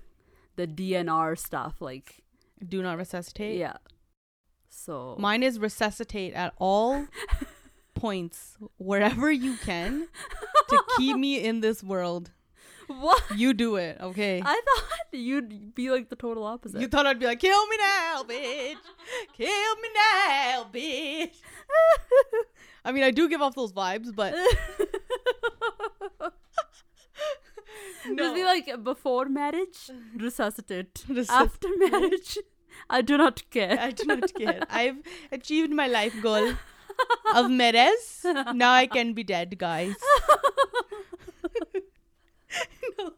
the 0.55 0.65
DNR 0.67 1.35
stuff. 1.37 1.81
Like 1.81 2.23
Do 2.65 2.81
not 2.81 2.97
resuscitate. 2.97 3.57
yeah. 3.57 3.77
So 4.85 5.15
Mine 5.19 5.43
is 5.43 5.59
resuscitate 5.59 6.33
at 6.33 6.53
all 6.57 7.05
points, 7.95 8.55
wherever 8.77 9.29
you 9.29 9.55
can, 9.57 10.07
to 10.69 10.83
keep 10.97 11.17
me 11.17 11.43
in 11.43 11.59
this 11.59 11.83
world. 11.83 12.31
what? 12.87 13.21
You 13.35 13.53
do 13.53 13.75
it, 13.75 13.97
okay? 13.99 14.41
I 14.43 14.61
thought 14.65 14.83
you'd 15.11 15.75
be 15.75 15.91
like 15.91 16.07
the 16.09 16.15
total 16.15 16.43
opposite. 16.45 16.79
You 16.79 16.87
thought 16.87 17.05
I'd 17.05 17.19
be 17.19 17.25
like, 17.25 17.39
kill 17.39 17.67
me 17.67 17.77
now, 17.77 18.23
bitch. 18.23 18.77
Kill 19.37 19.75
me 19.83 19.89
now, 19.95 20.65
bitch. 20.73 21.35
I 22.85 22.91
mean, 22.93 23.03
I 23.03 23.11
do 23.11 23.27
give 23.27 23.41
off 23.41 23.55
those 23.55 23.73
vibes, 23.73 24.15
but 24.15 24.33
Just 28.17 28.33
be 28.35 28.43
like 28.45 28.83
before 28.83 29.25
marriage, 29.25 29.91
resuscitate. 30.15 30.93
Resusc- 31.09 31.29
After 31.29 31.67
marriage, 31.77 32.37
I 32.89 33.01
do 33.01 33.17
not 33.17 33.43
care. 33.49 33.77
I 33.79 33.91
do 33.91 34.05
not 34.05 34.33
care. 34.33 34.61
I've 34.69 34.97
achieved 35.31 35.71
my 35.71 35.87
life 35.87 36.13
goal 36.21 36.49
of 37.35 37.45
Merez. 37.47 38.23
Now 38.55 38.73
I 38.73 38.87
can 38.87 39.13
be 39.13 39.23
dead, 39.23 39.57
guys. 39.57 39.95
no, 42.97 43.11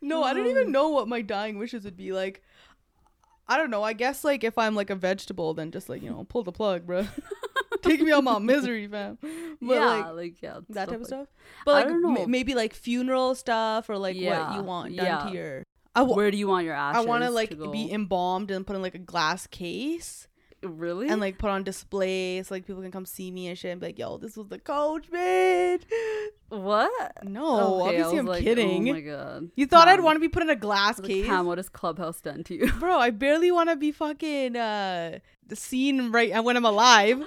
no, 0.00 0.22
I 0.22 0.34
don't 0.34 0.48
even 0.48 0.68
uh. 0.68 0.70
know 0.70 0.88
what 0.88 1.08
my 1.08 1.22
dying 1.22 1.58
wishes 1.58 1.84
would 1.84 1.96
be 1.96 2.12
like. 2.12 2.42
I 3.48 3.56
don't 3.56 3.70
know. 3.70 3.82
I 3.82 3.92
guess 3.92 4.24
like 4.24 4.44
if 4.44 4.56
I'm 4.56 4.74
like 4.74 4.90
a 4.90 4.94
vegetable, 4.94 5.52
then 5.52 5.70
just 5.72 5.88
like 5.88 6.02
you 6.02 6.10
know, 6.10 6.24
pull 6.24 6.42
the 6.42 6.52
plug, 6.52 6.86
bro. 6.86 7.06
Take 7.82 8.00
me 8.00 8.12
out 8.12 8.22
my 8.22 8.38
misery, 8.38 8.86
fam. 8.86 9.18
But 9.20 9.74
yeah, 9.74 9.86
like 9.86 10.14
like, 10.14 10.42
yeah, 10.42 10.60
that 10.70 10.88
type 10.88 11.00
of 11.00 11.06
stuff. 11.06 11.28
But 11.64 11.72
like 11.72 11.86
m- 11.86 12.30
maybe 12.30 12.54
like 12.54 12.74
funeral 12.74 13.34
stuff 13.34 13.90
or 13.90 13.98
like 13.98 14.16
what 14.16 14.54
you 14.54 14.62
want 14.62 14.96
done 14.96 15.06
yeah. 15.06 15.18
to 15.26 15.32
your. 15.32 15.64
Where 15.94 16.30
do 16.30 16.36
you 16.36 16.48
want 16.48 16.64
your 16.64 16.74
ass? 16.74 16.96
I 16.96 17.00
want 17.00 17.24
to 17.24 17.30
like 17.30 17.56
be 17.70 17.90
embalmed 17.92 18.50
and 18.50 18.66
put 18.66 18.76
in 18.76 18.82
like 18.82 18.94
a 18.94 18.98
glass 18.98 19.46
case 19.46 20.26
really? 20.62 21.08
and 21.08 21.20
like 21.20 21.38
put 21.38 21.50
on 21.50 21.64
display 21.64 22.42
so 22.42 22.54
like 22.54 22.66
people 22.66 22.82
can 22.82 22.90
come 22.92 23.04
see 23.04 23.30
me 23.30 23.48
and 23.48 23.58
shit 23.58 23.72
and 23.72 23.80
be 23.80 23.88
like, 23.88 23.98
yo, 23.98 24.16
this 24.18 24.36
was 24.36 24.48
the 24.48 24.58
coach, 24.58 25.10
bitch. 25.10 25.82
what? 26.48 27.24
No, 27.24 27.80
Okay, 27.82 27.88
obviously 27.88 28.18
I'm 28.18 28.26
like, 28.26 28.42
kidding. 28.44 28.88
Oh 28.88 28.92
my 28.92 29.00
god. 29.00 29.50
you 29.56 29.66
thought 29.66 29.88
I'd 29.88 30.00
want 30.00 30.16
to 30.16 30.20
be 30.20 30.28
put 30.28 30.42
in 30.42 30.50
a 30.50 30.56
glass 30.56 31.00
case? 31.00 31.22
Like, 31.22 31.30
Cam, 31.30 31.46
what 31.46 31.58
has 31.58 31.68
Clubhouse 31.68 32.20
done 32.20 32.44
to 32.44 32.54
you? 32.54 32.72
Bro, 32.78 32.98
I 32.98 33.10
barely 33.10 33.50
want 33.50 33.70
to 33.70 33.76
be 33.76 33.92
fucking 33.92 34.56
uh 34.56 35.18
the 35.46 35.56
scene 35.56 36.10
right 36.12 36.42
when 36.42 36.56
I'm 36.56 36.64
alive, 36.64 37.22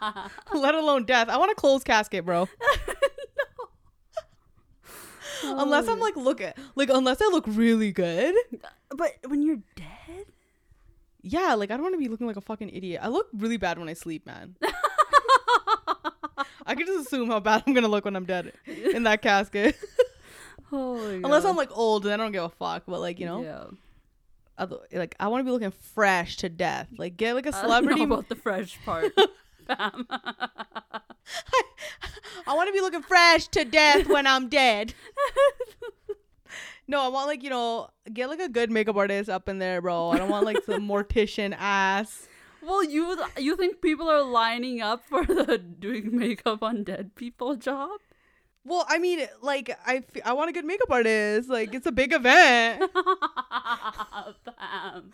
let 0.54 0.74
alone 0.74 1.04
death. 1.04 1.28
I 1.28 1.36
want 1.36 1.52
a 1.52 1.54
closed 1.54 1.84
casket, 1.84 2.24
bro. 2.24 2.48
unless 5.44 5.88
I'm 5.88 6.00
like 6.00 6.16
look 6.16 6.40
at 6.40 6.56
like 6.74 6.88
unless 6.90 7.20
I 7.20 7.26
look 7.26 7.44
really 7.46 7.92
good. 7.92 8.34
But 8.90 9.12
when 9.26 9.42
you're 9.42 9.58
dead? 9.74 10.26
Yeah, 11.22 11.54
like 11.54 11.70
I 11.70 11.74
don't 11.74 11.82
want 11.82 11.94
to 11.94 11.98
be 11.98 12.08
looking 12.08 12.26
like 12.26 12.36
a 12.36 12.40
fucking 12.40 12.70
idiot. 12.70 13.00
I 13.02 13.08
look 13.08 13.26
really 13.32 13.56
bad 13.56 13.78
when 13.78 13.88
I 13.88 13.94
sleep, 13.94 14.26
man. 14.26 14.56
I 16.68 16.74
can 16.74 16.86
just 16.86 17.06
assume 17.06 17.28
how 17.28 17.40
bad 17.40 17.62
I'm 17.66 17.74
gonna 17.74 17.88
look 17.88 18.04
when 18.04 18.16
I'm 18.16 18.24
dead 18.24 18.52
in 18.66 19.04
that 19.04 19.22
casket. 19.22 19.76
My 20.72 20.78
Unless 20.78 21.44
God. 21.44 21.50
I'm 21.50 21.56
like 21.56 21.70
old, 21.76 22.04
and 22.06 22.14
I 22.14 22.16
don't 22.16 22.32
give 22.32 22.42
a 22.42 22.48
fuck. 22.48 22.82
But 22.86 23.00
like 23.00 23.20
you 23.20 23.26
know, 23.26 23.42
Yeah. 23.42 24.66
like 24.92 25.14
I 25.20 25.28
want 25.28 25.40
to 25.40 25.44
be 25.44 25.50
looking 25.52 25.70
fresh 25.70 26.36
to 26.38 26.48
death. 26.48 26.88
Like 26.98 27.16
get 27.16 27.34
like 27.34 27.46
a 27.46 27.52
celebrity. 27.52 28.02
about 28.02 28.28
the 28.28 28.34
fresh 28.34 28.76
part. 28.84 29.12
Fam. 29.66 30.06
I 32.48 32.54
want 32.54 32.68
to 32.68 32.72
be 32.72 32.80
looking 32.80 33.02
fresh 33.02 33.48
to 33.48 33.64
death 33.64 34.06
when 34.08 34.26
I'm 34.26 34.48
dead. 34.48 34.94
No, 36.88 37.00
I 37.00 37.08
want 37.08 37.26
like 37.26 37.42
you 37.42 37.50
know 37.50 37.88
get 38.12 38.28
like 38.28 38.38
a 38.38 38.48
good 38.48 38.70
makeup 38.70 38.94
artist 38.94 39.28
up 39.28 39.48
in 39.48 39.58
there, 39.58 39.82
bro. 39.82 40.10
I 40.10 40.18
don't 40.18 40.28
want 40.28 40.46
like 40.46 40.62
some 40.62 40.86
mortician 40.88 41.52
ass. 41.58 42.28
well, 42.62 42.84
you 42.84 43.18
you 43.36 43.56
think 43.56 43.80
people 43.80 44.08
are 44.08 44.22
lining 44.22 44.80
up 44.80 45.02
for 45.04 45.24
the 45.26 45.58
doing 45.58 46.16
makeup 46.16 46.62
on 46.62 46.84
dead 46.84 47.16
people 47.16 47.56
job? 47.56 47.98
Well, 48.64 48.86
I 48.88 48.98
mean, 48.98 49.26
like 49.42 49.76
I, 49.84 49.96
f- 49.96 50.22
I 50.24 50.32
want 50.34 50.50
a 50.50 50.52
good 50.52 50.64
makeup 50.64 50.88
artist. 50.90 51.48
Like 51.48 51.74
it's 51.74 51.86
a 51.86 51.92
big 51.92 52.12
event. 52.12 52.88
Fam. 54.44 55.10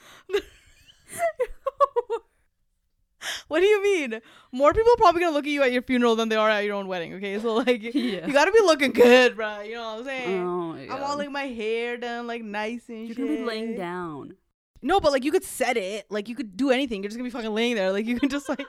What 3.48 3.61
do 3.61 3.66
you 3.66 3.82
mean? 3.82 4.20
More 4.50 4.72
people 4.72 4.92
are 4.92 4.96
probably 4.96 5.20
gonna 5.20 5.32
look 5.35 5.44
at 5.44 5.50
you 5.50 5.62
at 5.62 5.72
your 5.72 5.82
funeral 5.82 6.16
than 6.16 6.28
they 6.28 6.37
are 6.37 6.50
at 6.50 6.64
your 6.64 6.74
own 6.74 6.88
wedding. 6.88 7.14
Okay, 7.14 7.38
so 7.38 7.54
like 7.54 7.82
Yeah. 7.94 8.26
you 8.26 8.32
gotta 8.32 8.52
be 8.52 8.61
looking 8.61 8.92
good, 8.92 9.37
bro. 9.37 9.61
You 9.61 9.74
know 9.76 9.82
what 9.94 9.98
I'm 10.00 10.04
saying? 10.04 10.42
Oh 10.46 10.76
I'm 10.94 11.02
all 11.02 11.16
like 11.16 11.30
my 11.30 11.44
hair 11.44 11.96
done 11.96 12.26
like 12.26 12.42
nice 12.42 12.88
and 12.88 13.06
You're 13.06 13.14
shit. 13.16 13.26
gonna 13.26 13.38
be 13.38 13.44
laying 13.44 13.76
down. 13.76 14.35
No, 14.82 14.98
but 14.98 15.12
like 15.12 15.24
you 15.24 15.30
could 15.30 15.44
set 15.44 15.76
it. 15.76 16.06
Like 16.11 16.28
you 16.28 16.35
could 16.35 16.56
do 16.56 16.70
anything. 16.70 17.02
You're 17.02 17.08
just 17.11 17.16
gonna 17.16 17.26
be 17.28 17.30
fucking 17.30 17.54
laying 17.54 17.76
there. 17.76 17.92
Like 17.92 18.06
you 18.06 18.18
can 18.18 18.28
just 18.28 18.48
like. 18.48 18.66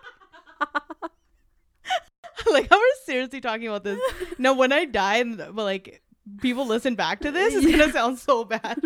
like 2.52 2.68
I'm 2.72 2.80
seriously 3.06 3.42
talking 3.42 3.68
about 3.68 3.84
this. 3.84 4.00
No, 4.38 4.54
when 4.54 4.72
I 4.72 4.86
die, 4.86 5.18
and 5.18 5.38
but 5.38 5.56
like 5.64 6.02
people 6.42 6.66
listen 6.68 6.96
back 6.96 7.22
to 7.22 7.32
this, 7.32 7.54
it's 7.56 7.66
gonna 7.66 7.92
sound 7.92 8.20
so 8.20 8.44
bad. 8.44 8.80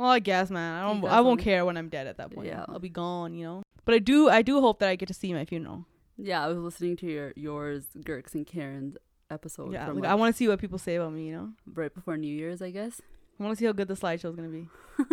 Well, 0.00 0.08
I 0.08 0.18
guess, 0.18 0.50
man. 0.50 0.82
I 0.82 0.86
don't. 0.86 1.04
I 1.04 1.20
won't 1.20 1.40
care 1.40 1.66
when 1.66 1.76
I'm 1.76 1.90
dead 1.90 2.06
at 2.06 2.16
that 2.16 2.30
point. 2.30 2.46
Yeah. 2.46 2.64
I'll 2.70 2.78
be 2.78 2.88
gone. 2.88 3.34
You 3.34 3.44
know. 3.44 3.62
But 3.84 3.94
I 3.94 3.98
do. 3.98 4.30
I 4.30 4.40
do 4.40 4.62
hope 4.62 4.78
that 4.78 4.88
I 4.88 4.96
get 4.96 5.08
to 5.08 5.14
see 5.14 5.34
my 5.34 5.44
funeral. 5.44 5.84
Yeah, 6.16 6.42
I 6.42 6.48
was 6.48 6.56
listening 6.56 6.96
to 6.96 7.06
your 7.06 7.34
yours, 7.36 7.84
Girks 7.98 8.34
and 8.34 8.46
Karen's 8.46 8.96
episode 9.30 9.74
yeah. 9.74 9.88
Like, 9.88 9.96
like, 9.96 10.10
I 10.10 10.14
want 10.14 10.34
to 10.34 10.38
see 10.38 10.48
what 10.48 10.58
people 10.58 10.78
say 10.78 10.94
about 10.94 11.12
me. 11.12 11.26
You 11.26 11.32
know. 11.34 11.50
right 11.74 11.92
before 11.92 12.16
New 12.16 12.34
Year's, 12.34 12.62
I 12.62 12.70
guess. 12.70 13.02
I 13.38 13.42
want 13.42 13.54
to 13.54 13.60
see 13.60 13.66
how 13.66 13.72
good 13.72 13.88
the 13.88 13.94
slideshow 13.94 14.30
is 14.30 14.36
gonna 14.36 14.48
be. 14.48 14.68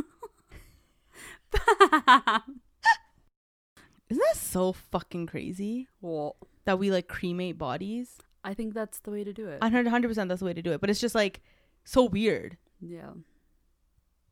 Isn't 4.09 4.23
that 4.23 4.37
so 4.37 4.71
fucking 4.71 5.25
crazy 5.25 5.89
well, 5.99 6.37
that 6.63 6.79
we 6.79 6.91
like 6.91 7.09
cremate 7.09 7.57
bodies? 7.57 8.19
I 8.45 8.53
think 8.53 8.73
that's 8.73 8.99
the 8.99 9.11
way 9.11 9.25
to 9.25 9.33
do 9.33 9.49
it. 9.49 9.57
I 9.61 9.67
hundred 9.67 10.07
percent 10.07 10.29
that's 10.29 10.39
the 10.39 10.45
way 10.45 10.53
to 10.53 10.61
do 10.61 10.71
it. 10.71 10.79
But 10.79 10.89
it's 10.89 11.01
just 11.01 11.13
like 11.13 11.41
so 11.83 12.05
weird. 12.05 12.55
yeah. 12.79 13.09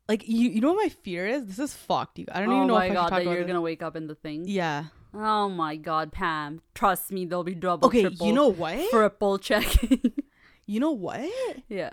Like 0.08 0.28
you, 0.28 0.50
you 0.50 0.60
know 0.60 0.72
what 0.72 0.84
my 0.84 0.88
fear 0.88 1.26
is? 1.26 1.46
This 1.46 1.58
is 1.58 1.74
fucked. 1.74 2.18
You, 2.18 2.26
I 2.32 2.40
don't 2.40 2.50
oh 2.50 2.56
even 2.56 2.68
know 2.68 2.74
my 2.74 2.86
if 2.86 2.90
I 2.92 2.94
god, 2.94 3.02
should 3.08 3.12
that 3.12 3.22
about 3.22 3.30
you're 3.32 3.40
this. 3.42 3.46
gonna 3.48 3.60
wake 3.60 3.82
up 3.82 3.96
in 3.96 4.06
the 4.06 4.14
thing. 4.14 4.44
Yeah. 4.46 4.84
Oh 5.14 5.48
my 5.48 5.76
god, 5.76 6.12
Pam. 6.12 6.60
Trust 6.74 7.10
me, 7.10 7.24
there'll 7.24 7.42
be 7.44 7.54
double, 7.54 7.86
Okay. 7.88 8.02
triple, 8.02 8.26
You 8.26 8.32
know 8.32 8.48
what? 8.48 8.90
triple 8.90 9.38
checking. 9.38 10.12
you 10.66 10.78
know 10.80 10.92
what? 10.92 11.28
yeah. 11.68 11.90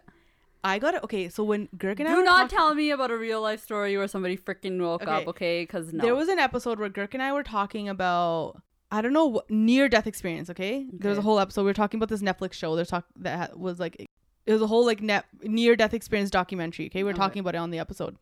I 0.65 0.79
got 0.79 0.93
it. 0.93 1.03
Okay. 1.03 1.27
So 1.29 1.43
when 1.43 1.67
Girk 1.75 1.99
and 1.99 2.07
I 2.07 2.15
Do 2.15 2.23
not 2.23 2.49
talking- 2.49 2.57
tell 2.57 2.75
me 2.75 2.91
about 2.91 3.11
a 3.11 3.17
real 3.17 3.41
life 3.41 3.61
story 3.61 3.97
where 3.97 4.07
somebody 4.07 4.37
freaking 4.37 4.79
woke 4.79 5.01
Okay. 5.03 5.11
up, 5.11 5.27
okay? 5.27 5.63
Because 5.63 5.91
no. 5.91 6.01
there 6.03 6.15
was 6.15 6.29
an 6.29 6.39
episode 6.39 6.79
where 6.79 6.89
Girk 6.89 7.13
and 7.13 7.21
I 7.23 7.33
were 7.33 7.43
talking 7.43 7.89
about 7.89 8.61
I 8.91 9.01
don't 9.01 9.11
know 9.13 9.25
what 9.25 9.49
near 9.49 9.89
death 9.89 10.05
experience. 10.07 10.49
Okay. 10.51 10.85
There 10.93 11.09
was 11.09 11.17
a 11.17 11.21
whole 11.21 11.39
episode 11.39 11.63
we 11.63 11.67
were 11.67 11.73
talking 11.73 11.97
about 11.97 12.09
this 12.09 12.21
Netflix 12.21 12.53
show. 12.53 12.75
There's 12.75 12.89
talk 12.89 13.05
that 13.17 13.57
was 13.59 13.79
like 13.79 14.07
it 14.45 14.53
was 14.53 14.61
a 14.61 14.67
whole 14.67 14.85
like 14.85 15.01
net 15.01 15.25
near 15.43 15.75
death 15.75 15.93
experience 15.93 16.29
documentary. 16.29 16.87
Okay. 16.87 17.03
we 17.03 17.09
are 17.09 17.13
talking 17.13 17.39
about 17.39 17.55
it 17.55 17.59
on 17.59 17.71
the 17.71 17.79
episode. 17.79 18.17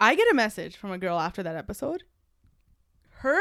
I 0.00 0.14
get 0.14 0.30
a 0.30 0.34
message 0.34 0.76
from 0.76 0.90
a 0.92 0.98
girl 0.98 1.18
after 1.18 1.42
that 1.42 1.56
episode. 1.56 2.02
Her 3.20 3.40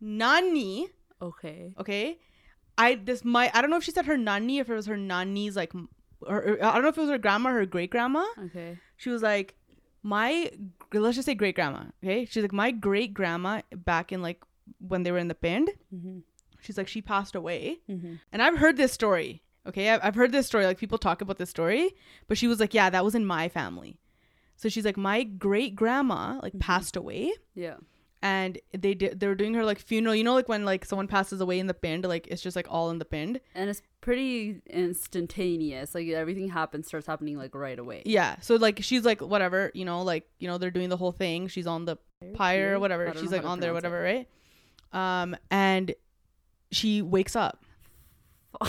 nanny 0.00 0.88
okay. 1.22 1.72
okay 1.80 2.18
i 2.76 2.94
this 2.94 3.24
my 3.24 3.50
i 3.54 3.62
don't 3.62 3.70
know 3.70 3.78
if 3.78 3.82
she 3.84 3.90
said 3.90 4.04
her 4.04 4.18
nanny 4.18 4.58
if 4.58 4.68
it 4.68 4.74
was 4.74 4.84
her 4.84 4.96
nanny's 4.98 5.56
like 5.56 5.72
or- 6.20 6.58
i 6.62 6.74
don't 6.74 6.82
know 6.82 6.88
if 6.88 6.98
it 6.98 7.00
was 7.00 7.08
her 7.08 7.16
grandma 7.16 7.48
her 7.50 7.64
great 7.64 7.90
grandma 7.90 8.22
Okay. 8.44 8.76
she 8.98 9.08
was 9.08 9.22
like 9.22 9.54
my 10.02 10.50
let's 10.92 11.16
just 11.16 11.24
say 11.24 11.34
great 11.34 11.54
grandma 11.54 11.84
okay 12.04 12.26
she's 12.26 12.42
like 12.42 12.52
my 12.52 12.70
great 12.70 13.14
grandma 13.14 13.62
back 13.74 14.12
in 14.12 14.20
like 14.20 14.42
when 14.86 15.02
they 15.02 15.10
were 15.10 15.18
in 15.18 15.28
the 15.28 15.34
pind 15.34 15.70
Mm-hmm. 15.94 16.18
she's 16.60 16.76
like 16.76 16.88
she 16.88 17.00
passed 17.00 17.34
away 17.34 17.78
Mm-hmm. 17.88 18.16
and 18.32 18.42
i've 18.42 18.58
heard 18.58 18.76
this 18.76 18.92
story 18.92 19.42
okay 19.66 19.90
I've, 19.90 20.14
heard 20.14 20.32
this 20.32 20.46
story 20.46 20.64
like 20.66 20.78
people 20.78 20.98
talk 20.98 21.20
about 21.20 21.38
this 21.38 21.50
story 21.50 21.90
but 22.28 22.38
she 22.38 22.46
was 22.48 22.60
like 22.60 22.74
yeah 22.74 22.90
that 22.90 23.04
was 23.04 23.14
in 23.14 23.24
my 23.26 23.48
family 23.48 23.98
so 24.56 24.68
she's 24.68 24.84
like 24.84 24.96
my 24.96 25.22
great 25.24 25.74
grandma 25.76 26.38
like 26.42 26.54
Mhm. 26.54 26.60
passed 26.60 26.96
away 26.96 27.32
Yeah. 27.54 27.76
and 28.22 28.58
they 28.76 28.94
did 28.94 29.20
they 29.20 29.26
were 29.26 29.34
doing 29.34 29.54
her 29.54 29.64
like 29.64 29.78
funeral 29.78 30.14
you 30.14 30.24
know 30.24 30.34
like 30.34 30.48
when 30.48 30.64
like 30.64 30.84
someone 30.84 31.06
passes 31.08 31.40
away 31.40 31.58
in 31.58 31.66
the 31.66 31.74
pind 31.74 32.04
like 32.04 32.26
it's 32.28 32.40
just 32.42 32.56
like 32.56 32.66
all 32.70 32.90
in 32.90 32.98
the 32.98 33.04
pind 33.04 33.40
And 33.54 33.68
it's 33.70 33.82
pretty 34.00 34.62
instantaneous. 34.70 35.92
Like 35.94 36.06
everything 36.08 36.48
happens, 36.48 36.86
starts 36.86 37.08
happening 37.08 37.36
like 37.36 37.54
right 37.56 37.76
away. 37.78 38.02
Yeah. 38.06 38.36
So 38.40 38.54
like 38.54 38.78
she's 38.82 39.04
like 39.04 39.20
whatever, 39.20 39.72
you 39.74 39.84
know, 39.84 40.02
like 40.02 40.28
you 40.38 40.46
know 40.48 40.58
they're 40.58 40.70
doing 40.70 40.90
the 40.90 40.96
whole 40.96 41.10
thing. 41.10 41.48
She's 41.48 41.66
on 41.66 41.86
the 41.86 41.96
pyre 42.34 42.76
or 42.76 42.78
whatever. 42.78 43.12
She's 43.18 43.32
like 43.32 43.44
on 43.44 43.58
there, 43.58 43.74
whatever, 43.74 44.00
right? 44.00 44.28
Um, 44.92 45.36
and 45.50 45.92
she 46.70 47.02
wakes 47.02 47.34
up. 47.34 47.64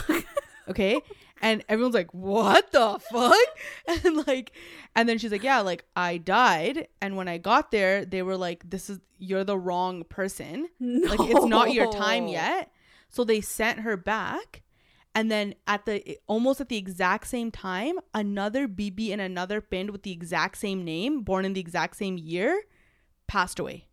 Okay. 0.69 1.01
and 1.41 1.63
everyone's 1.69 1.95
like, 1.95 2.13
"What 2.13 2.71
the 2.71 2.99
fuck?" 3.11 3.33
And 4.05 4.27
like, 4.27 4.51
and 4.95 5.07
then 5.07 5.17
she's 5.17 5.31
like, 5.31 5.43
"Yeah, 5.43 5.59
like 5.59 5.85
I 5.95 6.17
died, 6.17 6.87
and 7.01 7.15
when 7.15 7.27
I 7.27 7.37
got 7.37 7.71
there, 7.71 8.05
they 8.05 8.21
were 8.21 8.37
like, 8.37 8.69
"This 8.69 8.89
is 8.89 8.99
you're 9.17 9.43
the 9.43 9.57
wrong 9.57 10.03
person. 10.03 10.67
Like 10.79 11.19
it's 11.21 11.45
not 11.45 11.73
your 11.73 11.91
time 11.91 12.27
yet." 12.27 12.71
So 13.09 13.23
they 13.23 13.41
sent 13.41 13.79
her 13.79 13.97
back. 13.97 14.63
And 15.15 15.31
then 15.31 15.55
at 15.65 15.85
the 15.85 16.17
almost 16.27 16.61
at 16.61 16.69
the 16.69 16.77
exact 16.77 17.25
same 17.25 17.49
time, 17.49 17.97
another 18.13 18.67
BB 18.67 19.09
in 19.09 19.19
another 19.19 19.61
pind 19.61 19.89
with 19.89 20.03
the 20.03 20.11
exact 20.11 20.59
same 20.59 20.83
name, 20.85 21.21
born 21.23 21.43
in 21.43 21.53
the 21.53 21.59
exact 21.59 21.95
same 21.95 22.19
year, 22.19 22.61
passed 23.25 23.57
away. 23.57 23.86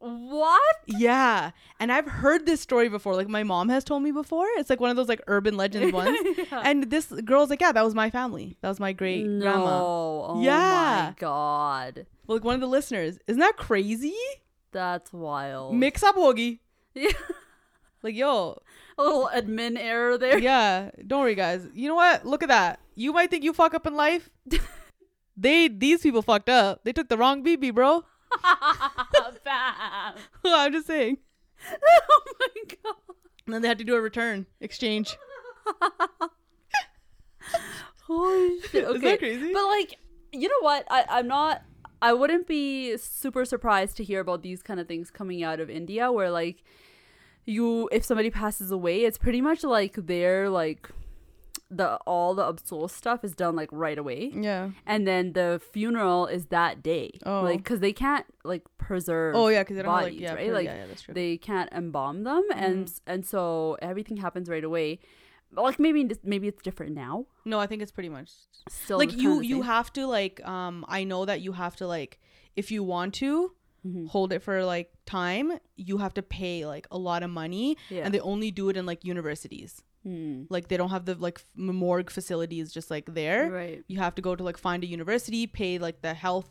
What? 0.00 0.76
Yeah. 0.86 1.50
And 1.80 1.90
I've 1.92 2.06
heard 2.06 2.46
this 2.46 2.60
story 2.60 2.88
before. 2.88 3.14
Like 3.14 3.28
my 3.28 3.42
mom 3.42 3.68
has 3.68 3.82
told 3.84 4.02
me 4.02 4.12
before. 4.12 4.46
It's 4.56 4.70
like 4.70 4.80
one 4.80 4.90
of 4.90 4.96
those 4.96 5.08
like 5.08 5.20
urban 5.26 5.56
legend 5.56 5.92
ones. 6.02 6.16
Yeah. 6.36 6.62
And 6.64 6.84
this 6.90 7.06
girl's 7.24 7.50
like, 7.50 7.60
yeah, 7.60 7.72
that 7.72 7.84
was 7.84 7.94
my 7.94 8.08
family. 8.10 8.56
That 8.60 8.68
was 8.68 8.78
my 8.80 8.92
great 8.92 9.26
no. 9.26 9.40
grandma. 9.40 9.80
Oh 9.82 10.40
Yeah. 10.42 11.08
my 11.10 11.14
god. 11.18 12.06
Like 12.26 12.44
one 12.44 12.54
of 12.54 12.60
the 12.60 12.66
listeners. 12.68 13.18
Isn't 13.26 13.40
that 13.40 13.56
crazy? 13.56 14.14
That's 14.72 15.12
wild. 15.12 15.74
Mix 15.74 16.02
up 16.02 16.16
hoagie. 16.16 16.58
Yeah. 16.94 17.10
Like, 18.02 18.14
yo, 18.14 18.60
A 18.96 19.02
little 19.02 19.28
admin 19.34 19.76
error 19.78 20.16
there. 20.18 20.38
yeah. 20.38 20.90
Don't 21.04 21.20
worry, 21.20 21.34
guys. 21.34 21.66
You 21.74 21.88
know 21.88 21.96
what? 21.96 22.24
Look 22.24 22.42
at 22.44 22.48
that. 22.48 22.78
You 22.94 23.12
might 23.12 23.28
think 23.30 23.42
you 23.42 23.52
fuck 23.52 23.74
up 23.74 23.86
in 23.88 23.94
life. 23.96 24.30
they 25.36 25.66
these 25.68 26.02
people 26.02 26.22
fucked 26.22 26.48
up. 26.48 26.84
They 26.84 26.92
took 26.92 27.08
the 27.08 27.16
wrong 27.18 27.42
BB, 27.44 27.74
bro. 27.74 28.04
Bam. 29.48 30.14
I'm 30.44 30.72
just 30.72 30.86
saying. 30.86 31.18
oh 31.72 32.22
my 32.40 32.48
god. 32.84 32.94
And 33.46 33.54
then 33.54 33.62
they 33.62 33.68
had 33.68 33.78
to 33.78 33.84
do 33.84 33.94
a 33.94 34.00
return 34.00 34.46
exchange. 34.60 35.16
Holy 38.06 38.60
shit. 38.62 38.84
Is 38.84 38.88
Okay. 38.90 38.98
that 39.00 39.18
crazy? 39.18 39.52
But 39.52 39.64
like, 39.66 39.94
you 40.32 40.48
know 40.48 40.60
what? 40.60 40.84
I, 40.90 41.04
I'm 41.08 41.28
not 41.28 41.62
I 42.00 42.12
wouldn't 42.12 42.46
be 42.46 42.96
super 42.96 43.44
surprised 43.44 43.96
to 43.96 44.04
hear 44.04 44.20
about 44.20 44.42
these 44.42 44.62
kind 44.62 44.78
of 44.78 44.86
things 44.86 45.10
coming 45.10 45.42
out 45.42 45.58
of 45.60 45.68
India 45.68 46.12
where 46.12 46.30
like 46.30 46.62
you 47.44 47.88
if 47.90 48.04
somebody 48.04 48.30
passes 48.30 48.70
away, 48.70 49.04
it's 49.04 49.18
pretty 49.18 49.40
much 49.40 49.64
like 49.64 49.94
their 49.94 50.48
like 50.48 50.88
the 51.70 51.96
all 52.06 52.34
the 52.34 52.42
absol 52.50 52.88
stuff 52.90 53.22
is 53.24 53.32
done 53.34 53.54
like 53.54 53.68
right 53.72 53.98
away, 53.98 54.30
Yeah. 54.34 54.70
and 54.86 55.06
then 55.06 55.32
the 55.34 55.60
funeral 55.72 56.26
is 56.26 56.46
that 56.46 56.82
day. 56.82 57.10
Oh. 57.26 57.42
like 57.42 57.58
because 57.58 57.80
they 57.80 57.92
can't 57.92 58.24
like 58.44 58.62
preserve. 58.78 59.34
Oh 59.36 59.48
yeah, 59.48 59.62
because 59.62 59.76
they 59.76 59.82
don't 59.82 59.94
have, 59.94 60.04
like 60.04 60.18
yeah, 60.18 60.34
right? 60.34 60.52
Like 60.52 60.64
yeah, 60.66 60.76
yeah, 60.76 60.86
that's 60.86 61.02
true. 61.02 61.14
they 61.14 61.36
can't 61.36 61.70
embalm 61.72 62.24
them, 62.24 62.42
and 62.54 62.86
Mm. 62.86 63.00
and 63.06 63.26
so 63.26 63.76
everything 63.82 64.16
happens 64.16 64.48
right 64.48 64.64
away. 64.64 64.98
Like 65.52 65.78
maybe 65.78 66.08
maybe 66.24 66.48
it's 66.48 66.62
different 66.62 66.94
now. 66.94 67.26
no, 67.44 67.58
I 67.58 67.66
think 67.66 67.80
it's 67.82 67.92
pretty 67.92 68.10
much 68.10 68.30
Still, 68.68 68.98
like 68.98 69.16
you 69.16 69.40
you 69.40 69.62
have 69.62 69.92
to 69.94 70.06
like 70.06 70.46
um 70.46 70.84
I 70.88 71.04
know 71.04 71.24
that 71.24 71.40
you 71.42 71.52
have 71.52 71.74
to 71.76 71.86
like 71.86 72.18
if 72.56 72.70
you 72.70 72.82
want 72.82 73.14
to 73.14 73.52
Mhm. 73.86 74.08
hold 74.08 74.32
it 74.32 74.42
for 74.42 74.64
like 74.64 74.90
time, 75.06 75.52
you 75.76 75.98
have 75.98 76.12
to 76.14 76.22
pay 76.22 76.66
like 76.66 76.86
a 76.90 76.98
lot 76.98 77.22
of 77.22 77.30
money, 77.30 77.76
Yeah. 77.90 78.02
and 78.04 78.12
they 78.12 78.18
only 78.20 78.50
do 78.50 78.68
it 78.70 78.76
in 78.76 78.84
like 78.86 79.04
universities. 79.04 79.82
Hmm. 80.04 80.44
Like 80.48 80.68
they 80.68 80.76
don't 80.76 80.90
have 80.90 81.04
the 81.04 81.14
like 81.16 81.42
morgue 81.56 82.10
facilities 82.10 82.72
just 82.72 82.90
like 82.90 83.12
there. 83.12 83.50
Right. 83.50 83.84
You 83.88 83.98
have 83.98 84.14
to 84.16 84.22
go 84.22 84.34
to 84.36 84.42
like 84.44 84.56
find 84.56 84.82
a 84.84 84.86
university, 84.86 85.46
pay 85.46 85.78
like 85.78 86.00
the 86.02 86.14
health, 86.14 86.48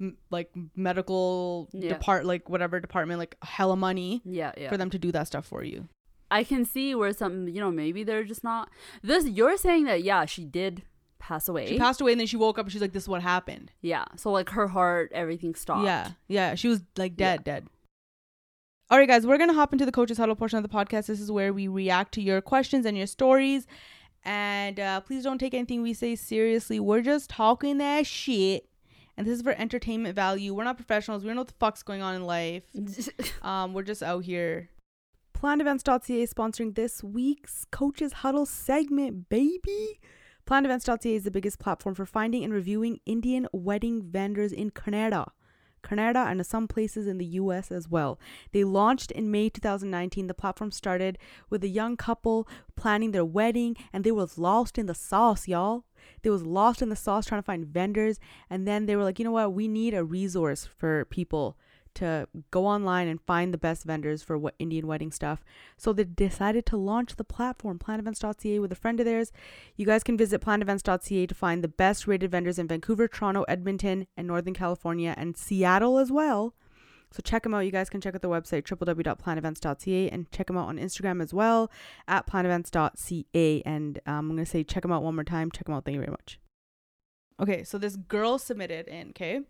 m- 0.00 0.16
like 0.30 0.50
medical 0.74 1.68
Yeah. 1.72 1.90
depart 1.90 2.24
like 2.26 2.48
whatever 2.48 2.80
department 2.80 3.18
like 3.18 3.36
hella 3.42 3.76
money 3.76 4.20
Yeah. 4.24 4.52
Yeah. 4.56 4.68
for 4.68 4.76
them 4.76 4.90
to 4.90 4.98
do 4.98 5.12
that 5.12 5.26
stuff 5.26 5.46
for 5.46 5.62
you. 5.62 5.88
I 6.30 6.44
can 6.44 6.64
see 6.64 6.94
where 6.94 7.12
some, 7.12 7.46
you 7.48 7.60
know, 7.60 7.70
maybe 7.70 8.04
they're 8.04 8.24
just 8.24 8.42
not. 8.42 8.70
This 9.02 9.26
you're 9.26 9.56
saying 9.56 9.84
that 9.84 10.02
yeah, 10.02 10.24
she 10.24 10.44
did 10.44 10.82
pass 11.18 11.46
away. 11.48 11.66
She 11.68 11.78
passed 11.78 12.00
away 12.00 12.12
and 12.12 12.20
then 12.20 12.26
she 12.26 12.36
woke 12.36 12.58
up 12.58 12.64
and 12.66 12.72
she's 12.72 12.80
like, 12.80 12.92
"This 12.92 13.04
is 13.04 13.08
what 13.08 13.22
happened." 13.22 13.70
yeah, 13.80 14.06
so 14.16 14.32
like 14.32 14.48
her 14.50 14.66
heart, 14.66 15.12
everything 15.14 15.54
stopped. 15.54 15.84
Yeah, 15.84 16.10
yeah, 16.28 16.54
she 16.56 16.68
was 16.68 16.82
like 16.96 17.12
Yeah. 17.16 17.36
dead, 17.36 17.44
dead. 17.44 17.66
All 18.92 18.98
right, 18.98 19.08
guys, 19.08 19.26
we're 19.26 19.38
gonna 19.38 19.54
hop 19.54 19.72
into 19.72 19.86
the 19.86 19.90
coaches 19.90 20.18
huddle 20.18 20.36
portion 20.36 20.58
of 20.58 20.62
the 20.62 20.68
podcast. 20.68 21.06
This 21.06 21.18
is 21.18 21.32
where 21.32 21.54
we 21.54 21.66
react 21.66 22.12
to 22.12 22.20
your 22.20 22.42
questions 22.42 22.84
and 22.84 22.94
your 22.94 23.06
stories. 23.06 23.66
And 24.22 24.78
uh, 24.78 25.00
please 25.00 25.24
don't 25.24 25.38
take 25.38 25.54
anything 25.54 25.80
we 25.80 25.94
say 25.94 26.14
seriously. 26.14 26.78
We're 26.78 27.00
just 27.00 27.30
talking 27.30 27.78
that 27.78 28.06
shit, 28.06 28.68
and 29.16 29.26
this 29.26 29.36
is 29.36 29.40
for 29.40 29.52
entertainment 29.52 30.14
value. 30.14 30.52
We're 30.52 30.64
not 30.64 30.76
professionals. 30.76 31.22
We 31.22 31.28
don't 31.28 31.36
know 31.36 31.40
what 31.40 31.48
the 31.48 31.54
fuck's 31.58 31.82
going 31.82 32.02
on 32.02 32.16
in 32.16 32.24
life. 32.24 32.64
Um, 33.42 33.72
we're 33.72 33.82
just 33.82 34.02
out 34.02 34.26
here. 34.26 34.68
PlannedEvents.ca 35.38 36.20
is 36.20 36.34
sponsoring 36.34 36.74
this 36.74 37.02
week's 37.02 37.64
Coaches 37.70 38.12
Huddle 38.12 38.44
segment, 38.44 39.30
baby. 39.30 40.00
PlannedEvents.ca 40.46 41.14
is 41.14 41.24
the 41.24 41.30
biggest 41.30 41.58
platform 41.58 41.94
for 41.94 42.04
finding 42.04 42.44
and 42.44 42.52
reviewing 42.52 43.00
Indian 43.06 43.48
wedding 43.54 44.02
vendors 44.02 44.52
in 44.52 44.70
Canada. 44.70 45.32
Canada 45.82 46.24
and 46.28 46.44
some 46.46 46.68
places 46.68 47.06
in 47.06 47.18
the 47.18 47.24
US 47.24 47.70
as 47.70 47.88
well. 47.88 48.18
They 48.52 48.64
launched 48.64 49.10
in 49.10 49.30
May 49.30 49.48
2019. 49.48 50.26
The 50.26 50.34
platform 50.34 50.70
started 50.70 51.18
with 51.50 51.62
a 51.64 51.68
young 51.68 51.96
couple 51.96 52.48
planning 52.76 53.10
their 53.10 53.24
wedding 53.24 53.76
and 53.92 54.04
they 54.04 54.12
was 54.12 54.38
lost 54.38 54.78
in 54.78 54.86
the 54.86 54.94
sauce, 54.94 55.48
y'all. 55.48 55.84
They 56.22 56.30
was 56.30 56.44
lost 56.44 56.82
in 56.82 56.88
the 56.88 56.96
sauce 56.96 57.26
trying 57.26 57.42
to 57.42 57.46
find 57.46 57.66
vendors 57.66 58.18
and 58.48 58.66
then 58.66 58.86
they 58.86 58.96
were 58.96 59.04
like, 59.04 59.18
"You 59.18 59.24
know 59.24 59.32
what? 59.32 59.52
We 59.52 59.68
need 59.68 59.94
a 59.94 60.04
resource 60.04 60.64
for 60.64 61.04
people 61.06 61.56
to 61.94 62.28
go 62.50 62.66
online 62.66 63.08
and 63.08 63.20
find 63.20 63.52
the 63.52 63.58
best 63.58 63.84
vendors 63.84 64.22
for 64.22 64.38
what 64.38 64.54
Indian 64.58 64.86
wedding 64.86 65.10
stuff. 65.10 65.44
So 65.76 65.92
they 65.92 66.04
decided 66.04 66.66
to 66.66 66.76
launch 66.76 67.16
the 67.16 67.24
platform, 67.24 67.78
planevents.ca, 67.78 68.58
with 68.58 68.72
a 68.72 68.76
friend 68.76 69.00
of 69.00 69.06
theirs. 69.06 69.32
You 69.76 69.86
guys 69.86 70.02
can 70.02 70.16
visit 70.16 70.40
planevents.ca 70.40 71.26
to 71.26 71.34
find 71.34 71.62
the 71.62 71.68
best 71.68 72.06
rated 72.06 72.30
vendors 72.30 72.58
in 72.58 72.68
Vancouver, 72.68 73.08
Toronto, 73.08 73.42
Edmonton, 73.42 74.06
and 74.16 74.26
Northern 74.26 74.54
California, 74.54 75.14
and 75.16 75.36
Seattle 75.36 75.98
as 75.98 76.10
well. 76.10 76.54
So 77.12 77.20
check 77.22 77.42
them 77.42 77.52
out. 77.52 77.60
You 77.60 77.70
guys 77.70 77.90
can 77.90 78.00
check 78.00 78.14
out 78.14 78.22
the 78.22 78.28
website, 78.28 78.62
www.planevents.ca, 78.66 80.08
and 80.08 80.30
check 80.32 80.46
them 80.46 80.56
out 80.56 80.68
on 80.68 80.78
Instagram 80.78 81.22
as 81.22 81.34
well, 81.34 81.70
at 82.08 82.26
planevents.ca. 82.26 83.62
And 83.66 84.00
um, 84.06 84.14
I'm 84.14 84.28
going 84.28 84.38
to 84.38 84.46
say 84.46 84.64
check 84.64 84.82
them 84.82 84.92
out 84.92 85.02
one 85.02 85.14
more 85.14 85.24
time. 85.24 85.50
Check 85.50 85.66
them 85.66 85.74
out. 85.74 85.84
Thank 85.84 85.96
you 85.96 86.00
very 86.00 86.10
much. 86.10 86.38
Okay, 87.40 87.64
so 87.64 87.76
this 87.76 87.96
girl 87.96 88.38
submitted 88.38 88.88
in, 88.88 89.10
okay? 89.10 89.40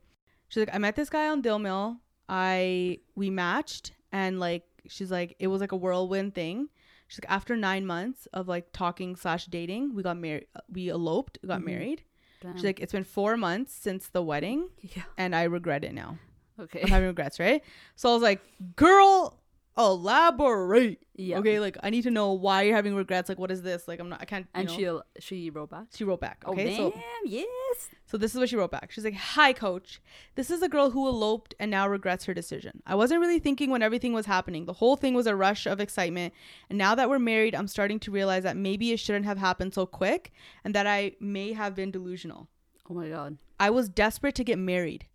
She's 0.49 0.62
like, 0.62 0.74
I 0.74 0.78
met 0.78 0.97
this 0.97 1.11
guy 1.11 1.28
on 1.28 1.40
Dil 1.40 1.59
Mil. 1.59 1.99
I 2.32 2.98
we 3.14 3.28
matched 3.28 3.92
and 4.10 4.40
like 4.40 4.64
she's 4.88 5.10
like 5.10 5.36
it 5.38 5.48
was 5.48 5.60
like 5.60 5.72
a 5.72 5.76
whirlwind 5.76 6.34
thing. 6.34 6.68
She's 7.08 7.20
like 7.22 7.30
after 7.30 7.56
nine 7.56 7.84
months 7.84 8.26
of 8.32 8.48
like 8.48 8.72
talking 8.72 9.16
slash 9.16 9.44
dating, 9.46 9.94
we 9.94 10.02
got 10.02 10.16
married. 10.16 10.46
We 10.72 10.88
eloped, 10.88 11.38
got 11.46 11.60
Mhm. 11.60 11.64
married. 11.66 12.02
Damn. 12.40 12.54
She's 12.56 12.64
like 12.64 12.80
it's 12.80 12.92
been 12.92 13.04
four 13.04 13.36
months 13.36 13.74
since 13.74 14.08
the 14.08 14.22
wedding, 14.22 14.70
yeah. 14.80 15.02
and 15.18 15.36
I 15.36 15.42
regret 15.44 15.84
it 15.84 15.92
now. 15.92 16.18
Okay. 16.58 16.80
I'm 16.82 16.88
having 16.88 17.08
regrets, 17.08 17.38
right? 17.38 17.62
So 17.96 18.10
I 18.10 18.14
was 18.14 18.22
like, 18.22 18.40
girl, 18.76 19.38
elaborate. 19.78 20.98
yeah. 21.14 21.38
Okay, 21.38 21.58
like 21.60 21.76
I 21.82 21.90
need 21.90 22.02
to 22.02 22.10
know 22.10 22.32
why 22.32 22.62
you're 22.62 22.76
having 22.76 22.94
regrets. 22.94 23.28
Like 23.28 23.38
what 23.38 23.50
is 23.50 23.62
this? 23.62 23.86
Like 23.88 24.00
I'm 24.00 24.08
not. 24.08 24.20
I 24.20 24.24
can't. 24.24 24.46
you 24.54 24.60
And 24.60 24.70
she 24.70 24.88
she 25.20 25.50
wrote 25.50 25.70
back. 25.70 25.86
she 25.94 26.04
wrote 26.04 26.20
back. 26.20 26.42
Oh 26.46 26.52
Okay, 26.52 26.66
damn! 26.66 26.76
so 26.76 26.94
yes. 27.24 27.88
So 28.06 28.18
this 28.18 28.32
is 28.34 28.38
what 28.38 28.48
she 28.48 28.56
wrote 28.56 28.70
back. 28.70 28.90
She's 28.90 29.04
like, 29.04 29.14
"Hi, 29.14 29.52
coach. 29.52 30.00
This 30.34 30.50
is 30.50 30.62
a 30.62 30.68
girl 30.68 30.90
who 30.90 31.06
eloped 31.06 31.54
and 31.58 31.70
now 31.70 31.88
regrets 31.88 32.24
her 32.26 32.34
decision. 32.34 32.82
I 32.86 32.94
wasn't 32.94 33.20
really 33.20 33.38
thinking 33.38 33.70
when 33.70 33.82
everything 33.82 34.12
was 34.12 34.26
happening. 34.26 34.66
The 34.66 34.74
whole 34.74 34.96
thing 34.96 35.14
was 35.14 35.26
a 35.26 35.36
rush 35.36 35.66
of 35.66 35.80
excitement, 35.80 36.34
and 36.68 36.78
now 36.78 36.94
that 36.94 37.08
we're 37.08 37.18
married, 37.18 37.54
I'm 37.54 37.68
starting 37.68 37.98
to 38.00 38.10
realize 38.10 38.42
that 38.42 38.56
maybe 38.56 38.92
it 38.92 38.98
shouldn't 39.00 39.24
have 39.24 39.38
happened 39.38 39.74
so 39.74 39.86
quick, 39.86 40.32
and 40.64 40.74
that 40.74 40.86
I 40.86 41.12
may 41.20 41.52
have 41.52 41.74
been 41.74 41.90
delusional. 41.90 42.48
Oh 42.90 42.94
my 42.94 43.08
god. 43.08 43.38
I 43.58 43.70
was 43.70 43.88
desperate 43.88 44.34
to 44.34 44.44
get 44.44 44.58
married, 44.58 45.06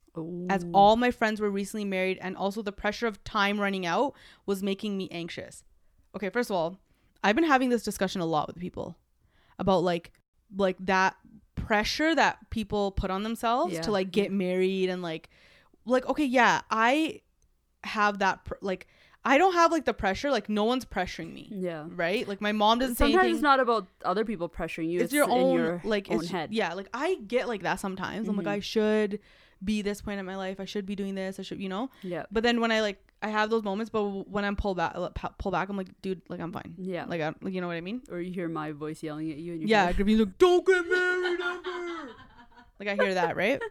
as 0.50 0.66
all 0.74 0.96
my 0.96 1.12
friends 1.12 1.40
were 1.42 1.50
recently 1.50 1.86
married, 1.86 2.18
and 2.22 2.36
also 2.38 2.62
the 2.62 2.72
pressure 2.72 3.08
of 3.08 3.24
time 3.24 3.60
running 3.60 3.86
out 3.86 4.14
was 4.46 4.62
making 4.64 4.98
me 4.98 5.08
anxious. 5.12 5.64
Okay, 6.16 6.30
first 6.30 6.50
of 6.50 6.56
all, 6.56 6.80
I've 7.24 7.36
been 7.36 7.46
having 7.46 7.70
this 7.70 7.84
discussion 7.84 8.22
a 8.22 8.26
lot 8.26 8.48
with 8.48 8.58
people 8.60 8.98
about 9.60 9.84
like 9.84 10.12
like 10.56 10.78
that 10.80 11.16
pressure 11.56 12.16
that 12.16 12.38
people 12.50 12.92
put 12.92 13.10
on 13.12 13.24
themselves 13.24 13.74
Yeah. 13.74 13.82
to 13.82 13.92
like 13.92 14.12
get 14.12 14.32
married 14.32 14.90
and 14.90 15.02
like 15.02 15.30
like 15.86 16.06
okay, 16.08 16.26
yeah, 16.26 16.62
I 16.72 17.22
have 17.84 18.20
that 18.20 18.46
pr- 18.46 18.54
like 18.62 18.88
I 19.26 19.38
don't 19.38 19.54
have 19.56 19.74
like 19.74 19.84
the 19.84 19.94
pressure 19.94 20.32
like 20.32 20.48
no 20.48 20.64
one's 20.64 20.86
pressuring 20.86 21.34
me, 21.34 21.50
Yeah. 21.54 21.86
right? 21.90 22.26
Like 22.28 22.40
my 22.40 22.54
mom 22.54 22.80
doesn't 22.80 22.96
say 22.96 23.06
Sometimes 23.06 23.20
anything 23.24 23.36
it's 23.36 23.44
not 23.44 23.60
about 23.60 23.88
other 24.06 24.24
people 24.24 24.48
pressuring 24.48 24.90
you. 24.90 25.02
it's, 25.02 25.12
your 25.12 25.26
in 25.26 25.32
own 25.32 25.54
your 25.56 25.82
like 25.84 26.10
own 26.10 26.20
it's, 26.22 26.30
head. 26.30 26.54
yeah 26.54 26.74
like 26.74 26.88
i 26.94 27.16
get 27.28 27.48
like 27.50 27.64
that 27.64 27.80
sometimes 27.82 28.30
i'm 28.30 28.38
like 28.38 28.46
Mhm. 28.46 28.52
i 28.52 28.60
should 28.60 29.20
be 29.64 29.82
this 29.82 30.02
point 30.02 30.20
in 30.20 30.26
my 30.26 30.36
life 30.36 30.60
i 30.60 30.66
should 30.66 30.86
be 30.86 30.96
doing 30.96 31.16
this 31.16 31.40
i 31.40 31.44
should 31.44 31.60
you 31.60 31.70
know 31.70 31.90
Yeah. 32.04 32.26
but 32.32 32.44
then 32.44 32.62
when 32.62 32.72
i 32.72 32.82
like 32.82 33.00
i 33.24 33.30
have 33.30 33.50
those 33.50 33.64
moments 33.64 33.90
but 33.90 34.04
when 34.30 34.46
i'm 34.46 34.56
pulled 34.56 34.78
back 34.78 34.96
pull 35.40 35.52
back 35.52 35.70
i'm 35.70 35.78
like 35.78 35.90
dude 36.02 36.22
like 36.30 36.40
i'm 36.40 36.52
fine 36.52 36.76
Yeah. 36.78 37.06
like, 37.06 37.22
I, 37.22 37.34
like 37.42 37.54
you 37.54 37.62
know 37.62 37.68
what 37.68 37.76
i 37.78 37.82
mean 37.82 38.02
or 38.12 38.20
you 38.20 38.32
hear 38.34 38.48
my 38.48 38.72
voice 38.72 39.02
yelling 39.02 39.32
at 39.32 39.38
you. 39.38 39.54
And 39.54 39.62
you're 39.62 39.70
yeah 39.70 39.86
like, 39.86 39.98
like 40.00 40.38
don't 40.38 40.66
get 40.66 40.88
married 40.88 41.40
ever 41.42 42.10
like 42.80 42.88
i 42.90 42.96
hear 43.04 43.14
that 43.16 43.36
right 43.36 43.62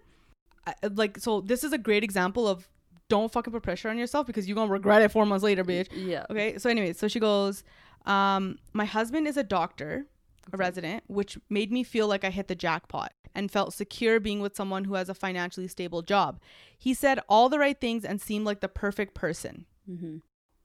I, 0.66 0.74
like 0.94 1.18
so 1.18 1.40
this 1.40 1.62
is 1.62 1.72
a 1.72 1.78
great 1.78 2.02
example 2.02 2.48
of 2.48 2.68
don't 3.08 3.30
fucking 3.30 3.52
put 3.52 3.62
pressure 3.62 3.88
on 3.88 3.98
yourself 3.98 4.26
because 4.26 4.48
you're 4.48 4.56
gonna 4.56 4.72
regret 4.72 5.00
it 5.02 5.12
four 5.12 5.24
months 5.24 5.44
later 5.44 5.62
bitch 5.62 5.86
yeah. 5.94 6.26
Okay, 6.28 6.58
so 6.58 6.68
anyway, 6.68 6.92
so 6.92 7.06
she 7.06 7.20
goes, 7.20 7.62
um, 8.04 8.58
my 8.72 8.84
husband 8.84 9.28
is 9.28 9.36
a 9.36 9.44
doctor, 9.44 10.06
a 10.52 10.56
resident, 10.56 11.04
which 11.06 11.38
made 11.48 11.72
me 11.72 11.82
feel 11.82 12.08
like 12.08 12.24
I 12.24 12.30
hit 12.30 12.48
the 12.48 12.54
jackpot 12.54 13.12
and 13.34 13.50
felt 13.50 13.74
secure 13.74 14.18
being 14.18 14.40
with 14.40 14.56
someone 14.56 14.84
who 14.84 14.94
has 14.94 15.08
a 15.08 15.14
financially 15.14 15.68
stable 15.68 16.02
job. 16.02 16.40
He 16.78 16.94
said 16.94 17.20
all 17.28 17.48
the 17.48 17.58
right 17.58 17.78
things 17.78 18.04
and 18.04 18.20
seemed 18.20 18.46
like 18.46 18.60
the 18.60 18.68
perfect 18.68 19.14
person. 19.14 19.66
Mm-hmm. 19.90 20.16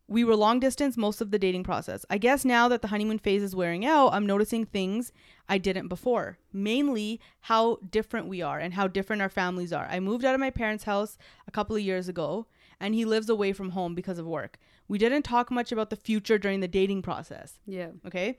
We 0.08 0.24
were 0.26 0.36
long 0.36 0.60
distance 0.60 0.98
most 0.98 1.22
of 1.22 1.32
the 1.32 1.40
dating 1.40 1.64
process. 1.64 2.06
I 2.10 2.18
guess 2.18 2.44
now 2.44 2.68
that 2.68 2.82
the 2.82 2.90
honeymoon 2.90 3.20
phase 3.20 3.44
is 3.44 3.56
wearing 3.56 3.86
out, 3.86 4.10
I'm 4.10 4.26
noticing 4.26 4.66
things 4.66 5.14
I 5.48 5.58
didn't 5.58 5.88
before. 5.88 6.38
Mainly 6.52 7.22
how 7.42 7.78
different 7.90 8.28
we 8.28 8.42
are 8.42 8.60
and 8.60 8.74
how 8.74 8.88
different 8.88 9.22
our 9.22 9.30
families 9.30 9.72
are. 9.72 9.88
I 9.90 10.02
moved 10.02 10.26
out 10.26 10.34
of 10.34 10.42
my 10.42 10.50
parents' 10.50 10.84
house 10.84 11.18
a 11.48 11.52
couple 11.52 11.78
of 11.78 11.82
years 11.82 12.10
ago, 12.10 12.48
and 12.80 12.94
he 12.94 13.06
lives 13.06 13.30
away 13.30 13.54
from 13.54 13.70
home 13.70 13.96
because 13.96 14.20
of 14.20 14.26
work. 14.26 14.58
We 14.90 14.98
didn't 14.98 15.24
talk 15.24 15.50
much 15.50 15.72
about 15.72 15.90
the 15.90 15.96
future 15.96 16.38
during 16.38 16.60
the 16.60 16.68
dating 16.68 17.04
process. 17.04 17.60
Yeah. 17.66 17.92
Okay. 18.06 18.38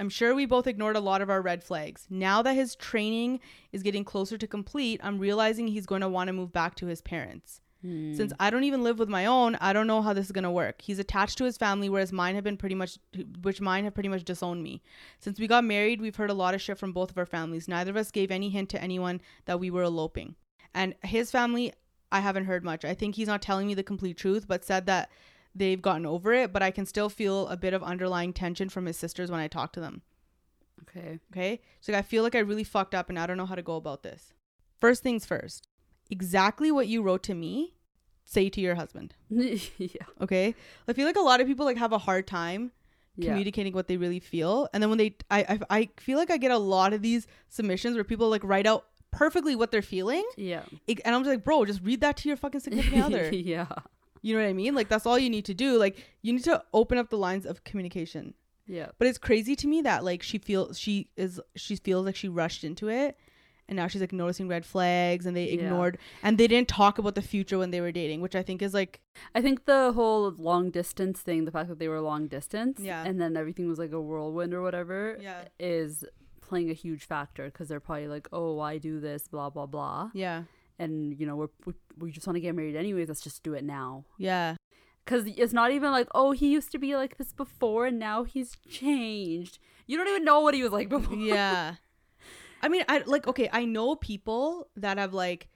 I'm 0.00 0.08
sure 0.08 0.34
we 0.34 0.46
both 0.46 0.66
ignored 0.66 0.96
a 0.96 1.00
lot 1.00 1.20
of 1.20 1.28
our 1.28 1.42
red 1.42 1.62
flags. 1.62 2.06
Now 2.08 2.40
that 2.40 2.54
his 2.54 2.74
training 2.74 3.38
is 3.70 3.82
getting 3.82 4.02
closer 4.02 4.38
to 4.38 4.46
complete, 4.46 4.98
I'm 5.04 5.18
realizing 5.18 5.68
he's 5.68 5.84
going 5.84 6.00
to 6.00 6.08
want 6.08 6.28
to 6.28 6.32
move 6.32 6.54
back 6.54 6.74
to 6.76 6.86
his 6.86 7.02
parents. 7.02 7.60
Hmm. 7.82 8.14
Since 8.14 8.32
I 8.40 8.48
don't 8.48 8.64
even 8.64 8.82
live 8.82 8.98
with 8.98 9.10
my 9.10 9.26
own, 9.26 9.56
I 9.56 9.74
don't 9.74 9.86
know 9.86 10.00
how 10.00 10.12
this 10.12 10.26
is 10.26 10.32
gonna 10.32 10.52
work. 10.52 10.82
He's 10.82 10.98
attached 10.98 11.38
to 11.38 11.44
his 11.44 11.56
family, 11.56 11.88
whereas 11.88 12.12
mine 12.12 12.34
have 12.34 12.44
been 12.44 12.58
pretty 12.58 12.74
much, 12.74 12.98
which 13.42 13.60
mine 13.60 13.84
have 13.84 13.94
pretty 13.94 14.10
much 14.10 14.24
disowned 14.24 14.62
me. 14.62 14.82
Since 15.18 15.40
we 15.40 15.46
got 15.46 15.64
married, 15.64 16.00
we've 16.00 16.16
heard 16.16 16.30
a 16.30 16.34
lot 16.34 16.54
of 16.54 16.60
shit 16.60 16.78
from 16.78 16.92
both 16.92 17.10
of 17.10 17.16
our 17.16 17.26
families. 17.26 17.68
Neither 17.68 17.90
of 17.90 17.96
us 17.96 18.10
gave 18.10 18.30
any 18.30 18.50
hint 18.50 18.68
to 18.70 18.82
anyone 18.82 19.20
that 19.46 19.60
we 19.60 19.70
were 19.70 19.82
eloping. 19.82 20.34
And 20.74 20.94
his 21.02 21.30
family, 21.30 21.72
I 22.12 22.20
haven't 22.20 22.44
heard 22.44 22.64
much. 22.64 22.84
I 22.84 22.94
think 22.94 23.14
he's 23.14 23.28
not 23.28 23.40
telling 23.40 23.66
me 23.66 23.74
the 23.74 23.82
complete 23.82 24.18
truth, 24.18 24.46
but 24.46 24.64
said 24.64 24.84
that 24.86 25.10
they've 25.54 25.80
gotten 25.82 26.06
over 26.06 26.32
it. 26.32 26.52
But 26.52 26.62
I 26.62 26.70
can 26.70 26.86
still 26.86 27.08
feel 27.08 27.48
a 27.48 27.56
bit 27.56 27.74
of 27.74 27.82
underlying 27.82 28.32
tension 28.32 28.68
from 28.68 28.86
his 28.86 28.96
sisters 28.96 29.30
when 29.30 29.40
I 29.40 29.48
talk 29.48 29.72
to 29.74 29.80
them. 29.80 30.02
Okay. 30.82 31.18
Okay. 31.32 31.60
So 31.80 31.92
I 31.94 32.02
feel 32.02 32.22
like 32.22 32.34
I 32.34 32.40
really 32.40 32.64
fucked 32.64 32.94
up 32.94 33.08
and 33.08 33.18
I 33.18 33.26
don't 33.26 33.36
know 33.36 33.46
how 33.46 33.54
to 33.54 33.62
go 33.62 33.76
about 33.76 34.02
this. 34.02 34.32
First 34.80 35.02
things 35.02 35.26
first, 35.26 35.66
exactly 36.10 36.72
what 36.72 36.88
you 36.88 37.02
wrote 37.02 37.22
to 37.24 37.34
me, 37.34 37.74
say 38.24 38.48
to 38.48 38.60
your 38.60 38.74
husband. 38.76 39.14
yeah. 39.28 39.88
Okay. 40.20 40.54
I 40.88 40.92
feel 40.92 41.06
like 41.06 41.16
a 41.16 41.20
lot 41.20 41.40
of 41.40 41.46
people 41.46 41.66
like 41.66 41.76
have 41.76 41.92
a 41.92 41.98
hard 41.98 42.26
time 42.26 42.72
Yeah. 43.16 43.28
communicating 43.30 43.74
what 43.74 43.88
they 43.88 43.98
really 43.98 44.20
feel. 44.20 44.68
And 44.72 44.82
then 44.82 44.88
when 44.88 44.98
they, 44.98 45.16
I, 45.30 45.40
I, 45.70 45.78
I 45.78 45.88
feel 45.98 46.16
like 46.16 46.30
I 46.30 46.38
get 46.38 46.50
a 46.50 46.58
lot 46.58 46.92
of 46.94 47.02
these 47.02 47.26
submissions 47.50 47.94
where 47.96 48.04
people 48.04 48.30
like 48.30 48.42
write 48.42 48.66
out 48.66 48.86
perfectly 49.10 49.54
what 49.56 49.70
they're 49.72 49.82
feeling, 49.82 50.24
Yeah. 50.36 50.62
It- 50.86 51.00
and 51.04 51.14
I'm 51.14 51.22
just 51.22 51.30
like, 51.34 51.44
bro, 51.44 51.64
just 51.66 51.82
read 51.82 52.00
that 52.00 52.16
to 52.18 52.28
your 52.28 52.36
fucking 52.38 52.60
significant 52.60 53.02
other. 53.04 53.28
yeah. 53.34 53.66
You 54.22 54.34
know 54.34 54.42
what 54.42 54.48
I 54.48 54.52
mean? 54.52 54.74
Like 54.74 54.88
that's 54.88 55.06
all 55.06 55.18
you 55.18 55.30
need 55.30 55.44
to 55.46 55.54
do. 55.54 55.78
Like 55.78 56.04
you 56.22 56.32
need 56.32 56.44
to 56.44 56.62
open 56.74 56.98
up 56.98 57.08
the 57.10 57.18
lines 57.18 57.46
of 57.46 57.64
communication. 57.64 58.34
Yeah. 58.66 58.88
But 58.98 59.08
it's 59.08 59.18
crazy 59.18 59.56
to 59.56 59.66
me 59.66 59.82
that 59.82 60.04
like 60.04 60.22
she 60.22 60.38
feels 60.38 60.78
she 60.78 61.10
is 61.16 61.40
she 61.56 61.76
feels 61.76 62.06
like 62.06 62.16
she 62.16 62.28
rushed 62.28 62.62
into 62.62 62.88
it 62.88 63.16
and 63.68 63.76
now 63.76 63.86
she's 63.88 64.00
like 64.00 64.12
noticing 64.12 64.46
red 64.48 64.64
flags 64.66 65.26
and 65.26 65.36
they 65.36 65.46
Yeah. 65.48 65.54
ignored 65.54 65.98
and 66.22 66.38
they 66.38 66.46
didn't 66.46 66.68
talk 66.68 66.98
about 66.98 67.14
the 67.14 67.22
future 67.22 67.58
when 67.58 67.70
they 67.70 67.80
were 67.80 67.92
dating, 67.92 68.20
which 68.20 68.36
I 68.36 68.42
think 68.42 68.62
is 68.62 68.74
like 68.74 69.00
I 69.34 69.40
think 69.40 69.64
the 69.64 69.92
whole 69.92 70.30
long 70.38 70.70
distance 70.70 71.20
thing, 71.20 71.46
the 71.46 71.50
fact 71.50 71.68
that 71.68 71.78
they 71.78 71.88
were 71.88 72.00
long 72.00 72.28
distance, 72.28 72.78
Yeah. 72.80 73.04
and 73.04 73.20
then 73.20 73.36
everything 73.36 73.68
was 73.68 73.78
like 73.78 73.92
a 73.92 74.00
whirlwind 74.00 74.52
or 74.54 74.62
whatever, 74.62 75.18
Yeah. 75.20 75.42
is 75.58 76.04
playing 76.40 76.68
a 76.70 76.74
huge 76.74 77.04
factor 77.04 77.44
because 77.46 77.68
they're 77.68 77.80
probably 77.80 78.08
like, 78.08 78.28
oh, 78.32 78.54
why 78.54 78.78
do 78.78 78.98
this, 79.00 79.26
blah 79.28 79.50
blah 79.50 79.66
blah, 79.66 80.10
yeah. 80.14 80.44
And 80.80 81.18
you 81.20 81.26
know 81.26 81.36
we're, 81.36 81.48
we 81.66 81.72
we 81.98 82.10
just 82.10 82.26
want 82.26 82.36
to 82.36 82.40
get 82.40 82.54
married 82.54 82.74
anyways. 82.76 83.08
Let's 83.08 83.20
just 83.20 83.42
do 83.42 83.54
it 83.54 83.64
now. 83.64 84.04
Yeah. 84.18 84.56
Because 85.04 85.24
it's 85.26 85.52
not 85.52 85.70
even 85.72 85.90
like, 85.90 86.08
oh, 86.14 86.30
he 86.32 86.50
used 86.52 86.70
to 86.72 86.78
be 86.78 86.94
like 86.94 87.16
this 87.18 87.32
before 87.32 87.86
and 87.86 87.98
now 87.98 88.22
he's 88.24 88.56
changed. 88.68 89.58
You 89.86 89.96
don't 89.96 90.08
even 90.08 90.24
know 90.24 90.40
what 90.40 90.54
he 90.54 90.62
was 90.62 90.72
like 90.72 90.88
before. 90.96 91.16
Yeah. 91.16 91.74
I 92.62 92.68
mean, 92.68 92.84
I 92.88 93.02
like 93.06 93.26
okay, 93.26 93.48
I 93.52 93.64
know 93.64 93.94
people 93.96 94.68
that 94.76 94.98
have 94.98 95.12
like 95.14 95.48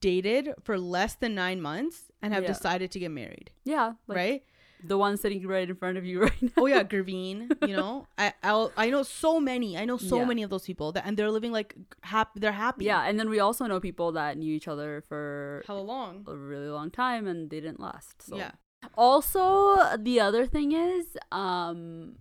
dated 0.00 0.54
for 0.62 0.78
less 0.78 1.14
than 1.16 1.34
9 1.34 1.60
months 1.60 2.10
and 2.22 2.32
have 2.32 2.44
Yeah. 2.44 2.48
decided 2.54 2.90
to 2.92 2.98
get 2.98 3.10
married, 3.10 3.50
Yeah. 3.64 3.94
Like 4.06 4.16
right? 4.16 4.42
The 4.84 4.98
one 4.98 5.16
sitting 5.16 5.46
right 5.46 5.68
in 5.68 5.76
front 5.76 5.96
of 5.98 6.04
you 6.04 6.20
right 6.26 6.42
now. 6.42 6.50
oh 6.58 6.66
yeah, 6.66 6.82
Graveen, 6.82 7.50
you 7.68 7.76
know. 7.76 8.06
I 8.18 8.32
I'll, 8.42 8.72
I 8.76 8.90
know 8.90 9.02
so 9.02 9.38
many. 9.40 9.76
I 9.78 9.84
know 9.84 9.96
so 9.96 10.16
Yeah. 10.18 10.24
many 10.24 10.42
of 10.42 10.50
those 10.50 10.64
people 10.64 10.92
that 10.92 11.04
and 11.06 11.16
they're 11.16 11.30
living 11.30 11.52
like 11.52 11.74
happy 12.02 12.40
they're 12.40 12.52
happy. 12.52 12.84
Yeah. 12.86 13.02
And 13.04 13.18
then 13.18 13.28
we 13.30 13.38
also 13.40 13.66
know 13.66 13.78
people 13.80 14.12
that 14.12 14.36
knew 14.38 14.52
each 14.54 14.68
other 14.68 15.02
for 15.08 15.62
How 15.66 15.78
long? 15.78 16.24
a 16.26 16.34
really 16.36 16.68
long 16.68 16.90
time 16.90 17.26
and 17.26 17.50
they 17.50 17.60
didn't 17.60 17.80
last. 17.80 18.22
So. 18.22 18.36
Yeah. 18.36 18.52
Also, 18.96 19.96
the 19.96 20.20
other 20.20 20.44
thing 20.46 20.72
is, 20.72 21.16
um, 21.30 22.16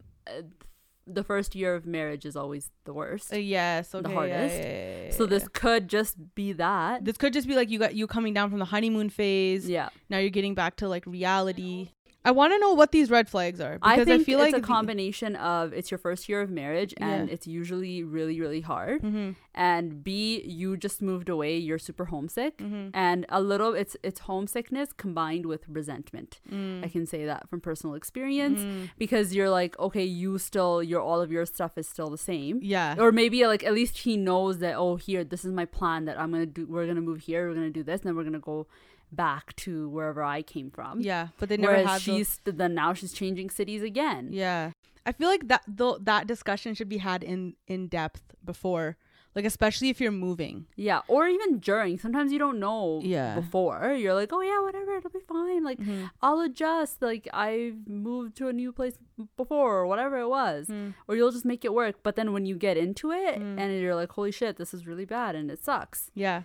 the 1.07 1.23
first 1.23 1.55
year 1.55 1.73
of 1.75 1.85
marriage 1.85 2.25
is 2.25 2.35
always 2.35 2.69
the 2.85 2.93
worst. 2.93 3.33
Uh, 3.33 3.37
yes, 3.37 3.93
okay. 3.95 4.07
yeah, 4.09 4.15
hardest. 4.15 4.55
yeah, 4.55 4.61
yeah, 4.67 5.03
yeah, 5.05 5.11
so 5.11 5.25
this 5.25 5.47
could 5.49 5.87
just 5.87 6.15
be 6.35 6.53
that. 6.53 7.03
this 7.03 7.17
could 7.17 7.33
just 7.33 7.47
be 7.47 7.55
like 7.55 7.69
you 7.69 7.79
got 7.79 7.95
you 7.95 8.05
coming 8.07 8.33
down 8.33 8.49
from 8.49 8.59
the 8.59 8.65
honeymoon 8.65 9.09
phase. 9.09 9.67
yeah, 9.67 9.89
Now 10.09 10.19
you're 10.19 10.29
getting 10.29 10.53
back 10.55 10.75
to 10.77 10.87
like 10.87 11.05
reality. 11.05 11.89
I 12.23 12.31
want 12.31 12.53
to 12.53 12.59
know 12.59 12.73
what 12.73 12.91
these 12.91 13.09
red 13.09 13.27
flags 13.29 13.59
are 13.59 13.79
I 13.81 13.95
because 13.95 14.05
think 14.05 14.21
I, 14.21 14.23
feel 14.23 14.39
it's 14.39 14.51
like 14.53 14.59
it's 14.59 14.63
a 14.69 14.73
combination 14.73 15.35
of 15.37 15.73
it's 15.73 15.89
your 15.89 15.97
first 15.97 16.29
year 16.29 16.41
of 16.41 16.49
marriage 16.51 16.93
and 16.97 17.27
Yeah. 17.27 17.33
it's 17.33 17.47
usually 17.47 18.03
really 18.03 18.39
really 18.39 18.61
hard, 18.61 19.01
hmm 19.01 19.31
and 19.53 20.01
B 20.01 20.41
you 20.45 20.77
just 20.77 21.01
moved 21.01 21.27
away, 21.27 21.57
you're 21.57 21.79
super 21.79 22.05
homesick, 22.05 22.59
hmm 22.61 22.89
and 22.93 23.25
a 23.29 23.41
little 23.41 23.73
it's 23.73 23.97
it's 24.03 24.21
homesickness 24.21 24.93
combined 24.93 25.45
with 25.45 25.63
resentment. 25.67 26.39
Mm. 26.49 26.85
I 26.85 26.87
can 26.87 27.05
say 27.05 27.25
that 27.25 27.49
from 27.49 27.59
personal 27.59 27.95
experience 27.95 28.59
Mm. 28.61 28.89
because 28.97 29.33
you're 29.35 29.49
like 29.49 29.77
okay, 29.79 30.03
you 30.05 30.37
still 30.37 30.81
your 30.83 31.01
all 31.01 31.21
of 31.21 31.31
your 31.31 31.45
stuff 31.45 31.77
is 31.77 31.87
still 31.87 32.09
the 32.09 32.17
same. 32.31 32.59
Yeah. 32.61 32.95
or 32.99 33.11
maybe 33.11 33.45
like 33.47 33.63
at 33.63 33.73
least 33.73 33.97
he 33.99 34.15
knows 34.15 34.59
that 34.59 34.75
oh 34.75 34.95
here 34.95 35.23
this 35.23 35.43
is 35.43 35.51
my 35.51 35.65
plan 35.65 36.05
that 36.05 36.19
i'm 36.19 36.31
gonna 36.31 36.45
do 36.45 36.65
we're 36.67 36.85
gonna 36.87 37.01
move 37.01 37.21
here 37.21 37.47
we're 37.47 37.53
gonna 37.55 37.69
do 37.69 37.83
this 37.83 38.01
and 38.01 38.07
then 38.07 38.15
we're 38.15 38.23
gonna 38.23 38.39
go 38.53 38.67
back 39.11 39.55
to 39.57 39.89
wherever 39.89 40.23
i 40.23 40.41
came 40.41 40.69
from 40.71 41.01
yeah, 41.01 41.27
but 41.39 41.49
they 41.49 41.57
never 41.57 41.73
whereas 41.73 41.87
had 41.89 42.01
she's 42.01 42.39
then 42.45 42.73
now 42.73 42.93
she's 42.93 43.13
changing 43.13 43.49
cities 43.49 43.83
again 43.83 44.29
Yeah. 44.31 44.71
I 45.05 45.11
feel 45.13 45.29
like 45.29 45.47
that 45.47 45.63
though 45.67 45.97
that 46.01 46.27
discussion 46.27 46.75
should 46.75 46.87
be 46.89 46.99
had 46.99 47.23
in 47.23 47.55
in 47.67 47.87
depth 47.87 48.21
before. 48.45 48.97
Like 49.33 49.45
especially 49.45 49.87
if 49.89 50.01
you're 50.01 50.11
moving. 50.27 50.65
yeah 50.75 51.01
or 51.07 51.25
even 51.27 51.59
during 51.59 51.97
sometimes 51.97 52.33
you 52.33 52.37
don't 52.39 52.59
know 52.59 52.99
Yeah. 53.01 53.35
before 53.35 53.93
you're 54.01 54.13
like 54.13 54.31
oh 54.33 54.41
yeah 54.41 54.59
whatever 54.61 54.97
it'll 54.97 55.09
be 55.09 55.25
fine 55.35 55.63
like 55.63 55.79
i'll 56.21 56.41
adjust 56.41 57.01
like 57.01 57.27
i've 57.33 57.87
moved 57.87 58.35
to 58.39 58.49
a 58.49 58.53
new 58.53 58.71
place 58.73 58.97
before 59.37 59.71
or 59.79 59.87
whatever 59.87 60.17
it 60.19 60.27
was 60.27 60.67
Mm. 60.67 60.93
or 61.07 61.15
you'll 61.15 61.31
just 61.31 61.45
make 61.45 61.63
it 61.63 61.73
work 61.73 61.95
but 62.03 62.15
then 62.17 62.33
when 62.33 62.45
you 62.45 62.55
get 62.67 62.75
into 62.77 63.11
it 63.11 63.39
Mm. 63.39 63.57
and 63.59 63.67
you're 63.81 63.95
like 63.95 64.11
holy 64.11 64.31
shit 64.39 64.57
this 64.57 64.73
is 64.73 64.85
really 64.85 65.05
bad 65.05 65.33
and 65.35 65.49
it 65.49 65.63
sucks 65.63 66.11
Yeah. 66.13 66.43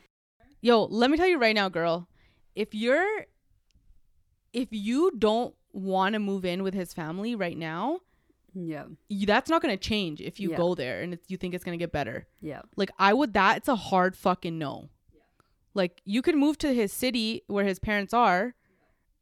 Yo, 0.63 0.85
let 0.85 1.11
me 1.11 1.17
tell 1.17 1.29
you 1.29 1.39
right 1.39 1.55
now, 1.55 1.69
girl. 1.69 2.09
If 2.57 2.75
you're 2.75 3.27
if 4.53 4.69
you 4.73 5.13
don't 5.19 5.55
want 5.73 6.15
to 6.15 6.19
move 6.19 6.45
in 6.45 6.63
with 6.63 6.75
his 6.75 6.95
family 6.95 7.35
right 7.35 7.57
now, 7.57 8.01
yeah 8.55 8.85
you, 9.09 9.27
that's 9.27 9.51
not 9.51 9.61
going 9.63 9.77
to 9.77 9.89
change 9.89 10.21
if 10.23 10.41
you 10.41 10.51
Yeah. 10.53 10.57
go 10.57 10.75
there 10.75 11.03
and 11.03 11.19
you 11.29 11.37
think 11.37 11.55
it's 11.55 11.63
going 11.65 11.79
to 11.79 11.83
get 11.83 11.93
better. 11.93 12.27
yeah 12.41 12.63
Like 12.77 12.91
I 12.99 13.13
would 13.13 13.35
that 13.35 13.59
it's 13.59 13.69
a 13.69 13.77
hard 13.77 14.17
fucking 14.17 14.59
no. 14.59 14.89
Like 15.75 16.01
you 16.07 16.23
could 16.23 16.37
move 16.37 16.57
to 16.59 16.73
his 16.73 16.91
city 16.93 17.43
where 17.49 17.65
his 17.67 17.79
parents 17.79 18.15
are, 18.15 18.55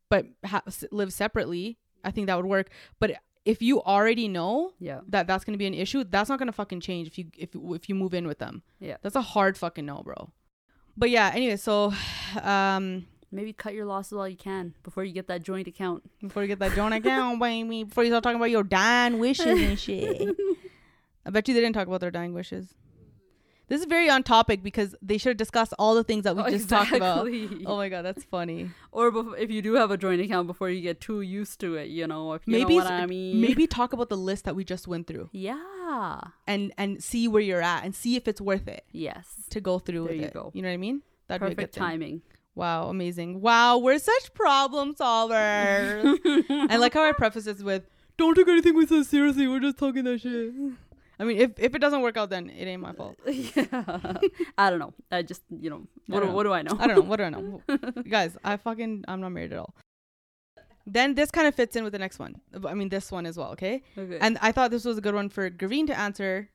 but 0.08 0.26
ha- 0.46 0.62
live 0.92 1.12
separately. 1.12 1.78
I 2.04 2.12
think 2.12 2.28
that 2.28 2.36
would 2.36 2.46
work. 2.46 2.70
But 3.00 3.16
if 3.44 3.60
you 3.60 3.82
already 3.82 4.28
know 4.28 4.72
yeah 4.78 5.00
that 5.08 5.26
that's 5.26 5.44
going 5.44 5.54
to 5.54 5.58
be 5.58 5.66
an 5.66 5.74
issue, 5.74 6.04
that's 6.04 6.28
not 6.30 6.38
going 6.38 6.46
to 6.46 6.52
fucking 6.52 6.80
change 6.80 7.08
if 7.08 7.18
you 7.18 7.26
if 7.36 7.50
if 7.56 7.88
you 7.88 7.96
move 7.96 8.14
in 8.14 8.28
with 8.28 8.38
them. 8.38 8.62
Yeah. 8.78 8.98
That's 9.02 9.16
a 9.16 9.22
hard 9.34 9.58
fucking 9.58 9.84
no, 9.84 10.02
bro. 10.04 10.30
But 10.96 11.10
yeah, 11.10 11.32
anyway, 11.34 11.56
so 11.56 11.92
um 12.40 13.06
Maybe 13.34 13.52
cut 13.52 13.74
your 13.74 13.84
losses 13.84 14.12
while 14.12 14.28
you 14.28 14.36
can 14.36 14.74
before 14.84 15.04
you 15.04 15.12
get 15.12 15.26
that 15.28 15.42
joint 15.42 15.66
account. 15.68 16.08
before 16.20 16.42
you 16.42 16.48
get 16.48 16.60
that 16.60 16.72
joint 16.74 16.94
account, 16.94 17.40
baby, 17.40 17.84
before 17.84 18.04
you 18.04 18.10
start 18.10 18.22
talking 18.22 18.36
about 18.36 18.50
your 18.50 18.62
dying 18.62 19.18
wishes 19.18 19.46
and 19.60 19.78
shit. 19.78 20.36
I 21.26 21.30
bet 21.30 21.48
you 21.48 21.54
they 21.54 21.60
didn't 21.60 21.74
talk 21.74 21.86
about 21.88 22.00
their 22.00 22.10
dying 22.12 22.32
wishes. 22.32 22.74
This 23.66 23.80
is 23.80 23.86
very 23.86 24.10
on 24.10 24.22
topic 24.22 24.62
because 24.62 24.94
they 25.00 25.16
should 25.16 25.30
have 25.30 25.36
discussed 25.38 25.72
all 25.78 25.94
the 25.94 26.04
things 26.04 26.24
that 26.24 26.36
we 26.36 26.42
Oh, 26.46 26.50
just 26.50 26.68
talked 26.68 26.92
about. 26.92 27.26
Oh 27.64 27.76
my 27.76 27.88
god, 27.88 28.02
that's 28.02 28.22
funny. 28.24 28.70
Or 28.92 29.10
bef- 29.10 29.38
if 29.38 29.50
you 29.50 29.62
do 29.62 29.72
have 29.74 29.90
a 29.90 29.96
joint 29.96 30.20
account 30.20 30.46
before 30.46 30.68
you 30.68 30.82
get 30.82 31.00
too 31.00 31.22
used 31.22 31.60
to 31.60 31.74
it, 31.76 31.88
you 31.88 32.06
know, 32.06 32.34
if 32.34 32.42
you 32.46 32.52
maybe 32.52 32.76
know 32.76 32.84
what 32.84 32.92
I 32.92 33.06
mean. 33.06 33.40
maybe 33.40 33.66
talk 33.66 33.94
about 33.94 34.10
the 34.10 34.18
list 34.18 34.44
that 34.44 34.54
we 34.54 34.64
just 34.64 34.86
went 34.86 35.06
through 35.06 35.30
Yeah. 35.32 36.20
and 36.46 36.72
and 36.76 37.02
see 37.02 37.26
where 37.26 37.40
you're 37.42 37.62
at 37.62 37.84
and 37.84 37.94
see 37.94 38.16
if 38.16 38.28
it's 38.28 38.40
worth 38.40 38.68
it 38.68 38.84
Yes. 38.92 39.34
to 39.50 39.60
go 39.62 39.78
through 39.78 40.04
There 40.04 40.12
with 40.12 40.20
you 40.20 40.26
it. 40.26 40.34
go. 40.34 40.50
You 40.54 40.60
know 40.60 40.68
what 40.68 40.74
I 40.74 40.76
mean? 40.76 41.00
That'd 41.26 41.40
be 41.40 41.46
a 41.46 41.48
good 41.56 41.72
Perfect 41.72 41.74
thing. 42.00 42.22
Wow, 42.54 42.88
amazing. 42.88 43.40
Wow, 43.40 43.78
we're 43.78 43.98
such 43.98 44.32
problem 44.34 44.94
solvers. 44.94 46.18
I 46.70 46.76
like 46.76 46.94
how 46.94 47.04
I 47.04 47.12
preface 47.12 47.44
this 47.44 47.62
with, 47.62 47.82
"Don't 48.16 48.34
take 48.34 48.46
anything 48.48 48.74
we 48.76 48.86
say 48.86 49.02
seriously. 49.02 49.48
We're 49.48 49.60
just 49.60 49.76
talking 49.78 50.04
that 50.04 50.20
shit." 50.20 50.52
I 51.18 51.24
mean, 51.24 51.38
if 51.38 51.52
if 51.58 51.74
it 51.74 51.78
doesn't 51.80 52.00
work 52.02 52.16
out, 52.16 52.30
then 52.30 52.50
it 52.50 52.66
ain't 52.66 52.80
my 52.82 52.92
fault. 52.92 53.16
yeah. 53.26 54.18
I 54.58 54.70
don't 54.70 54.78
know. 54.78 54.94
I 55.10 55.22
just, 55.22 55.42
you 55.50 55.70
know, 55.70 55.86
what, 56.06 56.20
don't 56.20 56.28
know. 56.30 56.34
what 56.34 56.42
do 56.44 56.52
I 56.52 56.62
know? 56.62 56.76
I 56.78 56.86
don't 56.86 56.96
know. 56.96 57.02
What 57.02 57.16
do 57.16 57.24
I 57.24 57.30
know, 57.30 57.60
guys? 58.08 58.36
I 58.44 58.56
fucking 58.56 59.04
I'm 59.08 59.20
not 59.20 59.30
married 59.30 59.52
at 59.52 59.58
all. 59.58 59.74
Then 60.86 61.14
this 61.14 61.30
kind 61.30 61.46
of 61.46 61.54
fits 61.54 61.76
in 61.76 61.82
with 61.82 61.92
the 61.92 61.98
next 61.98 62.18
one. 62.18 62.40
I 62.66 62.74
mean, 62.74 62.88
this 62.90 63.10
one 63.10 63.26
as 63.26 63.36
well. 63.36 63.50
Okay, 63.52 63.82
Okay. 63.96 64.18
and 64.20 64.38
I 64.42 64.52
thought 64.52 64.70
this 64.70 64.84
was 64.84 64.98
a 64.98 65.00
good 65.00 65.14
one 65.14 65.28
for 65.28 65.50
Graveen 65.50 65.86
to 65.88 65.98
answer. 65.98 66.50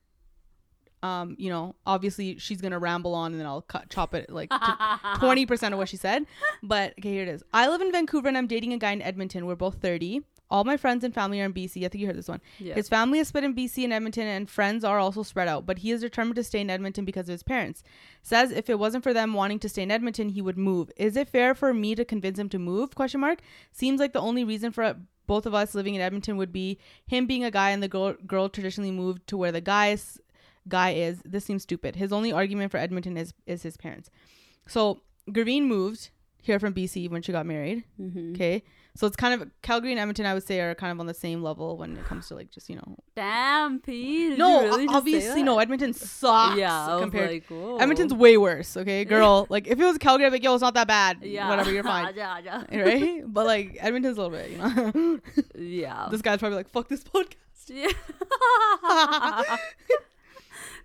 Um, 1.02 1.36
you 1.40 1.50
know, 1.50 1.76
obviously 1.86 2.38
she's 2.40 2.60
gonna 2.62 2.80
ramble 2.80 3.16
on, 3.16 3.32
and 3.32 3.40
then 3.40 3.48
I'll 3.48 3.62
cut 3.62 3.90
chop 3.90 4.14
it 4.14 4.30
like 4.30 4.52
twenty 5.20 5.46
percent 5.46 5.74
of 5.74 5.78
what 5.78 5.90
she 5.90 5.98
said. 5.98 6.26
But 6.62 6.94
okay, 7.00 7.12
here 7.12 7.24
it 7.24 7.30
is. 7.30 7.44
I 7.54 7.70
live 7.70 7.82
in 7.82 7.92
Vancouver 7.92 8.28
and 8.28 8.38
I'm 8.38 8.48
dating 8.48 8.74
a 8.74 8.78
guy 8.78 8.92
in 8.92 9.02
Edmonton. 9.02 9.46
We're 9.46 9.56
both 9.56 9.76
thirty. 9.82 10.22
All 10.52 10.64
my 10.64 10.78
friends 10.78 11.04
and 11.04 11.14
family 11.14 11.40
are 11.42 11.46
in 11.46 11.54
BC. 11.54 11.86
I 11.86 11.90
think 11.90 12.02
you 12.02 12.08
heard 12.08 12.18
this 12.18 12.28
one. 12.28 12.42
yeah. 12.58 12.74
His 12.74 12.90
family 12.90 13.20
is 13.20 13.28
split 13.28 13.44
in 13.44 13.54
BC 13.54 13.84
and 13.84 13.94
Edmonton, 13.94 14.26
and 14.26 14.50
friends 14.50 14.84
are 14.84 14.98
also 14.98 15.22
spread 15.22 15.48
out. 15.48 15.68
But 15.68 15.78
he 15.78 15.92
is 15.92 16.02
determined 16.02 16.38
to 16.38 16.44
stay 16.44 16.60
in 16.60 16.72
Edmonton 16.72 17.06
because 17.06 17.30
of 17.30 17.34
his 17.34 17.44
parents. 17.44 17.84
Says 18.24 18.52
if 18.52 18.68
it 18.68 18.80
wasn't 18.80 19.04
for 19.04 19.14
them 19.14 19.34
wanting 19.36 19.60
to 19.60 19.70
stay 19.70 19.84
in 19.84 19.92
Edmonton, 19.92 20.30
he 20.30 20.42
would 20.42 20.58
move. 20.58 20.92
Is 20.98 21.16
it 21.16 21.30
fair 21.30 21.54
for 21.54 21.72
me 21.72 21.94
to 21.94 22.04
convince 22.04 22.40
him 22.40 22.50
to 22.50 22.58
move? 22.60 22.96
Question 22.96 23.22
mark. 23.22 23.42
Seems 23.72 24.00
like 24.00 24.12
the 24.14 24.22
only 24.22 24.44
reason 24.44 24.72
for 24.72 24.96
both 25.28 25.46
of 25.46 25.54
us 25.54 25.76
living 25.76 25.94
in 25.94 26.02
Edmonton 26.02 26.36
would 26.38 26.52
be 26.52 26.80
him 27.06 27.28
being 27.28 27.44
a 27.44 27.52
guy 27.52 27.70
and 27.70 27.84
the 27.84 27.88
girl, 27.88 28.16
girl 28.26 28.50
traditionally 28.50 28.90
moved 28.90 29.28
to 29.28 29.38
where 29.38 29.52
the 29.52 29.62
guys 29.62 30.20
guy 30.68 30.92
is. 30.92 31.22
This 31.26 31.46
seems 31.46 31.64
stupid. 31.64 31.96
His 31.96 32.12
only 32.12 32.32
argument 32.32 32.72
for 32.72 32.78
Edmonton 32.78 33.18
is 33.18 33.34
is 33.46 33.64
his 33.64 33.78
parents. 33.78 34.10
So 34.68 35.02
Graveen 35.30 35.64
moved 35.64 36.10
here 36.42 36.60
from 36.60 36.74
BC 36.74 37.10
when 37.10 37.22
she 37.22 37.32
got 37.32 37.46
married. 37.46 37.84
Mhm. 38.00 38.34
Okay. 38.36 38.64
So 38.96 39.06
it's 39.08 39.16
kind 39.16 39.40
of 39.40 39.50
Calgary 39.62 39.92
and 39.92 40.00
Edmonton, 40.00 40.26
I 40.26 40.34
would 40.34 40.44
say, 40.44 40.60
are 40.60 40.74
kind 40.76 40.92
of 40.92 41.00
on 41.00 41.06
the 41.06 41.14
same 41.14 41.42
level 41.44 41.78
when 41.78 41.96
it 41.96 42.04
comes 42.06 42.28
to 42.30 42.36
like 42.36 42.50
just 42.50 42.70
you 42.70 42.76
know. 42.76 42.98
Damn, 43.16 43.80
Pete. 43.80 44.38
no, 44.38 44.62
really 44.64 44.68
o- 44.68 44.72
just 44.72 44.90
say 44.92 44.98
obviously 44.98 45.44
no. 45.44 45.60
Edmonton 45.60 45.94
sucks. 45.94 46.58
Yeah, 46.58 46.98
compared. 47.00 47.30
like. 47.30 47.44
Edmonton's 47.82 48.14
way 48.14 48.36
worse. 48.38 48.76
Okay, 48.76 49.06
girl. 49.14 49.46
like 49.50 49.68
if 49.68 49.80
it 49.80 49.86
was 49.86 49.98
Calgary, 50.00 50.26
I'd 50.26 50.30
be 50.30 50.36
like, 50.38 50.44
yo, 50.44 50.54
it's 50.54 50.62
not 50.62 50.74
that 50.74 50.88
bad. 50.88 51.20
yeah. 51.22 51.50
Whatever, 51.50 51.72
you're 51.72 51.84
fine. 51.96 52.14
yeah, 52.16 52.40
yeah. 52.44 52.64
right? 52.84 53.22
But 53.26 53.46
like 53.46 53.78
Edmonton's 53.80 54.18
a 54.18 54.22
little 54.24 54.38
bit, 54.38 54.52
you 54.52 54.58
know. 54.58 55.20
Yeah. 55.56 56.08
this 56.12 56.22
guy's 56.22 56.40
probably 56.40 56.58
like, 56.58 56.70
fuck 56.70 56.88
this 56.90 57.04
podcast. 57.04 57.36
Yeah. 57.68 57.92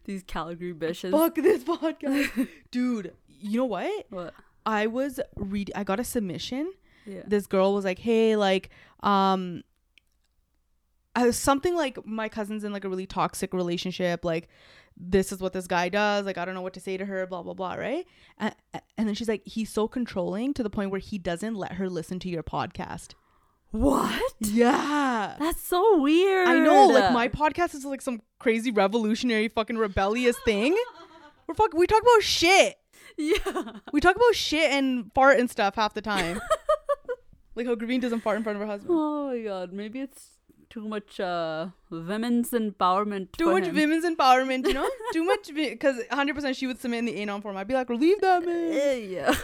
These 0.04 0.22
Calgary 0.24 0.74
bitches. 0.74 1.10
Fuck 1.10 1.34
this 1.36 1.64
podcast, 1.72 2.48
dude. 2.70 3.12
You 3.28 3.58
know 3.58 3.64
what? 3.64 4.06
What? 4.10 4.34
I 4.66 4.86
was 4.86 5.20
read. 5.36 5.70
I 5.74 5.84
got 5.84 6.00
a 6.00 6.04
submission 6.04 6.72
Yeah. 7.06 7.22
this 7.26 7.46
girl 7.46 7.74
was 7.74 7.84
like, 7.84 7.98
"Hey, 7.98 8.36
like, 8.36 8.70
um, 9.02 9.62
I 11.16 11.26
was 11.26 11.36
something 11.36 11.74
like 11.76 12.04
my 12.06 12.28
cousin's 12.28 12.64
in 12.64 12.72
like 12.72 12.84
a 12.84 12.88
really 12.88 13.06
toxic 13.06 13.52
relationship. 13.54 14.24
Like, 14.24 14.48
this 14.96 15.32
is 15.32 15.40
what 15.40 15.52
this 15.52 15.66
guy 15.66 15.88
does. 15.88 16.24
Like, 16.26 16.38
I 16.38 16.44
don't 16.44 16.54
know 16.54 16.62
what 16.62 16.74
to 16.74 16.80
say 16.80 16.96
to 16.96 17.04
her. 17.04 17.26
Blah 17.26 17.42
blah 17.42 17.54
blah. 17.54 17.74
Right? 17.74 18.06
And, 18.38 18.54
and 18.98 19.06
then 19.08 19.14
she's 19.14 19.28
like, 19.28 19.42
he's 19.46 19.70
so 19.70 19.86
controlling 19.88 20.54
to 20.54 20.62
the 20.62 20.70
point 20.70 20.90
where 20.90 21.00
he 21.00 21.18
doesn't 21.18 21.54
let 21.54 21.72
her 21.72 21.88
listen 21.88 22.18
to 22.20 22.28
your 22.28 22.42
podcast. 22.42 23.14
What? 23.74 24.34
Yeah. 24.38 25.34
That's 25.36 25.60
so 25.60 26.00
weird. 26.00 26.46
I 26.46 26.60
know, 26.60 26.86
like 26.86 27.12
my 27.12 27.26
podcast 27.26 27.74
is 27.74 27.84
like 27.84 28.00
some 28.00 28.22
crazy 28.38 28.70
revolutionary 28.70 29.48
fucking 29.48 29.76
rebellious 29.76 30.36
thing. 30.44 30.76
We're 31.48 31.54
fuck 31.56 31.74
we 31.74 31.88
talk 31.88 32.00
about 32.00 32.22
shit. 32.22 32.76
Yeah. 33.18 33.72
We 33.92 34.00
talk 34.00 34.14
about 34.14 34.36
shit 34.36 34.70
and 34.70 35.12
fart 35.12 35.40
and 35.40 35.50
stuff 35.50 35.74
half 35.74 35.92
the 35.92 36.02
time. 36.02 36.40
like 37.56 37.66
how 37.66 37.74
Graveen 37.74 38.00
doesn't 38.00 38.20
fart 38.20 38.36
in 38.36 38.44
front 38.44 38.56
of 38.56 38.60
her 38.60 38.66
husband. 38.68 38.96
Oh 38.96 39.26
my 39.30 39.40
god. 39.40 39.72
Maybe 39.72 40.00
it's 40.00 40.28
too 40.70 40.86
much 40.86 41.18
uh 41.18 41.66
women's 41.90 42.50
empowerment. 42.50 43.32
Too 43.32 43.50
much 43.50 43.64
him. 43.64 43.74
women's 43.74 44.04
empowerment, 44.04 44.68
you 44.68 44.74
know? 44.74 44.88
Too 45.12 45.24
much 45.24 45.52
because 45.52 45.96
100% 46.12 46.56
she 46.56 46.68
would 46.68 46.80
submit 46.80 47.00
in 47.00 47.04
the 47.06 47.20
anon 47.20 47.42
form. 47.42 47.56
I'd 47.56 47.66
be 47.66 47.74
like, 47.74 47.88
relieve 47.88 48.20
that 48.20 48.46
man. 48.46 49.10
Yeah. 49.10 49.34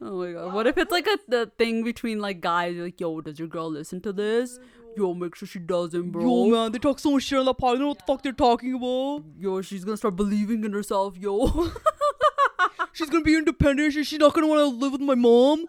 Oh 0.00 0.18
my 0.22 0.32
god. 0.32 0.52
What 0.52 0.66
if 0.66 0.76
it's 0.78 0.90
like 0.92 1.06
a 1.06 1.18
the 1.28 1.50
thing 1.58 1.82
between 1.84 2.20
like 2.20 2.40
guys 2.40 2.76
like, 2.76 3.00
yo, 3.00 3.20
does 3.20 3.38
your 3.38 3.48
girl 3.48 3.70
listen 3.70 4.00
to 4.02 4.12
this? 4.12 4.58
Yo, 4.96 5.12
make 5.14 5.34
sure 5.34 5.46
she 5.48 5.58
doesn't, 5.58 6.10
bro. 6.10 6.22
Yo, 6.22 6.46
man, 6.50 6.72
they 6.72 6.78
talk 6.78 6.98
so 6.98 7.10
much 7.12 7.22
shit 7.24 7.38
on 7.38 7.44
that 7.46 7.58
pod. 7.58 7.70
I 7.70 7.72
don't 7.74 7.80
know 7.82 7.88
what 7.88 7.98
the 7.98 8.04
fuck 8.06 8.22
they're 8.22 8.32
talking 8.32 8.74
about. 8.74 9.24
Yo, 9.38 9.60
she's 9.62 9.84
gonna 9.84 9.96
start 9.96 10.16
believing 10.16 10.64
in 10.64 10.72
herself, 10.72 11.16
yo. 11.16 11.70
She's 12.92 13.10
gonna 13.10 13.24
be 13.24 13.34
independent. 13.36 13.92
She's 13.92 14.12
not 14.18 14.32
gonna 14.32 14.46
want 14.46 14.58
to 14.60 14.66
live 14.68 14.92
with 14.92 15.02
my 15.02 15.14
mom. 15.14 15.66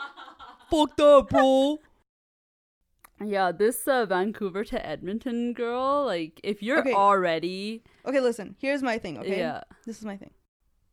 Fucked 0.70 0.98
up, 1.00 1.28
bro. 1.28 1.78
yeah, 3.22 3.52
this 3.52 3.86
uh, 3.86 4.06
Vancouver 4.06 4.64
to 4.64 4.86
Edmonton 4.86 5.52
girl, 5.52 6.06
like 6.06 6.40
if 6.42 6.62
you're 6.62 6.78
Okay. 6.80 6.92
already 6.94 7.82
Okay, 8.06 8.20
listen. 8.20 8.56
Here's 8.58 8.82
my 8.82 8.96
thing, 8.98 9.18
okay? 9.18 9.38
yeah. 9.38 9.60
This 9.84 9.98
is 9.98 10.06
my 10.06 10.16
thing. 10.16 10.30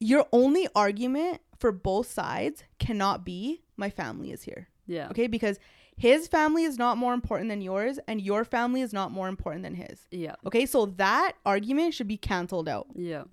Your 0.01 0.25
only 0.33 0.67
argument 0.75 1.41
for 1.57 1.71
both 1.71 2.11
sides 2.11 2.63
cannot 2.79 3.23
be 3.23 3.61
my 3.77 3.89
family 3.91 4.31
is 4.31 4.41
here. 4.41 4.67
Yeah. 4.87 5.07
Okay? 5.09 5.27
Because 5.27 5.59
his 5.95 6.27
family 6.27 6.63
is 6.63 6.77
not 6.79 6.97
more 6.97 7.13
important 7.13 7.49
than 7.49 7.61
yours, 7.61 7.99
and 8.07 8.19
your 8.19 8.43
family 8.43 8.81
is 8.81 8.91
not 8.91 9.11
more 9.11 9.27
important 9.27 9.61
than 9.63 9.75
his. 9.75 10.07
Yeah. 10.09 10.33
Okay? 10.47 10.65
So 10.65 10.87
that 10.97 11.33
argument 11.45 11.93
should 11.93 12.07
be 12.07 12.17
canceled 12.17 12.67
out. 12.67 12.87
Yeah. 12.95 13.25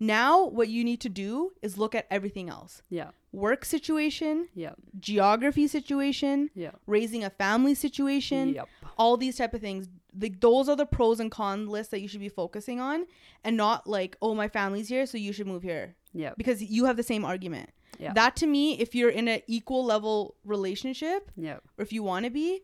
Now, 0.00 0.46
what 0.46 0.68
you 0.68 0.84
need 0.84 1.00
to 1.02 1.08
do 1.10 1.52
is 1.62 1.78
look 1.78 1.94
at 1.94 2.06
everything 2.10 2.48
else 2.50 2.82
Yeah. 2.90 3.10
work 3.32 3.64
situation, 3.64 4.48
Yeah. 4.54 4.72
geography 4.98 5.66
situation, 5.68 6.50
Yeah. 6.54 6.72
raising 6.86 7.24
a 7.24 7.30
family 7.30 7.74
situation, 7.74 8.54
Yep. 8.54 8.68
all 8.98 9.16
these 9.16 9.36
type 9.36 9.52
of 9.54 9.60
things 9.60 9.88
like 10.18 10.40
those 10.40 10.66
are 10.68 10.76
the 10.76 10.86
pros 10.86 11.20
and 11.20 11.30
cons 11.30 11.68
lists 11.68 11.90
that 11.90 12.00
you 12.00 12.08
should 12.08 12.20
be 12.20 12.28
focusing 12.30 12.80
on 12.80 13.06
and 13.44 13.54
not 13.54 13.86
like 13.86 14.16
oh 14.22 14.34
my 14.34 14.48
family's 14.48 14.88
here 14.88 15.04
so 15.04 15.18
you 15.18 15.30
should 15.30 15.46
move 15.46 15.62
here 15.62 15.94
Yeah. 16.16 16.32
because 16.36 16.62
you 16.62 16.84
have 16.86 16.96
the 16.96 17.02
same 17.12 17.24
argument 17.24 17.70
Yeah. 17.98 18.12
that 18.14 18.36
to 18.36 18.46
me 18.46 18.78
if 18.80 18.94
you're 18.94 19.10
in 19.20 19.28
an 19.28 19.40
equal 19.46 19.84
level 19.84 20.34
relationship 20.44 21.30
Yeah. 21.36 21.58
or 21.76 21.82
if 21.86 21.92
you 21.92 22.02
want 22.02 22.24
to 22.24 22.30
be 22.30 22.62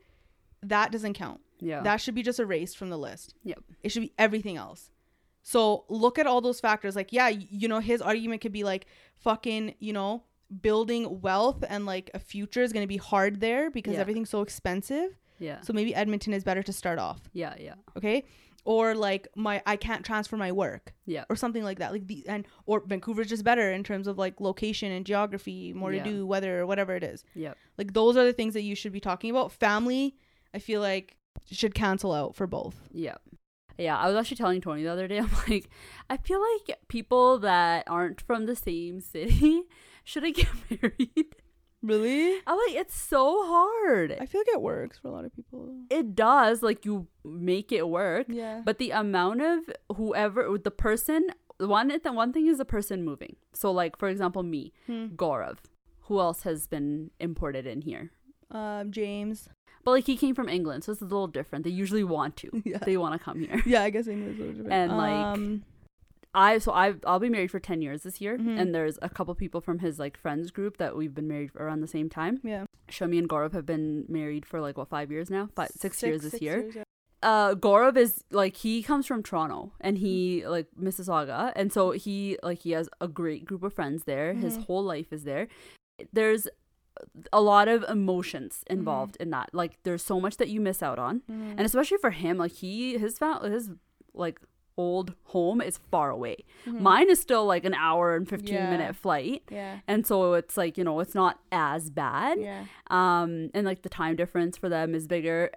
that 0.62 0.90
doesn't 0.92 1.14
count 1.14 1.40
Yeah. 1.60 1.80
that 1.82 1.96
should 2.00 2.14
be 2.14 2.22
just 2.22 2.40
erased 2.40 2.76
from 2.76 2.90
the 2.90 2.98
list 2.98 3.34
Yep. 3.44 3.62
it 3.82 3.88
should 3.90 4.02
be 4.02 4.12
everything 4.18 4.56
else 4.56 4.90
so 5.42 5.84
look 5.88 6.18
at 6.18 6.26
all 6.26 6.40
those 6.40 6.60
factors 6.60 6.94
like 6.96 7.12
yeah 7.12 7.28
you 7.28 7.66
know 7.68 7.80
his 7.80 8.00
argument 8.00 8.40
could 8.42 8.52
be 8.52 8.64
like 8.64 8.86
fucking 9.18 9.74
you 9.80 9.92
know 9.92 10.22
building 10.60 11.20
wealth 11.20 11.64
and 11.68 11.86
like 11.86 12.10
a 12.14 12.18
future 12.18 12.62
is 12.62 12.72
going 12.72 12.82
to 12.84 12.88
be 12.88 12.98
hard 12.98 13.40
there 13.40 13.70
because 13.70 13.94
Yeah. 13.94 14.00
everything's 14.00 14.30
so 14.30 14.42
expensive 14.42 15.16
Yeah. 15.38 15.60
so 15.62 15.72
maybe 15.72 15.94
edmonton 15.94 16.32
is 16.32 16.44
better 16.44 16.62
to 16.62 16.72
start 16.72 16.98
off 16.98 17.20
Yeah. 17.32 17.54
Yeah. 17.58 17.74
okay 17.96 18.24
or 18.64 18.94
like 18.94 19.28
my 19.36 19.62
i 19.66 19.76
can't 19.76 20.04
transfer 20.04 20.36
my 20.36 20.52
work 20.52 20.92
Yeah. 21.06 21.24
or 21.28 21.36
something 21.36 21.64
like 21.64 21.78
that 21.80 21.92
like 21.92 22.06
the 22.06 22.24
and 22.28 22.46
or 22.66 22.80
vancouver's 22.86 23.28
just 23.28 23.44
better 23.44 23.72
in 23.72 23.82
terms 23.84 24.06
of 24.06 24.18
like 24.18 24.40
location 24.40 24.92
and 24.92 25.04
geography 25.04 25.72
more 25.72 25.92
Yeah. 25.92 26.04
to 26.04 26.10
do 26.10 26.26
weather 26.26 26.66
whatever 26.66 26.94
it 26.94 27.02
is 27.04 27.24
Yeah. 27.34 27.54
like 27.78 27.92
those 27.92 28.16
are 28.16 28.24
the 28.24 28.32
things 28.32 28.54
that 28.54 28.62
you 28.62 28.74
should 28.74 28.92
be 28.92 29.00
talking 29.00 29.30
about 29.30 29.52
family 29.52 30.16
i 30.54 30.58
feel 30.58 30.80
like 30.80 31.16
should 31.50 31.74
cancel 31.74 32.12
out 32.12 32.34
for 32.36 32.46
both 32.46 32.76
Yeah. 32.92 33.16
Yeah, 33.78 33.96
I 33.98 34.06
was 34.06 34.16
actually 34.16 34.36
telling 34.36 34.60
Tony 34.60 34.82
the 34.82 34.90
other 34.92 35.08
day, 35.08 35.18
I'm 35.24 35.30
like, 35.48 35.70
I 36.10 36.18
feel 36.18 36.40
like 36.40 36.78
people 36.88 37.38
that 37.38 37.84
aren't 37.88 38.20
from 38.20 38.44
the 38.44 38.54
same 38.54 39.00
city 39.00 39.62
shouldn't 40.04 40.36
get 40.36 40.46
married. 40.82 41.34
Really 41.82 42.34
I'm 42.46 42.56
like, 42.66 42.76
it's 42.76 42.94
so 42.94 43.42
hard. 43.46 44.16
i 44.20 44.26
feel 44.26 44.40
like 44.40 44.48
it 44.54 44.62
works 44.62 44.98
for 44.98 45.08
a 45.08 45.10
lot 45.10 45.24
of 45.24 45.34
people 45.34 45.74
It 45.90 46.14
does, 46.14 46.62
like, 46.62 46.84
you 46.84 47.06
make 47.24 47.72
it 47.72 47.88
work, 47.88 48.26
yeah 48.28 48.62
but 48.64 48.78
the 48.78 48.90
amount 48.90 49.42
of 49.42 49.58
whoever, 49.96 50.56
the 50.58 50.70
person, 50.70 51.26
one, 51.58 51.88
the 52.02 52.12
one 52.12 52.32
thing 52.32 52.46
is 52.46 52.58
the 52.58 52.64
person 52.64 53.04
moving. 53.04 53.36
So, 53.52 53.70
like, 53.70 53.96
for 53.96 54.08
example, 54.08 54.42
me, 54.42 54.72
Hmm. 54.86 55.06
Gaurav. 55.16 55.58
Who 56.06 56.18
else 56.20 56.42
has 56.42 56.66
been 56.66 57.10
imported 57.20 57.66
in 57.66 57.80
here? 57.82 58.10
um 58.50 58.90
james 58.92 59.48
But 59.84 59.92
like 59.92 60.06
he 60.06 60.16
came 60.16 60.34
from 60.34 60.48
England, 60.48 60.84
so 60.84 60.92
it's 60.92 61.00
a 61.00 61.10
little 61.14 61.26
different. 61.38 61.64
They 61.64 61.70
usually 61.82 62.04
want 62.04 62.36
to. 62.42 62.48
Yeah. 62.70 62.78
They 62.88 62.96
want 62.96 63.14
to 63.18 63.20
come 63.26 63.38
here. 63.40 63.58
yeah 63.74 63.82
i 63.86 63.90
guess 63.90 64.06
english 64.06 64.34
is 64.34 64.40
a 64.40 64.42
little 64.42 64.54
different. 64.58 64.72
And, 64.80 64.96
like, 65.04 65.26
um, 65.26 65.64
I 66.34 66.58
so 66.58 66.72
I 66.72 66.94
I'll 67.06 67.18
be 67.18 67.28
married 67.28 67.50
for 67.50 67.60
ten 67.60 67.82
years 67.82 68.02
this 68.02 68.20
year, 68.20 68.38
Mhm. 68.38 68.58
and 68.58 68.74
there's 68.74 68.98
a 69.02 69.08
couple 69.08 69.34
people 69.34 69.60
from 69.60 69.80
his 69.80 69.98
like 69.98 70.16
friends 70.16 70.50
group 70.50 70.76
that 70.78 70.96
we've 70.96 71.14
been 71.14 71.28
married 71.28 71.50
around 71.56 71.80
the 71.80 71.86
same 71.86 72.08
time. 72.08 72.40
yeah 72.42 72.64
Shomi 72.88 73.18
and 73.18 73.28
Gaurav 73.28 73.52
have 73.52 73.66
been 73.66 74.04
married 74.08 74.44
for 74.46 74.60
like 74.60 74.76
what 74.78 74.88
five 74.88 75.10
years 75.10 75.30
now, 75.30 75.48
five 75.54 75.68
six, 75.70 76.02
years 76.02 76.22
this 76.22 76.32
six 76.32 76.42
year. 76.42 76.60
years, 76.62 76.74
yeah. 76.76 76.82
Uh, 77.22 77.54
Gaurav 77.54 77.96
is 77.96 78.24
like 78.30 78.56
he 78.56 78.82
comes 78.82 79.06
from 79.06 79.22
Toronto 79.22 79.72
and 79.80 79.98
he 79.98 80.44
like 80.46 80.66
Mississauga, 80.80 81.52
and 81.54 81.72
so 81.72 81.92
he 81.92 82.36
like 82.42 82.60
he 82.62 82.72
has 82.72 82.88
a 83.00 83.08
great 83.08 83.44
group 83.44 83.62
of 83.62 83.72
friends 83.72 84.04
there. 84.04 84.34
His 84.34 84.58
Mhm. 84.58 84.64
whole 84.66 84.82
life 84.82 85.12
is 85.12 85.24
there. 85.24 85.48
There's 86.12 86.48
a 87.32 87.40
lot 87.40 87.68
of 87.68 87.84
emotions 87.88 88.64
involved 88.68 89.16
in 89.20 89.30
that. 89.30 89.50
Like 89.54 89.82
there's 89.82 90.02
so 90.02 90.20
much 90.20 90.36
that 90.38 90.48
you 90.48 90.60
miss 90.60 90.82
out 90.82 90.98
on 90.98 91.20
Mhm. 91.30 91.50
and 91.56 91.60
especially 91.60 91.98
for 91.98 92.10
him 92.10 92.36
like 92.38 92.52
he 92.52 92.98
his 92.98 93.18
fa- 93.18 93.40
his 93.48 93.70
like 94.14 94.40
old 94.76 95.14
home 95.24 95.60
is 95.60 95.78
far 95.90 96.10
away. 96.10 96.36
Mhm. 96.66 96.80
mine 96.80 97.10
is 97.10 97.20
still 97.20 97.44
like 97.44 97.64
an 97.64 97.74
hour 97.74 98.16
and 98.16 98.28
15 98.28 98.54
Yeah. 98.54 98.70
minute 98.70 98.96
flight. 98.96 99.42
Yeah. 99.50 99.80
And 99.86 100.06
so 100.06 100.34
it's 100.34 100.56
like 100.56 100.78
you 100.78 100.84
know 100.84 100.98
it's 101.00 101.14
not 101.14 101.38
as 101.52 101.90
bad. 101.90 102.38
Yeah. 102.40 102.64
Um 102.88 103.50
and 103.54 103.66
like 103.66 103.82
the 103.82 103.88
time 103.88 104.16
difference 104.16 104.56
for 104.56 104.68
them 104.68 104.94
is 104.94 105.06
bigger. 105.06 105.50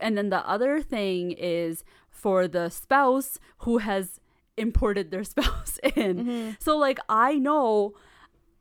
And 0.00 0.16
then 0.16 0.30
the 0.30 0.48
other 0.48 0.80
thing 0.82 1.32
is 1.32 1.84
for 2.08 2.48
the 2.48 2.68
spouse 2.70 3.38
who 3.58 3.78
has 3.78 4.20
imported 4.56 5.10
their 5.10 5.24
spouse 5.32 5.78
in. 5.96 6.24
Mhm. 6.26 6.56
so 6.62 6.76
like 6.76 6.98
i 7.08 7.34
know 7.36 7.94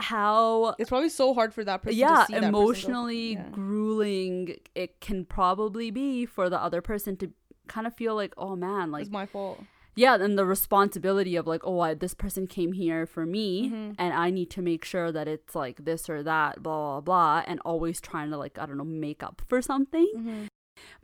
how 0.01 0.75
it's 0.79 0.89
probably 0.89 1.09
so 1.09 1.33
hard 1.33 1.53
for 1.53 1.63
that 1.63 1.81
person 1.81 1.97
yeah 1.99 2.21
to 2.21 2.25
see 2.27 2.33
that 2.33 2.39
person 2.39 2.51
go- 2.53 2.59
emotionally 2.61 3.33
yeah. 3.33 3.49
grueling 3.51 4.55
it 4.75 5.01
can 5.01 5.25
probably 5.25 5.91
be 5.91 6.25
for 6.25 6.49
the 6.49 6.57
other 6.61 6.81
person 6.81 7.17
to 7.17 7.31
kind 7.67 7.85
of 7.85 7.93
feel 7.95 8.15
like 8.15 8.33
oh 8.37 8.55
man 8.55 8.91
like 8.91 9.01
it's 9.03 9.11
my 9.11 9.25
fault 9.25 9.59
yeah 9.95 10.15
and 10.15 10.37
the 10.37 10.45
responsibility 10.45 11.35
of 11.35 11.45
like 11.47 11.61
oh 11.63 11.79
I, 11.79 11.93
this 11.93 12.13
person 12.13 12.47
came 12.47 12.73
here 12.73 13.05
for 13.05 13.25
me 13.25 13.69
Mhm. 13.69 13.95
and 13.97 14.13
i 14.13 14.29
need 14.29 14.49
to 14.51 14.61
make 14.61 14.85
sure 14.85 15.11
that 15.11 15.27
it's 15.27 15.55
like 15.55 15.83
this 15.85 16.09
or 16.09 16.23
that 16.23 16.61
blah 16.63 16.99
blah 16.99 17.01
blah 17.01 17.43
and 17.47 17.59
always 17.65 17.99
trying 17.99 18.29
to 18.31 18.37
like 18.37 18.57
i 18.59 18.65
don't 18.65 18.77
know 18.77 18.83
make 18.83 19.21
up 19.23 19.41
for 19.47 19.61
something 19.61 20.07
Mhm. 20.15 20.47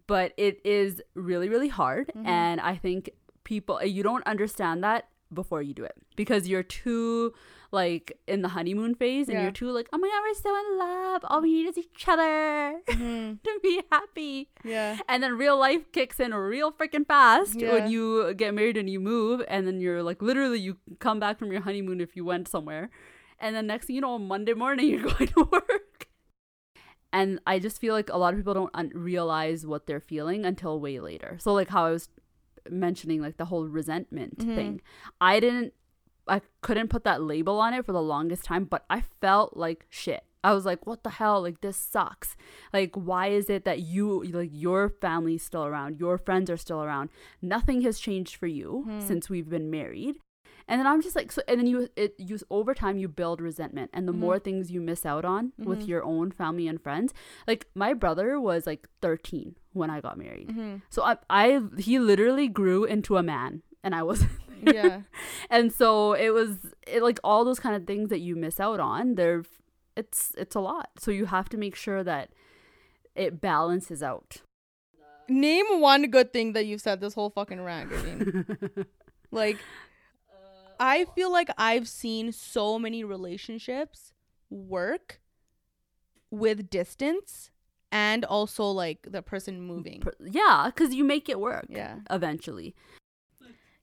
but 0.08 0.34
it 0.38 0.62
is 0.66 1.02
really 1.16 1.50
really 1.50 1.70
hard 1.70 2.12
Mhm. 2.16 2.26
and 2.28 2.62
i 2.62 2.76
think 2.76 3.10
people 3.44 3.84
you 3.84 4.04
don't 4.04 4.26
understand 4.26 4.84
that 4.84 5.08
before 5.34 5.62
you 5.62 5.74
do 5.74 5.84
it 5.84 5.96
because 6.16 6.48
you're 6.48 6.64
too 6.64 7.34
like 7.82 8.18
in 8.28 8.42
the 8.42 8.48
honeymoon 8.56 8.96
phase 8.96 9.28
and 9.30 9.36
Yeah. 9.38 9.44
you're 9.44 9.52
too 9.60 9.70
like 9.78 9.88
oh 9.94 9.98
my 10.04 10.08
god 10.14 10.22
we're 10.26 10.42
so 10.46 10.52
in 10.64 10.78
love 10.80 11.22
all 11.30 11.42
we 11.42 11.52
need 11.54 11.68
is 11.72 11.78
each 11.78 12.06
other 12.08 12.80
Mhm. 12.88 13.42
to 13.46 13.60
be 13.62 13.74
happy 13.92 14.50
yeah 14.64 14.98
and 15.10 15.22
then 15.22 15.38
real 15.38 15.58
life 15.60 15.92
kicks 15.92 16.20
in 16.20 16.34
real 16.34 16.72
freaking 16.72 17.06
fast 17.06 17.60
Yeah. 17.60 17.74
when 17.74 17.92
you 17.92 18.34
get 18.34 18.54
married 18.54 18.78
and 18.78 18.90
you 18.90 19.00
move 19.00 19.44
and 19.48 19.68
then 19.68 19.80
you're 19.82 20.02
like 20.02 20.22
literally 20.22 20.60
you 20.60 20.78
come 21.00 21.20
back 21.20 21.38
from 21.38 21.52
your 21.52 21.62
honeymoon 21.62 22.00
if 22.02 22.16
you 22.16 22.24
went 22.26 22.48
somewhere 22.48 22.90
and 23.40 23.56
then 23.56 23.68
next 23.68 23.86
thing 23.88 23.96
you 23.98 24.02
know 24.02 24.14
on 24.16 24.28
monday 24.28 24.54
morning 24.54 24.88
you're 24.92 25.04
going 25.14 25.28
to 25.28 25.44
work 25.52 26.08
and 27.14 27.40
i 27.46 27.60
just 27.60 27.80
feel 27.80 27.94
like 27.94 28.10
a 28.10 28.18
lot 28.18 28.34
of 28.34 28.40
people 28.40 28.54
don't 28.54 28.72
un- 28.74 28.92
realize 28.96 29.66
what 29.68 29.86
they're 29.88 30.00
feeling 30.14 30.46
until 30.46 30.80
way 30.80 31.00
later 31.00 31.38
so 31.40 31.54
like 31.54 31.70
how 31.70 31.86
i 31.86 31.92
was 31.92 32.10
mentioning 32.70 33.22
like 33.22 33.38
the 33.38 33.46
whole 33.46 33.68
resentment 33.68 34.40
Mhm. 34.40 34.56
thing 34.56 34.82
i 35.22 35.40
didn't 35.40 35.74
i 36.28 36.42
couldn't 36.62 36.90
put 36.90 37.04
that 37.04 37.22
label 37.22 37.60
on 37.60 37.74
it 37.74 37.86
for 37.86 37.92
the 37.94 38.02
longest 38.02 38.44
time 38.46 38.66
but 38.66 38.86
i 38.90 39.02
felt 39.22 39.56
like 39.56 39.86
shit 39.90 40.24
i 40.44 40.54
was 40.54 40.66
like 40.66 40.86
what 40.86 41.04
the 41.04 41.10
hell 41.12 41.42
like 41.42 41.62
this 41.62 41.78
sucks 41.78 42.36
like 42.74 42.94
why 42.96 43.28
is 43.28 43.50
it 43.50 43.66
that 43.66 43.80
you 43.82 44.24
like 44.26 44.50
your 44.54 44.90
family's 44.90 45.44
still 45.44 45.66
around 45.66 46.00
your 46.00 46.18
friends 46.18 46.50
are 46.50 46.58
still 46.58 46.84
around 46.84 47.10
nothing 47.42 47.82
has 47.82 48.00
changed 48.00 48.36
for 48.36 48.48
you 48.48 48.84
Hmm. 48.86 49.00
since 49.00 49.30
we've 49.30 49.50
been 49.50 49.70
married 49.70 50.16
and 50.68 50.80
then 50.80 50.88
i'm 50.88 51.02
just 51.02 51.16
like 51.16 51.32
so 51.32 51.42
and 51.48 51.60
then 51.60 51.68
you 51.68 51.90
it 51.96 52.16
you 52.18 52.40
over 52.50 52.74
time 52.74 52.98
you 52.98 53.08
build 53.08 53.40
resentment 53.42 53.90
and 53.94 54.08
the 54.08 54.14
Mhm. 54.14 54.18
more 54.26 54.40
things 54.40 54.72
you 54.72 54.82
miss 54.82 55.06
out 55.06 55.24
on 55.26 55.52
with 55.60 55.82
Mhm. 55.84 55.88
your 55.88 56.04
own 56.04 56.32
family 56.32 56.68
and 56.68 56.82
friends 56.82 57.14
like 57.48 57.68
my 57.76 57.94
brother 57.94 58.40
was 58.40 58.66
like 58.66 58.88
13 59.02 59.56
when 59.74 59.90
I 59.90 60.00
got 60.00 60.18
married. 60.18 60.48
Mhm. 60.50 60.82
So 60.90 61.04
I, 61.04 61.18
I 61.30 61.62
he 61.78 62.00
literally 62.00 62.48
grew 62.48 62.86
into 62.86 63.18
a 63.18 63.24
man 63.24 63.62
and 63.86 63.96
I 63.96 64.04
wasn't 64.04 64.32
there. 64.64 64.74
Yeah. 64.74 65.02
and 65.50 65.72
so 65.72 66.12
it 66.14 66.32
was 66.32 66.58
it, 66.88 67.02
like 67.02 67.20
all 67.24 67.46
those 67.46 67.60
kind 67.60 67.76
of 67.76 67.86
things 67.88 68.10
that 68.10 68.20
you 68.20 68.36
miss 68.36 68.60
out 68.60 68.80
on 68.82 69.16
they're 69.16 69.44
it's 69.96 70.34
it's 70.38 70.56
a 70.56 70.60
lot 70.60 70.90
so 70.98 71.12
you 71.12 71.26
have 71.28 71.48
to 71.50 71.58
make 71.58 71.76
sure 71.76 72.04
that 72.04 72.32
it 73.16 73.40
balances 73.40 74.04
out 74.04 74.42
Name 75.28 75.66
one 75.82 76.04
good 76.12 76.32
thing 76.34 76.54
that 76.54 76.68
you've 76.68 76.82
said 76.82 77.02
this 77.02 77.16
whole 77.16 77.32
fucking 77.32 77.60
rant, 77.60 77.92
like, 79.32 79.58
I 80.80 81.06
feel 81.16 81.32
like 81.32 81.50
I've 81.58 81.88
seen 81.88 82.32
so 82.32 82.78
many 82.78 83.04
relationships 83.04 84.14
work 84.52 85.20
with 86.30 86.70
distance 86.70 87.50
and 87.92 88.24
also 88.24 88.66
like 88.66 89.08
the 89.10 89.24
person 89.24 89.62
moving. 89.62 90.04
Yeah 90.22 90.66
because 90.68 90.94
you 90.94 91.04
make 91.04 91.28
it 91.28 91.40
work 91.40 91.66
Yeah. 91.70 92.02
eventually 92.12 92.76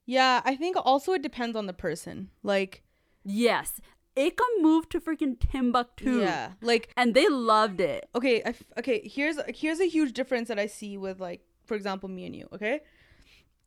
Yeah, 0.07 0.43
I 0.45 0.57
think 0.57 0.77
also 0.85 1.13
it 1.13 1.23
depends 1.23 1.57
on 1.57 1.67
the 1.67 1.73
person. 1.73 2.31
Like, 2.43 2.83
yes 3.25 3.81
Akam 4.17 4.61
moved 4.61 4.91
to 4.91 5.01
freaking 5.01 5.39
Timbuktu 5.39 6.21
yeah, 6.21 6.51
like 6.61 6.91
and 6.97 7.15
they 7.15 7.29
loved 7.29 7.81
it 7.81 8.09
okay, 8.15 8.43
I 8.45 8.49
f- 8.49 8.63
okay. 8.79 9.09
Here's 9.09 9.37
here's 9.49 9.81
a 9.81 9.87
huge 9.89 10.13
difference 10.13 10.49
that 10.49 10.59
I 10.59 10.67
see 10.67 10.99
with 10.99 11.19
like, 11.21 11.41
for 11.65 11.75
example, 11.77 12.09
me 12.11 12.27
and 12.27 12.37
you. 12.37 12.47
Okay, 12.53 12.81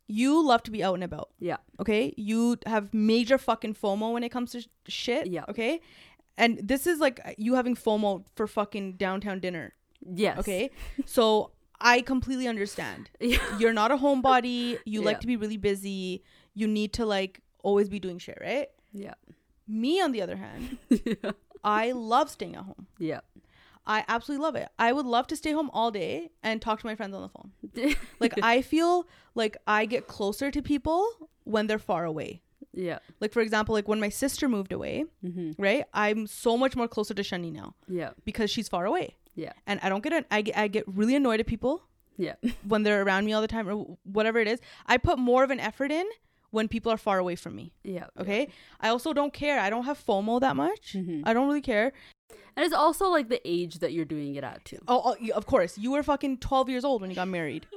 you 0.08 0.46
love 0.46 0.62
to 0.64 0.72
be 0.72 0.84
out 0.84 0.94
and 0.96 1.04
about. 1.04 1.30
yeah 1.40 1.58
Okay, 1.80 2.14
you 2.18 2.58
have 2.66 2.94
major 2.94 3.38
fucking 3.38 3.74
FOMO 3.76 4.14
when 4.14 4.24
it 4.24 4.30
comes 4.30 4.52
to 4.52 4.62
sh- 4.62 4.68
shit. 4.88 5.28
Yeah. 5.28 5.46
Okay, 5.50 5.82
and 6.38 6.60
this 6.62 6.86
is 6.86 7.00
like 7.00 7.20
you 7.38 7.56
having 7.56 7.76
FOMO 7.76 8.26
for 8.36 8.46
fucking 8.46 8.98
downtown 8.98 9.40
dinner. 9.40 9.74
yes 10.02 10.38
Okay, 10.38 10.70
so 11.06 11.52
I 11.80 12.02
completely 12.02 12.48
understand. 12.48 13.10
yeah 13.20 13.58
You're 13.60 13.74
not 13.74 13.92
a 13.92 13.98
homebody. 13.98 14.80
You 14.86 15.02
like 15.02 15.20
to 15.22 15.28
be 15.28 15.36
really 15.36 15.58
busy. 15.58 16.24
You 16.54 16.68
need 16.68 16.94
to 16.94 17.06
like 17.06 17.42
always 17.64 17.90
be 17.90 18.00
doing 18.00 18.18
shit, 18.18 18.38
right? 18.42 18.68
yeah 18.94 19.16
Me, 19.68 20.00
on 20.02 20.12
the 20.12 20.22
other 20.22 20.38
hand, 20.38 20.78
yeah 20.90 21.32
I 21.64 21.92
love 21.92 22.30
staying 22.30 22.56
at 22.56 22.64
home. 22.64 22.88
yeah 23.00 23.22
I 23.88 24.04
absolutely 24.08 24.44
love 24.44 24.56
it. 24.56 24.68
I 24.80 24.92
would 24.94 25.06
love 25.06 25.28
to 25.28 25.36
stay 25.36 25.52
home 25.52 25.70
all 25.72 25.92
day 25.92 26.32
and 26.42 26.60
talk 26.60 26.80
to 26.80 26.88
my 26.88 26.96
friends 26.96 27.14
on 27.14 27.22
the 27.22 27.30
phone. 27.30 27.96
Like 28.20 28.34
I 28.42 28.62
feel 28.64 29.08
like 29.36 29.58
I 29.68 29.86
get 29.86 30.08
closer 30.08 30.50
to 30.50 30.62
people 30.62 31.08
when 31.44 31.68
they're 31.68 31.78
far 31.92 32.04
away. 32.06 32.42
yeah 32.74 33.00
Like 33.20 33.32
for 33.34 33.42
example, 33.42 33.76
like 33.76 33.88
when 33.88 34.00
my 34.00 34.10
sister 34.10 34.48
moved 34.50 34.72
away, 34.72 35.06
hmm 35.22 35.52
right? 35.58 35.86
I'm 35.94 36.26
so 36.28 36.58
much 36.58 36.76
more 36.76 36.88
closer 36.88 37.14
to 37.14 37.22
Shani 37.22 37.52
now 37.52 37.76
yeah 37.88 38.12
because 38.24 38.50
she's 38.50 38.68
far 38.70 38.86
away. 38.86 39.18
Yeah 39.36 39.54
And 39.68 39.80
I 39.84 39.90
don't 39.90 40.04
get 40.04 40.14
an, 40.14 40.26
I 40.32 40.42
get 40.42 40.58
I 40.58 40.68
get 40.68 40.84
really 40.88 41.16
annoyed 41.16 41.40
at 41.40 41.46
people 41.48 41.84
yeah 42.18 42.36
when 42.68 42.84
they're 42.84 43.02
around 43.04 43.26
me 43.26 43.34
all 43.34 43.42
the 43.42 43.48
time 43.48 43.68
or 43.70 43.98
whatever 44.04 44.40
it 44.40 44.48
is. 44.48 44.60
I 44.88 44.98
put 44.98 45.20
more 45.20 45.44
of 45.44 45.52
an 45.52 45.60
effort 45.60 45.92
in 45.92 46.06
when 46.52 46.68
people 46.70 46.92
are 46.92 46.98
far 46.98 47.18
away 47.20 47.36
from 47.36 47.56
me. 47.56 47.74
yeah 47.84 48.08
Okay? 48.20 48.48
I 48.80 48.88
also 48.90 49.12
don't 49.14 49.34
care. 49.34 49.60
I 49.60 49.70
don't 49.70 49.84
have 49.86 50.00
FOMO 50.04 50.40
that 50.40 50.56
much. 50.56 50.94
Mhm. 50.94 51.24
I 51.26 51.34
don't 51.34 51.48
really 51.48 51.62
care. 51.62 51.92
and 52.56 52.66
it's 52.66 52.74
also 52.74 53.10
like 53.10 53.28
the 53.30 53.42
age 53.46 53.80
that 53.80 53.92
you're 53.92 54.06
doing 54.16 54.36
it 54.36 54.44
at 54.44 54.64
too 54.64 54.80
Oh, 54.88 55.02
oh, 55.08 55.16
of 55.40 55.46
course. 55.46 55.78
You 55.78 55.92
were 55.92 56.04
fucking 56.04 56.38
12 56.38 56.70
years 56.70 56.86
old 56.86 57.02
when 57.02 57.10
you 57.10 57.16
got 57.16 57.28
married. 57.28 57.68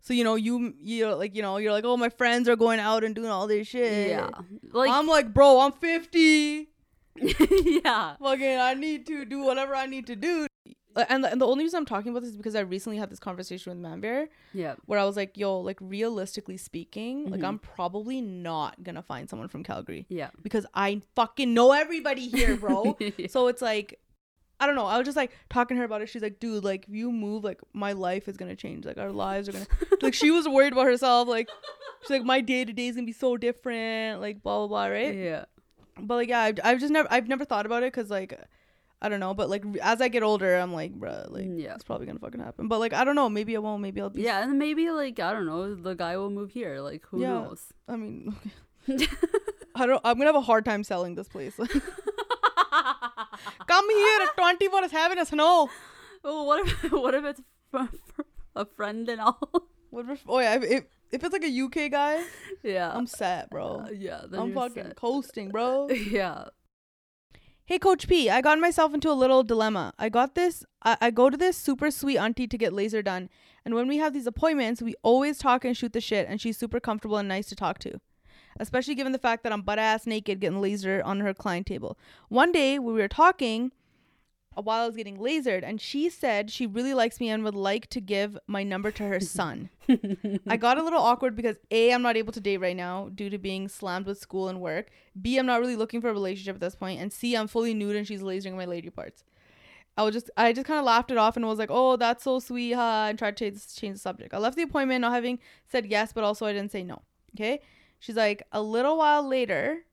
So 0.00 0.12
you 0.14 0.24
know 0.24 0.34
you 0.34 0.74
you 0.80 1.14
like 1.14 1.34
you 1.36 1.40
know 1.42 1.56
you're 1.58 1.72
like 1.72 1.84
oh 1.90 1.96
my 1.96 2.10
friends 2.10 2.46
are 2.48 2.56
going 2.56 2.78
out 2.80 3.04
and 3.04 3.14
doing 3.14 3.30
all 3.30 3.46
this 3.46 3.66
shit. 3.68 4.08
yeah 4.08 4.28
like 4.72 4.90
I'm 4.90 5.06
like 5.06 5.32
bro 5.32 5.60
I'm 5.60 5.72
50. 5.72 6.68
yeah 7.18 8.16
Fucking 8.20 8.58
I 8.58 8.74
need 8.74 9.06
to 9.06 9.24
do 9.24 9.42
whatever 9.44 9.74
I 9.74 9.86
need 9.86 10.06
to 10.08 10.16
do. 10.16 10.46
Uh, 10.96 11.04
And 11.08 11.24
the, 11.24 11.30
and 11.32 11.40
the 11.40 11.46
only 11.46 11.64
reason 11.64 11.78
I'm 11.78 11.86
talking 11.86 12.10
about 12.10 12.20
this 12.22 12.30
is 12.30 12.36
because 12.36 12.54
I 12.54 12.60
recently 12.60 12.98
had 12.98 13.10
this 13.10 13.18
conversation 13.18 13.72
with 13.72 13.82
Manbear. 13.92 14.28
Yeah 14.52 14.74
where 14.86 14.98
I 14.98 15.04
was 15.04 15.16
like 15.16 15.36
yo 15.36 15.58
like 15.58 15.78
realistically 15.80 16.56
speaking 16.56 17.30
like 17.30 17.40
Mhm. 17.40 17.48
I'm 17.48 17.58
probably 17.58 18.20
not 18.20 18.82
gonna 18.82 19.02
find 19.02 19.28
someone 19.28 19.48
from 19.48 19.62
Calgary 19.64 20.06
yeah 20.08 20.30
because 20.42 20.66
I 20.74 21.02
fucking 21.16 21.52
know 21.52 21.72
everybody 21.72 22.28
here 22.28 22.56
bro. 22.56 22.96
so 23.28 23.48
it's 23.48 23.62
like 23.62 24.00
I 24.60 24.66
don't 24.66 24.76
know. 24.76 24.86
I 24.86 24.96
was 24.98 25.04
just 25.04 25.16
like 25.16 25.32
talking 25.50 25.74
to 25.76 25.80
her 25.80 25.84
about 25.84 26.00
it. 26.00 26.08
She's 26.08 26.22
like, 26.22 26.38
dude, 26.38 26.62
like 26.62 26.86
if 26.88 26.94
you 26.94 27.10
move, 27.10 27.42
like 27.42 27.60
my 27.72 27.92
life 27.92 28.28
is 28.28 28.36
gonna 28.36 28.54
change. 28.54 28.84
Like 28.86 28.98
our 28.98 29.10
lives 29.10 29.48
are 29.48 29.52
gonna 29.52 29.66
like 30.02 30.14
she 30.14 30.30
was 30.30 30.46
worried 30.48 30.72
about 30.72 30.86
herself. 30.86 31.26
Like 31.28 31.48
she's 32.02 32.10
like, 32.10 32.22
my 32.24 32.40
day 32.40 32.64
to 32.64 32.72
day 32.72 32.86
is 32.86 32.94
gonna 32.94 33.04
be 33.04 33.12
so 33.12 33.36
different. 33.36 34.20
Like 34.20 34.42
blah 34.44 34.58
blah 34.60 34.68
blah, 34.68 34.86
right? 34.86 35.12
yeah 35.14 35.44
But 35.98 36.14
like 36.14 36.28
yeah, 36.28 36.40
I've, 36.40 36.60
I've 36.62 36.78
just 36.78 36.92
never 36.92 37.08
I've 37.10 37.26
never 37.28 37.44
thought 37.44 37.66
about 37.66 37.82
it 37.82 37.92
because 37.92 38.10
like 38.10 38.38
I 39.02 39.08
don't 39.08 39.20
know. 39.20 39.34
But 39.34 39.50
like 39.50 39.64
as 39.82 40.00
I 40.00 40.08
get 40.08 40.22
older, 40.22 40.56
I'm 40.56 40.72
like, 40.72 40.92
bruh, 40.98 41.30
like 41.30 41.46
Yeah. 41.54 41.74
it's 41.74 41.84
probably 41.84 42.06
gonna 42.06 42.18
fucking 42.18 42.40
happen. 42.40 42.68
But 42.68 42.78
like 42.80 42.92
I 42.94 43.04
don't 43.04 43.16
know. 43.16 43.28
Maybe 43.28 43.54
I 43.56 43.58
won't. 43.58 43.82
Maybe 43.82 44.00
I'll 44.00 44.10
be. 44.10 44.22
yeah 44.22 44.42
and 44.42 44.58
maybe 44.58 44.90
like 44.90 45.18
i 45.20 45.32
don't 45.32 45.46
know 45.46 45.74
the 45.74 45.94
guy 45.94 46.16
will 46.16 46.30
move 46.30 46.50
here 46.52 46.80
like 46.80 47.04
who 47.10 47.20
Yeah. 47.20 47.32
knows 47.32 47.72
I 47.88 47.96
mean, 47.96 48.34
I 49.74 49.86
don't. 49.86 50.00
I'm 50.04 50.14
gonna 50.16 50.26
have 50.26 50.36
a 50.36 50.40
hard 50.40 50.64
time 50.64 50.84
selling 50.84 51.14
this 51.16 51.28
place. 51.28 51.56
Come 53.66 53.90
here, 53.90 54.26
24 54.36 54.84
is 54.84 54.92
having 54.92 55.18
a 55.18 55.26
snow. 55.26 55.68
well, 56.22 56.46
what 56.46 56.66
if 56.66 56.92
what 56.92 57.14
if 57.14 57.24
it's 57.24 57.40
a 58.56 58.64
friend 58.64 59.08
and 59.08 59.20
all 59.20 59.38
What 59.90 60.08
if, 60.10 60.22
oh 60.28 60.38
yeah, 60.40 60.54
if, 60.56 60.62
if 60.64 60.84
if 61.12 61.22
it's 61.24 61.32
like 61.32 61.44
a 61.44 61.60
UK 61.62 61.90
guy, 61.90 62.22
yeah 62.62 62.90
I'm 62.92 63.06
set, 63.06 63.50
bro. 63.50 63.84
Uh, 63.86 63.90
yeah 63.92 64.22
then 64.28 64.40
I'm 64.40 64.54
fucking 64.54 64.92
coasting, 64.96 65.50
bro. 65.50 65.88
yeah 65.90 66.44
hey, 67.66 67.78
Coach 67.78 68.06
P, 68.08 68.28
I 68.28 68.40
got 68.42 68.58
myself 68.58 68.92
into 68.92 69.10
a 69.10 69.14
little 69.14 69.42
dilemma. 69.42 69.94
I 69.98 70.10
got 70.10 70.34
this. 70.34 70.64
I, 70.82 70.96
I 71.00 71.10
go 71.10 71.30
to 71.30 71.36
this 71.36 71.56
super 71.56 71.90
sweet 71.90 72.18
auntie 72.18 72.46
to 72.46 72.58
get 72.58 72.72
laser 72.72 73.02
done, 73.02 73.30
and 73.64 73.74
when 73.74 73.88
we 73.88 73.96
have 73.96 74.12
these 74.12 74.26
appointments, 74.26 74.82
we 74.82 74.94
always 75.02 75.38
talk 75.38 75.64
and 75.64 75.76
shoot 75.76 75.92
the 75.92 76.00
shit, 76.00 76.26
and 76.28 76.40
she's 76.40 76.58
super 76.58 76.78
comfortable 76.78 77.16
and 77.16 77.28
nice 77.28 77.46
to 77.48 77.56
talk 77.56 77.78
to. 77.80 78.00
Especially 78.60 78.94
given 78.94 79.12
the 79.12 79.18
fact 79.18 79.42
that 79.42 79.52
I'm 79.52 79.62
butt 79.62 79.78
ass 79.78 80.06
naked 80.06 80.40
getting 80.40 80.60
laser 80.60 81.02
on 81.04 81.20
her 81.20 81.34
client 81.34 81.66
table. 81.66 81.98
One 82.28 82.52
day 82.52 82.78
we 82.78 82.92
were 82.92 83.08
talking 83.08 83.72
while 84.62 84.82
I 84.82 84.86
was 84.86 84.96
getting 84.96 85.18
lasered, 85.18 85.62
and 85.64 85.80
she 85.80 86.08
said 86.08 86.50
she 86.50 86.66
really 86.66 86.94
likes 86.94 87.20
me 87.20 87.28
and 87.28 87.44
would 87.44 87.54
like 87.54 87.88
to 87.88 88.00
give 88.00 88.38
my 88.46 88.62
number 88.62 88.90
to 88.92 89.02
her 89.04 89.20
son. 89.20 89.70
I 90.48 90.56
got 90.56 90.78
a 90.78 90.82
little 90.82 91.00
awkward 91.00 91.36
because 91.36 91.56
A, 91.70 91.92
I'm 91.92 92.02
not 92.02 92.16
able 92.16 92.32
to 92.32 92.40
date 92.40 92.58
right 92.58 92.76
now 92.76 93.10
due 93.14 93.30
to 93.30 93.38
being 93.38 93.68
slammed 93.68 94.06
with 94.06 94.18
school 94.18 94.48
and 94.48 94.60
work. 94.60 94.90
B, 95.20 95.38
I'm 95.38 95.46
not 95.46 95.60
really 95.60 95.76
looking 95.76 96.00
for 96.00 96.08
a 96.08 96.12
relationship 96.12 96.56
at 96.56 96.60
this 96.60 96.74
point. 96.74 97.00
And 97.00 97.12
C, 97.12 97.36
I'm 97.36 97.48
fully 97.48 97.74
nude 97.74 97.96
and 97.96 98.06
she's 98.06 98.22
lasering 98.22 98.56
my 98.56 98.64
lady 98.64 98.90
parts. 98.90 99.24
I 99.96 100.02
was 100.02 100.14
just, 100.14 100.30
I 100.36 100.52
just 100.52 100.66
kind 100.66 100.78
of 100.78 100.84
laughed 100.84 101.10
it 101.10 101.18
off 101.18 101.36
and 101.36 101.46
was 101.46 101.58
like, 101.58 101.70
oh, 101.70 101.96
that's 101.96 102.24
so 102.24 102.40
sweet, 102.40 102.72
huh? 102.72 103.06
And 103.08 103.18
tried 103.18 103.36
to 103.36 103.50
change, 103.50 103.74
change 103.74 103.94
the 103.94 104.00
subject. 104.00 104.34
I 104.34 104.38
left 104.38 104.56
the 104.56 104.62
appointment 104.62 105.02
not 105.02 105.12
having 105.12 105.38
said 105.66 105.86
yes, 105.86 106.12
but 106.12 106.24
also 106.24 106.46
I 106.46 106.52
didn't 106.52 106.72
say 106.72 106.82
no. 106.82 107.02
Okay. 107.36 107.60
She's 108.00 108.16
like, 108.16 108.42
a 108.52 108.60
little 108.60 108.98
while 108.98 109.26
later, 109.26 109.84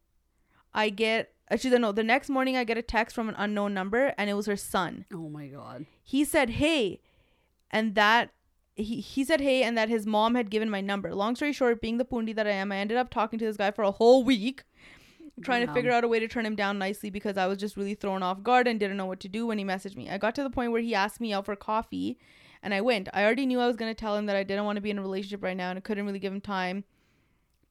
I 0.73 0.89
get, 0.89 1.33
uh, 1.51 1.57
she's 1.57 1.71
like, 1.71 1.81
no, 1.81 1.91
the 1.91 2.03
next 2.03 2.29
morning 2.29 2.55
I 2.55 2.63
get 2.63 2.77
a 2.77 2.81
text 2.81 3.13
from 3.13 3.27
an 3.27 3.35
unknown 3.37 3.73
number 3.73 4.13
and 4.17 4.29
it 4.29 4.33
was 4.33 4.45
her 4.45 4.55
son. 4.55 5.05
Oh 5.13 5.29
my 5.29 5.47
god. 5.47 5.85
He 6.03 6.23
said 6.23 6.51
hey 6.51 7.01
and 7.69 7.95
that 7.95 8.31
he, 8.75 9.01
he 9.01 9.25
said 9.25 9.41
hey 9.41 9.63
and 9.63 9.77
that 9.77 9.89
his 9.89 10.05
mom 10.05 10.35
had 10.35 10.49
given 10.49 10.69
my 10.69 10.81
number. 10.81 11.13
Long 11.13 11.35
story 11.35 11.51
short 11.51 11.81
being 11.81 11.97
the 11.97 12.05
pundi 12.05 12.33
that 12.35 12.47
i 12.47 12.51
am 12.51 12.71
i 12.71 12.77
ended 12.77 12.97
up 12.97 13.09
talking 13.09 13.37
to 13.39 13.45
this 13.45 13.57
guy 13.57 13.71
for 13.71 13.83
a 13.83 13.91
whole 13.91 14.23
week 14.23 14.63
trying 15.43 15.65
to 15.65 15.73
figure 15.73 15.91
out 15.91 16.03
a 16.03 16.07
way 16.07 16.19
to 16.19 16.27
turn 16.27 16.45
him 16.45 16.55
down 16.55 16.77
nicely 16.77 17.09
because 17.09 17.37
i 17.37 17.47
was 17.47 17.57
just 17.57 17.75
really 17.75 17.95
thrown 17.95 18.21
off 18.21 18.43
guard 18.43 18.67
and 18.67 18.79
didn't 18.79 18.97
know 18.97 19.05
what 19.05 19.19
to 19.19 19.27
do 19.27 19.45
when 19.45 19.57
he 19.57 19.65
messaged 19.65 19.95
me. 19.95 20.09
I 20.09 20.17
got 20.17 20.35
to 20.35 20.43
the 20.43 20.49
point 20.49 20.71
where 20.71 20.81
he 20.81 20.95
asked 20.95 21.19
me 21.19 21.33
out 21.33 21.45
for 21.45 21.55
coffee 21.55 22.17
and 22.63 22.73
i 22.73 22.81
went. 22.81 23.09
I 23.13 23.23
already 23.25 23.45
knew 23.45 23.59
i 23.59 23.67
was 23.67 23.75
going 23.75 23.93
to 23.93 23.99
tell 23.99 24.15
him 24.15 24.25
that 24.27 24.35
i 24.35 24.43
didn't 24.43 24.65
want 24.65 24.77
to 24.77 24.81
be 24.81 24.91
in 24.91 24.99
a 24.99 25.01
relationship 25.01 25.43
right 25.43 25.57
now 25.57 25.69
and 25.69 25.77
i 25.77 25.81
couldn't 25.81 26.05
really 26.05 26.19
give 26.19 26.33
him 26.33 26.41
time 26.41 26.85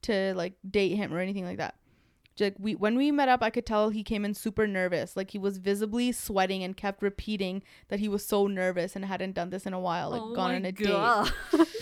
to 0.03 0.35
like 0.35 0.55
date 0.69 0.97
him 0.97 1.13
or 1.13 1.19
anything 1.19 1.45
like 1.45 1.59
that 1.59 1.75
like 2.39 2.55
we 2.59 2.75
when 2.75 2.97
we 2.97 3.11
met 3.11 3.29
up 3.29 3.43
i 3.43 3.51
could 3.51 3.67
tell 3.67 3.91
he 3.91 4.03
came 4.03 4.25
in 4.25 4.35
super 4.35 4.67
nervous. 4.67 5.17
Like 5.17 5.31
he 5.31 5.39
was 5.39 5.59
visibly 5.59 6.13
sweating 6.13 6.63
and 6.63 6.77
kept 6.77 7.03
repeating 7.03 7.63
that 7.89 8.01
he 8.01 8.09
was 8.09 8.25
so 8.25 8.47
nervous 8.47 8.97
and 8.97 9.05
hadn't 9.05 9.35
done 9.35 9.51
this 9.51 9.67
in 9.67 9.73
a 9.73 9.81
while 9.81 10.11
like 10.11 10.23
oh 10.23 10.35
gone 10.35 10.55
on 10.55 10.65
a 10.65 10.73
date. 10.73 10.89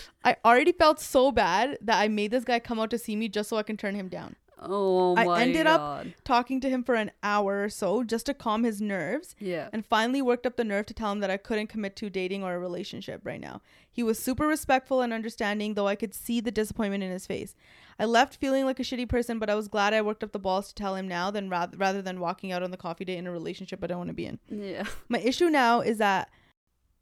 I 0.23 0.35
already 0.43 0.71
felt 0.71 0.99
so 0.99 1.31
bad 1.31 1.77
that 1.81 1.99
i 1.99 2.07
made 2.07 2.31
this 2.31 2.43
guy 2.43 2.59
come 2.59 2.79
out 2.79 2.89
to 2.89 2.97
see 2.97 3.15
me 3.15 3.29
just 3.29 3.49
so 3.49 3.57
i 3.57 3.63
can 3.63 3.77
turn 3.77 3.95
him 3.95 4.09
down 4.09 4.35
oh 4.61 5.15
my 5.15 5.23
I 5.25 5.41
ended 5.43 5.67
up- 5.67 6.05
talking 6.23 6.59
to 6.61 6.69
him 6.69 6.83
for 6.83 6.95
an 6.95 7.11
hour 7.23 7.63
or 7.63 7.69
so 7.69 8.03
just 8.03 8.25
to 8.27 8.33
calm 8.33 8.63
his 8.63 8.81
nerves 8.81 9.35
yeah 9.39 9.69
and 9.73 9.85
finally 9.85 10.21
worked 10.21 10.45
up 10.45 10.55
the 10.57 10.63
nerve 10.63 10.85
to 10.87 10.93
tell 10.93 11.11
him 11.11 11.19
that 11.19 11.29
I 11.31 11.37
couldn't 11.37 11.67
commit 11.67 11.95
to 11.97 12.09
dating 12.09 12.43
or 12.43 12.53
a 12.55 12.59
relationship 12.59 13.21
right 13.23 13.39
now. 13.39 13.61
He 13.91 14.03
was 14.03 14.19
super 14.19 14.47
respectful 14.47 15.01
and 15.01 15.11
understanding, 15.11 15.73
though 15.73 15.87
I 15.87 15.95
could 15.95 16.13
see 16.13 16.39
the 16.39 16.51
disappointment 16.51 17.03
in 17.03 17.11
his 17.11 17.25
face. 17.27 17.55
I 17.97 18.05
left 18.05 18.35
feeling 18.37 18.63
like 18.65 18.79
a 18.79 18.83
shitty 18.83 19.09
person, 19.09 19.39
but 19.39 19.49
I 19.49 19.55
was 19.55 19.67
glad 19.67 19.93
I 19.93 20.01
worked 20.01 20.23
up 20.23 20.31
the 20.31 20.39
balls 20.39 20.69
to 20.69 20.75
tell 20.75 20.95
him 20.95 21.07
now 21.07 21.31
than 21.31 21.49
rather, 21.49 21.75
rather 21.75 22.01
than 22.01 22.19
walking 22.21 22.51
out 22.53 22.63
on 22.63 22.71
the 22.71 22.77
coffee 22.77 23.03
date 23.03 23.17
in 23.17 23.27
a 23.27 23.31
relationship 23.31 23.83
I 23.83 23.87
don't 23.87 23.97
want 23.97 24.09
to 24.09 24.13
be 24.13 24.25
in. 24.25 24.39
yeah 24.49 24.83
My 25.09 25.19
issue 25.19 25.49
now 25.49 25.81
is 25.81 25.97
that 25.97 26.29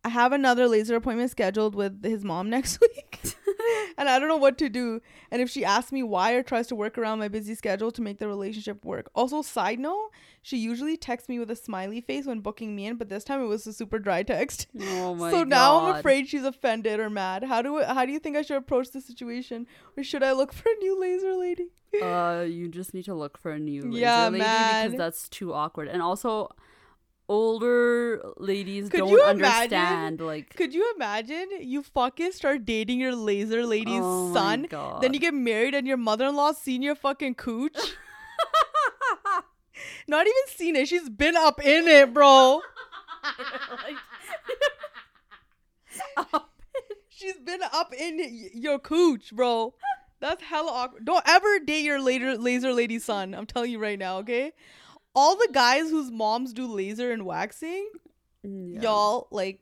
I 0.08 0.10
have 0.10 0.32
another 0.32 0.70
laser 0.70 0.96
appointment 0.96 1.32
scheduled 1.32 1.76
with 1.76 2.02
his 2.02 2.24
mom 2.24 2.50
next 2.56 2.80
week. 2.80 3.20
and 3.98 4.08
I 4.08 4.20
don't 4.20 4.30
know 4.30 4.38
what 4.38 4.58
to 4.60 4.70
do. 4.70 5.02
And 5.32 5.42
if 5.42 5.50
she 5.50 5.66
asks 5.66 5.92
me 5.92 6.02
why 6.02 6.32
or 6.32 6.44
tries 6.44 6.68
to 6.68 6.76
work 6.76 6.98
around 6.98 7.20
my 7.20 7.28
busy 7.28 7.56
schedule 7.56 7.92
to 7.92 8.02
make 8.02 8.18
the 8.18 8.28
relationship 8.30 8.86
work. 8.86 9.12
Also, 9.14 9.42
side 9.42 9.80
note, 9.80 10.12
she 10.42 10.56
usually 10.56 10.96
texts 10.96 11.28
me 11.28 11.40
with 11.40 11.52
a 11.52 11.58
smiley 11.58 12.00
face 12.00 12.26
when 12.26 12.40
booking 12.40 12.74
me 12.74 12.86
in, 12.86 12.96
but 12.96 13.10
this 13.10 13.26
time 13.26 13.42
it 13.42 13.48
was 13.48 13.68
a 13.68 13.74
super 13.74 14.00
dry 14.00 14.24
text. 14.24 14.68
Oh 14.80 15.14
my 15.16 15.32
so 15.32 15.44
now 15.44 15.82
I'm 15.82 15.96
afraid 15.96 16.30
she's 16.30 16.46
offended 16.46 17.02
or 17.02 17.10
mad. 17.10 17.44
How 17.44 17.62
do 17.62 17.84
how 17.84 18.06
do 18.06 18.12
you 18.14 18.20
think 18.20 18.38
I 18.38 18.42
should 18.44 18.58
approach 18.58 18.92
the 18.92 19.02
situation, 19.02 19.68
or 19.98 20.04
should 20.04 20.24
I 20.24 20.32
look 20.32 20.54
for 20.54 20.70
a 20.70 20.76
new 20.80 21.00
laser 21.00 21.36
lady? 21.36 21.68
Uh, 22.02 22.46
you 22.48 22.70
just 22.70 22.94
need 22.94 23.06
to 23.06 23.14
look 23.14 23.38
for 23.38 23.52
a 23.52 23.60
new 23.60 23.82
laser 23.84 23.98
Yeah, 23.98 24.24
lady 24.30 24.38
man. 24.40 24.86
because 24.86 24.98
that's 24.98 25.30
too 25.30 25.54
awkward. 25.54 25.88
And 25.90 26.02
also, 26.02 26.50
older 27.30 28.22
ladies 28.38 28.90
Could 28.90 29.00
don't 29.00 29.10
you 29.10 29.30
imagine? 29.30 30.18
Like, 30.18 30.56
Could 30.56 30.74
you 30.74 30.94
imagine 30.96 31.48
you 31.62 31.84
fucking 31.84 32.32
start 32.32 32.66
dating 32.66 33.00
your 33.00 33.16
laser 33.16 33.66
lady's 33.66 34.02
oh 34.02 34.34
son, 34.34 34.68
then 35.02 35.14
you 35.14 35.20
get 35.20 35.34
married 35.34 35.76
and 35.76 35.88
your 35.88 35.98
mother-in-law 35.98 36.54
seen 36.54 36.82
your 36.82 36.96
fucking 36.96 37.36
cooch? 37.36 37.78
Not 40.08 40.26
even 40.26 40.48
seen 40.48 40.76
it. 40.76 40.88
She's 40.88 41.10
been 41.10 41.36
up 41.36 41.64
in 41.64 41.88
it, 41.88 42.14
bro. 42.14 42.62
She's 47.10 47.38
been 47.38 47.62
up 47.74 47.94
in 47.94 48.50
your 48.54 48.80
cooch, 48.80 49.36
bro. 49.36 49.74
That's 50.20 50.44
hella 50.44 50.72
awkward. 50.72 51.06
Don't 51.06 51.24
ever 51.28 51.60
date 51.60 51.84
your 51.84 52.02
later 52.02 52.38
laser 52.38 52.74
lady 52.74 53.00
son. 53.00 53.36
I'm 53.36 53.46
telling 53.46 53.72
you 53.72 53.80
right 53.80 54.00
now, 54.00 54.18
okay? 54.20 54.54
All 55.20 55.36
the 55.36 55.50
guys 55.52 55.90
whose 55.90 56.12
moms 56.12 56.54
do 56.54 56.66
laser 56.68 57.12
and 57.12 57.26
waxing, 57.26 57.90
Yeah. 58.44 58.82
y'all 58.82 59.28
like 59.32 59.60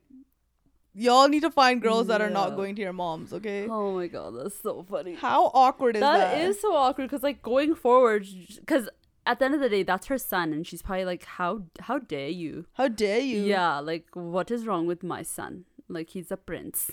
y'all 1.06 1.28
need 1.30 1.42
to 1.44 1.52
find 1.52 1.82
girls 1.82 2.08
that 2.08 2.22
are 2.26 2.30
not 2.30 2.56
going 2.58 2.76
to 2.76 2.82
your 2.82 2.94
moms, 2.94 3.32
okay? 3.38 3.68
Oh 3.70 3.94
my 3.96 4.08
god, 4.08 4.36
that's 4.38 4.60
so 4.68 4.84
funny. 4.90 5.14
How 5.16 5.46
awkward 5.64 5.96
is 5.96 6.02
that? 6.02 6.18
that 6.34 6.42
is 6.50 6.60
so 6.60 6.76
awkward 6.76 7.06
because 7.10 7.24
like 7.24 7.42
going 7.42 7.74
forward, 7.74 8.28
because 8.60 8.90
at 9.26 9.40
the 9.40 9.46
end 9.46 9.56
of 9.56 9.62
the 9.62 9.70
day, 9.70 9.84
that's 9.84 10.08
her 10.08 10.18
son, 10.18 10.52
and 10.54 10.68
she's 10.68 10.82
probably 10.82 11.06
like, 11.06 11.24
how 11.38 11.64
how 11.80 12.00
dare 12.00 12.30
you? 12.44 12.66
How 12.74 12.88
dare 12.90 13.20
you? 13.32 13.42
Yeah, 13.44 13.80
like 13.80 14.08
what 14.14 14.52
is 14.52 14.68
wrong 14.68 14.86
with 14.88 15.04
my 15.04 15.22
son? 15.24 15.64
Like 15.88 16.10
he's 16.10 16.32
a 16.32 16.38
prince. 16.38 16.92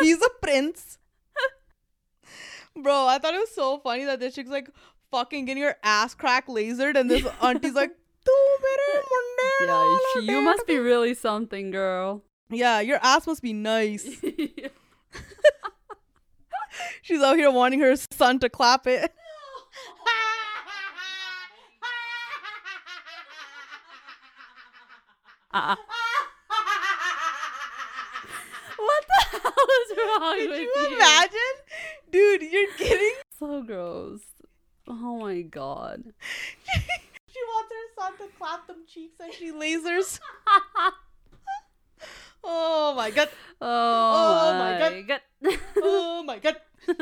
He's 0.00 0.20
a 0.20 0.30
prince. 0.42 0.98
Bro, 2.76 3.06
I 3.06 3.18
thought 3.18 3.32
it 3.32 3.38
was 3.40 3.54
so 3.54 3.78
funny 3.78 4.04
that 4.04 4.20
this 4.20 4.34
chick's 4.34 4.50
like 4.50 4.68
fucking 5.16 5.46
getting 5.46 5.62
your 5.62 5.76
ass 5.82 6.12
crack 6.12 6.46
lasered 6.46 6.94
and 6.94 7.10
this 7.10 7.26
auntie's 7.40 7.72
like, 7.72 7.90
"Tu 8.24 8.32
mere 8.62 9.02
munde 9.10 9.66
yeah, 9.66 9.98
she, 10.12 10.20
you 10.26 10.42
must 10.42 10.66
be 10.66 10.76
really 10.76 11.14
something, 11.14 11.70
girl. 11.70 12.22
Yeah, 12.50 12.80
your 12.80 12.98
ass 13.02 13.26
must 13.26 13.40
be 13.40 13.54
nice. 13.54 14.04
She's 17.02 17.22
out 17.22 17.36
here 17.36 17.50
wanting 17.50 17.80
her 17.80 17.96
son 17.96 18.38
to 18.40 18.50
clap 18.50 18.86
it. 18.86 19.10
Uh-uh. 25.54 25.76
what 28.76 29.04
the 29.08 29.38
hell 29.38 29.68
is 29.80 29.90
wrong 29.96 30.36
Could 30.36 30.50
with 30.50 30.60
you 30.60 30.96
imagine? 30.96 31.56
Dude, 32.10 32.42
you're 32.42 32.72
kidding? 32.74 33.14
So 33.38 33.62
gross. 33.62 34.20
Oh 34.88 35.18
my 35.20 35.42
god. 35.42 36.02
She 37.28 37.42
wants 37.52 37.70
her 37.70 38.02
son 38.02 38.12
to 38.28 38.34
clap 38.38 38.66
them 38.66 38.78
cheeks 38.88 39.16
and 39.20 39.32
she 39.34 39.52
lasers. 39.52 40.18
Oh 42.48 42.94
my 42.96 43.10
god. 43.10 43.28
Oh, 43.60 44.54
my 44.56 44.78
my 44.78 45.02
god. 45.02 45.20
Oh 45.82 46.22
my 46.24 46.38
god. 46.38 46.56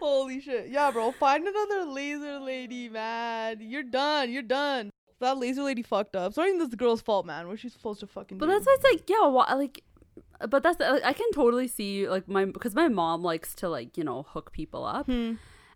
Holy 0.00 0.40
shit. 0.40 0.68
Yeah, 0.70 0.90
bro. 0.90 1.12
Find 1.12 1.46
another 1.46 1.84
laser 1.84 2.38
lady, 2.40 2.88
man. 2.88 3.58
You're 3.60 3.82
done. 3.82 4.32
You're 4.32 4.42
done. 4.42 4.90
That 5.20 5.36
laser 5.38 5.62
lady 5.62 5.82
fucked 5.82 6.16
up. 6.16 6.32
Sorry, 6.32 6.56
this 6.56 6.74
girl's 6.74 7.02
fault, 7.02 7.26
man. 7.26 7.46
What 7.48 7.58
she's 7.58 7.74
supposed 7.74 8.00
to 8.00 8.06
fucking 8.06 8.38
But 8.38 8.46
do. 8.46 8.52
that's 8.52 8.66
why 8.66 8.76
it's 8.78 8.84
like, 8.92 9.10
yeah, 9.10 9.26
why, 9.26 9.52
like, 9.54 9.82
but 10.48 10.62
that's 10.62 10.80
I 10.80 11.12
can 11.12 11.30
totally 11.32 11.68
see 11.68 12.08
like 12.08 12.26
my 12.26 12.44
because 12.46 12.74
my 12.74 12.88
mom 12.88 13.22
likes 13.22 13.54
to 13.56 13.68
like 13.68 13.96
you 13.98 14.04
know 14.04 14.22
hook 14.22 14.50
people 14.52 14.84
up, 14.84 15.06
Hmm. 15.06 15.34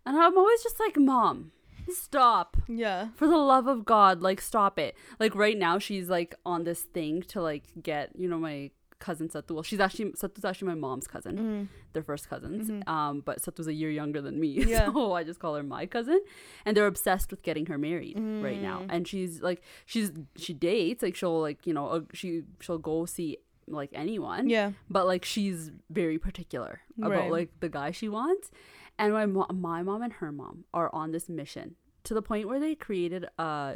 And 0.09 0.17
I'm 0.17 0.37
always 0.37 0.61
just 0.63 0.79
like, 0.79 0.97
mom, 0.97 1.51
stop. 1.93 2.57
Yeah. 2.67 3.09
For 3.15 3.27
the 3.27 3.37
love 3.37 3.67
of 3.67 3.85
God, 3.85 4.21
like 4.21 4.41
stop 4.41 4.77
it. 4.79 4.95
Like 5.19 5.35
right 5.35 5.57
now, 5.57 5.79
she's 5.79 6.09
like 6.09 6.35
on 6.45 6.63
this 6.63 6.81
thing 6.81 7.21
to 7.29 7.41
like 7.41 7.63
get 7.81 8.11
you 8.17 8.27
know 8.27 8.37
my 8.39 8.71
cousin 8.99 9.29
Satu. 9.29 9.51
Well, 9.51 9.63
she's 9.63 9.79
actually 9.79 10.11
Satu's 10.11 10.43
actually 10.43 10.67
my 10.69 10.75
mom's 10.75 11.07
cousin. 11.07 11.37
Mm. 11.37 11.67
They're 11.93 12.03
first 12.03 12.29
cousins. 12.29 12.69
Mhm. 12.69 12.87
Um, 12.87 13.21
but 13.25 13.41
Satu's 13.41 13.67
a 13.67 13.73
year 13.73 13.89
younger 13.89 14.21
than 14.21 14.39
me, 14.39 14.49
Yeah. 14.67 14.91
so 14.91 15.13
I 15.13 15.23
just 15.23 15.39
call 15.39 15.55
her 15.55 15.63
my 15.63 15.85
cousin. 15.85 16.19
And 16.65 16.75
they're 16.75 16.85
obsessed 16.87 17.31
with 17.31 17.41
getting 17.41 17.65
her 17.67 17.77
married 17.77 18.17
right 18.19 18.61
now. 18.61 18.79
Mm. 18.81 18.87
And 18.89 19.07
she's 19.07 19.41
like, 19.41 19.61
she's 19.85 20.11
she 20.35 20.53
dates 20.53 21.01
like 21.01 21.15
she'll 21.15 21.39
like 21.39 21.65
you 21.65 21.73
know 21.73 21.87
uh, 21.87 22.01
she 22.13 22.43
she'll 22.59 22.77
go 22.77 23.05
see 23.05 23.37
like 23.67 23.91
anyone. 23.93 24.49
Yeah. 24.49 24.71
But 24.89 25.07
like 25.07 25.23
she's 25.23 25.71
very 25.89 26.17
particular 26.19 26.81
about 26.97 27.11
Right. 27.11 27.31
like 27.31 27.49
the 27.61 27.69
guy 27.69 27.91
she 27.91 28.09
wants. 28.09 28.51
And 28.99 29.13
my 29.13 29.25
mo- 29.25 29.47
my 29.51 29.81
mom 29.81 30.01
and 30.03 30.13
her 30.13 30.31
mom 30.31 30.65
are 30.73 30.89
on 30.93 31.11
this 31.11 31.27
mission 31.29 31.75
to 32.03 32.13
the 32.13 32.21
point 32.21 32.47
where 32.47 32.59
they 32.59 32.75
created 32.75 33.25
uh 33.39 33.73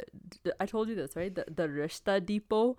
I 0.60 0.66
told 0.66 0.88
you 0.88 0.94
this, 0.94 1.16
right? 1.16 1.34
The 1.34 1.44
the 1.60 1.66
Rishta 1.66 2.24
Depot 2.24 2.76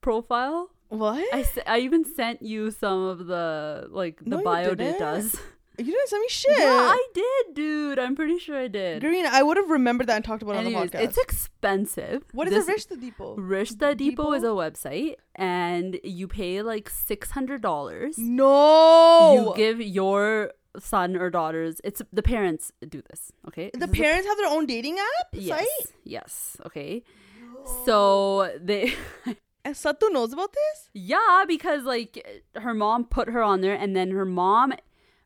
profile. 0.00 0.70
What? 0.88 1.24
I, 1.32 1.44
I 1.66 1.78
even 1.78 2.04
sent 2.04 2.42
you 2.42 2.70
some 2.70 3.02
of 3.04 3.26
the 3.26 3.88
like 3.90 4.18
the 4.20 4.36
No, 4.36 4.42
bio 4.42 4.74
datas. 4.74 5.34
you 5.78 5.86
didn't 5.86 6.08
send 6.08 6.20
me 6.20 6.28
shit. 6.28 6.58
Yeah, 6.58 6.66
I 6.98 7.06
did, 7.14 7.54
dude. 7.54 7.98
I'm 7.98 8.14
pretty 8.14 8.38
sure 8.38 8.58
I 8.58 8.68
did. 8.68 9.00
Green, 9.00 9.24
I 9.24 9.42
would 9.42 9.56
have 9.56 9.70
remembered 9.70 10.08
that 10.08 10.16
and 10.16 10.24
talked 10.24 10.42
about 10.42 10.56
it 10.56 10.58
on 10.58 10.66
Anyways, 10.66 10.90
the 10.90 10.98
podcast. 10.98 11.02
it's 11.04 11.18
expensive. 11.18 12.24
what 12.32 12.46
is 12.48 12.52
This- 12.66 12.68
a 12.68 12.72
Rishta 12.94 13.00
Depot? 13.00 13.36
Rishta 13.38 13.96
Depot 13.96 14.32
is 14.34 14.42
a 14.42 14.48
website, 14.48 15.14
and 15.34 15.98
you 16.04 16.28
pay 16.28 16.60
like 16.60 16.90
six 16.90 17.30
hundred 17.30 17.62
dollars. 17.62 18.18
No. 18.18 19.34
You 19.34 19.54
give 19.56 19.80
your 19.80 20.52
son 20.78 21.16
or 21.16 21.30
daughters. 21.30 21.80
It's 21.84 22.00
the 22.12 22.22
parents 22.22 22.72
do 22.88 23.02
this. 23.10 23.32
Okay. 23.48 23.70
the 23.72 23.80
This 23.80 23.88
is 23.90 23.94
a- 23.94 24.02
parents 24.02 24.26
have 24.28 24.36
their 24.38 24.48
own 24.50 24.66
dating 24.66 24.98
app 24.98 25.28
Yes. 25.32 25.58
site? 25.58 25.94
Yes. 26.04 26.56
Okay. 26.66 27.02
So 27.84 28.52
they. 28.60 28.94
And 29.64 29.76
Satu 29.76 30.10
knows 30.10 30.32
about 30.32 30.52
this? 30.52 30.90
Yeah, 30.92 31.44
because 31.46 31.84
like 31.84 32.44
her 32.56 32.74
mom 32.74 33.04
put 33.04 33.28
her 33.28 33.42
on 33.44 33.60
there, 33.60 33.76
and 33.76 33.94
then 33.94 34.10
her 34.10 34.24
mom 34.24 34.72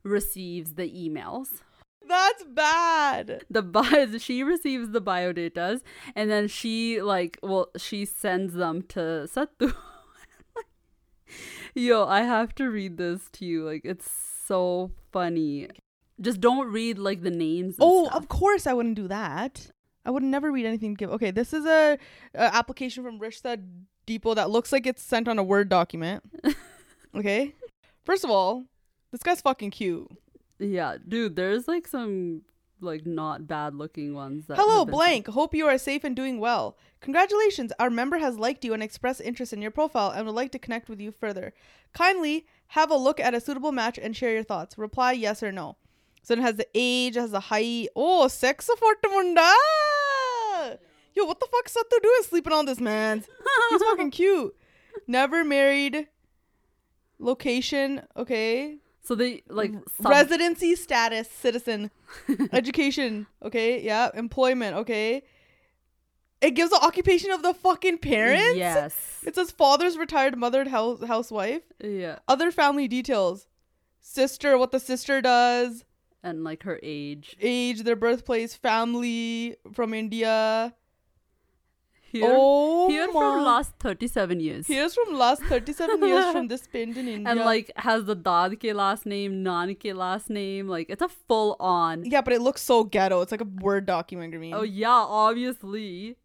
receives 0.03 0.75
the 0.75 0.83
emails. 0.91 1.63
That's 2.07 2.45
bad. 2.45 3.45
The 3.49 3.63
bio, 3.77 4.19
she 4.19 4.43
receives 4.43 4.91
the 4.91 5.01
biodatas, 5.01 5.81
and 6.15 6.31
then 6.31 6.49
she 6.49 7.01
like, 7.01 7.39
well, 7.43 7.69
she 7.79 8.05
sends 8.05 8.53
them 8.53 8.83
to 8.89 9.27
Satu. 9.27 9.73
Yo, 11.75 12.05
I 12.07 12.21
have 12.21 12.55
to 12.57 12.71
read 12.71 12.99
this 12.99 13.29
to 13.33 13.45
you. 13.47 13.65
Like, 13.65 13.83
it's 13.85 14.11
so 14.47 14.91
funny. 15.17 15.69
Just 16.21 16.41
don't 16.41 16.71
read 16.73 16.99
like 16.99 17.23
the 17.23 17.31
names. 17.31 17.77
Oh, 17.79 18.07
stuff. 18.07 18.17
of 18.17 18.29
course 18.29 18.67
I 18.67 18.73
wouldn't 18.73 18.97
do 18.97 19.09
that. 19.09 19.71
I 20.05 20.11
would 20.11 20.23
never 20.23 20.53
read 20.53 20.67
anything. 20.67 20.95
Give 20.95 21.11
okay. 21.11 21.31
This 21.31 21.53
is 21.53 21.67
a, 21.67 21.99
a 22.35 22.55
application 22.55 23.03
from 23.03 23.19
Rishta 23.19 23.63
Depot 24.07 24.35
that 24.35 24.51
looks 24.51 24.73
like 24.73 24.87
it's 24.87 25.03
sent 25.03 25.29
on 25.29 25.39
a 25.39 25.43
Word 25.43 25.69
document. 25.69 26.23
okay. 27.15 27.55
First 28.05 28.25
of 28.25 28.31
all, 28.31 28.65
this 29.11 29.23
guy's 29.23 29.41
fucking 29.41 29.71
cute. 29.71 30.09
yeah, 30.59 30.97
dude. 31.07 31.35
There's 31.37 31.67
like 31.67 31.89
some 31.89 32.43
like 32.81 33.05
not 33.07 33.47
bad 33.47 33.75
looking 33.75 34.15
ones. 34.15 34.47
That 34.47 34.59
Hello, 34.59 34.85
blank. 34.85 35.29
Hope 35.29 35.55
you 35.55 35.67
are 35.67 35.79
safe 35.79 36.05
and 36.05 36.15
doing 36.15 36.39
well. 36.39 36.77
Congratulations. 37.01 37.73
Our 37.79 37.91
member 37.91 38.19
has 38.19 38.39
liked 38.39 38.65
you 38.65 38.75
and 38.75 38.83
expressed 38.83 39.21
interest 39.21 39.53
in 39.53 39.63
your 39.63 39.71
profile 39.71 40.11
and 40.11 40.27
would 40.27 40.35
like 40.35 40.53
to 40.53 40.59
connect 40.59 40.89
with 40.89 41.01
you 41.01 41.11
further. 41.11 41.53
Kindly 41.93 42.47
have 42.69 42.91
a 42.91 42.97
look 42.97 43.21
at 43.21 43.35
a 43.35 43.41
suitable 43.41 43.73
match 43.73 43.99
and 43.99 44.17
share 44.17 44.33
your 44.33 44.43
thoughts. 44.43 44.77
Reply 44.79 45.13
yes 45.13 45.43
or 45.43 45.53
no. 45.53 45.77
So 46.23 46.35
it 46.35 46.41
has 46.41 46.57
the 46.57 46.67
age, 46.75 47.15
has 47.15 47.31
the 47.31 47.41
height. 47.41 47.89
Oh, 47.95 48.27
sex 48.29 48.69
of 48.69 48.81
munda. 49.05 49.53
Yo, 51.15 51.25
what 51.25 51.41
the 51.41 51.47
fuck 51.51 51.69
Satu 51.69 52.03
doing 52.03 52.23
sleeping 52.23 52.53
on 52.53 52.67
this 52.67 52.81
man? 52.81 53.25
He's 53.71 53.83
fucking 53.83 54.11
cute. 54.13 54.55
Never 55.07 55.45
married. 55.45 56.09
Location, 57.19 58.03
okay. 58.17 58.77
So 59.03 59.15
they 59.15 59.43
like 59.49 59.73
sub- 60.03 60.11
Residency 60.11 60.75
status, 60.75 61.31
citizen, 61.31 61.91
education, 62.53 63.27
okay, 63.43 63.81
yeah, 63.81 64.11
employment, 64.15 64.77
okay. 64.79 65.23
It 66.41 66.51
gives 66.53 66.71
the 66.71 66.77
occupation 66.85 67.31
of 67.31 67.43
the 67.43 67.55
fucking 67.55 67.99
parents. 67.99 68.57
Yes. 68.59 68.95
It 69.27 69.35
says 69.35 69.51
father's 69.51 69.97
retired 69.97 70.37
mothered 70.37 70.69
house 70.69 71.03
housewife. 71.05 71.63
Yeah, 71.83 72.19
Other 72.29 72.51
family 72.51 72.89
details. 72.89 73.47
Sister, 74.01 74.57
what 74.59 74.71
the 74.71 74.79
sister 74.79 75.21
does, 75.21 75.85
and 76.23 76.45
like 76.45 76.63
her 76.65 76.79
age. 76.83 77.37
age, 77.41 77.83
their 77.83 77.97
birthplace, 77.97 78.55
family 78.55 79.57
from 79.73 79.93
India. 79.95 80.75
Here, 82.13 82.23
oh 82.33 82.89
here 82.89 83.09
from 83.09 83.43
last 83.45 83.73
37 83.81 84.39
years. 84.39 84.67
Here's 84.69 84.95
from 84.95 85.15
last 85.19 85.43
37 85.43 86.03
years 86.07 86.31
from 86.31 86.47
this 86.47 86.67
pind 86.69 86.97
in 86.97 87.09
India. 87.17 87.29
and 87.31 87.41
like 87.41 87.73
has 87.77 88.05
the 88.05 88.15
Dad 88.15 88.61
ke 88.61 88.73
last 88.75 89.07
name, 89.07 89.43
Nan 89.43 89.75
ke 89.75 89.87
last 89.93 90.31
name. 90.31 90.69
Like 90.69 90.89
it's 90.89 91.03
a 91.03 91.09
full 91.09 91.57
on. 91.59 92.05
yeah, 92.05 92.21
but 92.21 92.33
it 92.33 92.41
looks 92.41 92.63
so 92.63 92.85
ghetto. 92.85 93.23
It's 93.23 93.33
like 93.33 93.41
a 93.41 93.45
word 93.61 93.87
document. 93.87 94.35
I 94.35 94.39
mean, 94.39 94.55
Oh 94.55 94.63
yeah, 94.63 94.89
obviously, 94.93 96.17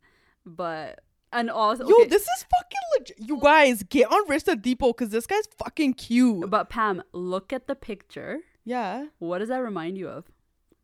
but 0.45 1.01
and 1.33 1.49
also 1.49 1.87
yo, 1.87 2.05
this 2.05 2.23
is 2.23 2.45
fucking 2.49 2.79
legit. 2.99 3.17
You 3.19 3.39
guys 3.41 3.83
get 3.83 4.11
on 4.11 4.27
Rishta 4.27 4.61
Depot 4.61 4.87
because 4.93 5.09
this 5.09 5.25
guy's 5.27 5.47
fucking 5.57 5.93
cute. 5.93 6.49
But 6.49 6.69
Pam, 6.69 7.03
look 7.13 7.53
at 7.53 7.67
the 7.67 7.75
picture. 7.75 8.39
yeah, 8.65 9.05
What 9.19 9.39
does 9.39 9.49
that 9.49 9.59
remind 9.59 9.97
you 9.97 10.07
of? 10.09 10.25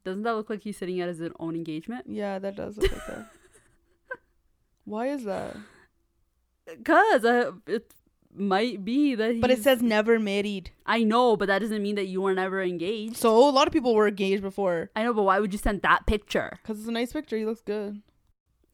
Doesn't 0.06 0.24
that 0.24 0.36
look 0.36 0.50
like 0.50 0.64
he's 0.64 0.78
sitting 0.78 1.02
at 1.02 1.10
his 1.10 1.22
own 1.40 1.56
engagement? 1.56 2.06
yeah, 2.08 2.40
that 2.40 2.56
does 2.56 2.78
look 2.78 2.92
like 2.92 3.06
that. 3.08 3.30
Why 4.86 5.08
is 5.10 5.26
that? 5.26 5.58
Cause 6.86 7.26
uh, 7.26 7.52
it 7.66 7.92
might 8.34 8.86
be 8.86 9.16
that. 9.16 9.42
But 9.42 9.52
it 9.52 9.62
says 9.64 9.82
never 9.82 10.18
married. 10.20 10.72
I 10.86 11.04
know, 11.04 11.36
but 11.36 11.48
that 11.48 11.60
doesn't 11.60 11.82
mean 11.82 11.96
that 11.96 12.08
you 12.08 12.22
were 12.22 12.34
never 12.34 12.62
engaged. 12.62 13.18
So 13.18 13.38
a 13.50 13.52
lot 13.52 13.68
of 13.68 13.74
people 13.74 13.94
were 13.96 14.08
engaged 14.08 14.42
before. 14.44 14.90
I 14.96 15.04
know, 15.04 15.14
but 15.14 15.24
why 15.24 15.40
would 15.40 15.52
you 15.54 15.60
send 15.60 15.82
that 15.82 16.06
picture? 16.08 16.60
Cause 16.64 16.80
it's 16.80 16.88
a 16.88 16.92
nice 16.92 17.12
picture. 17.12 17.38
He 17.38 17.46
looks 17.46 17.62
good. 17.62 18.02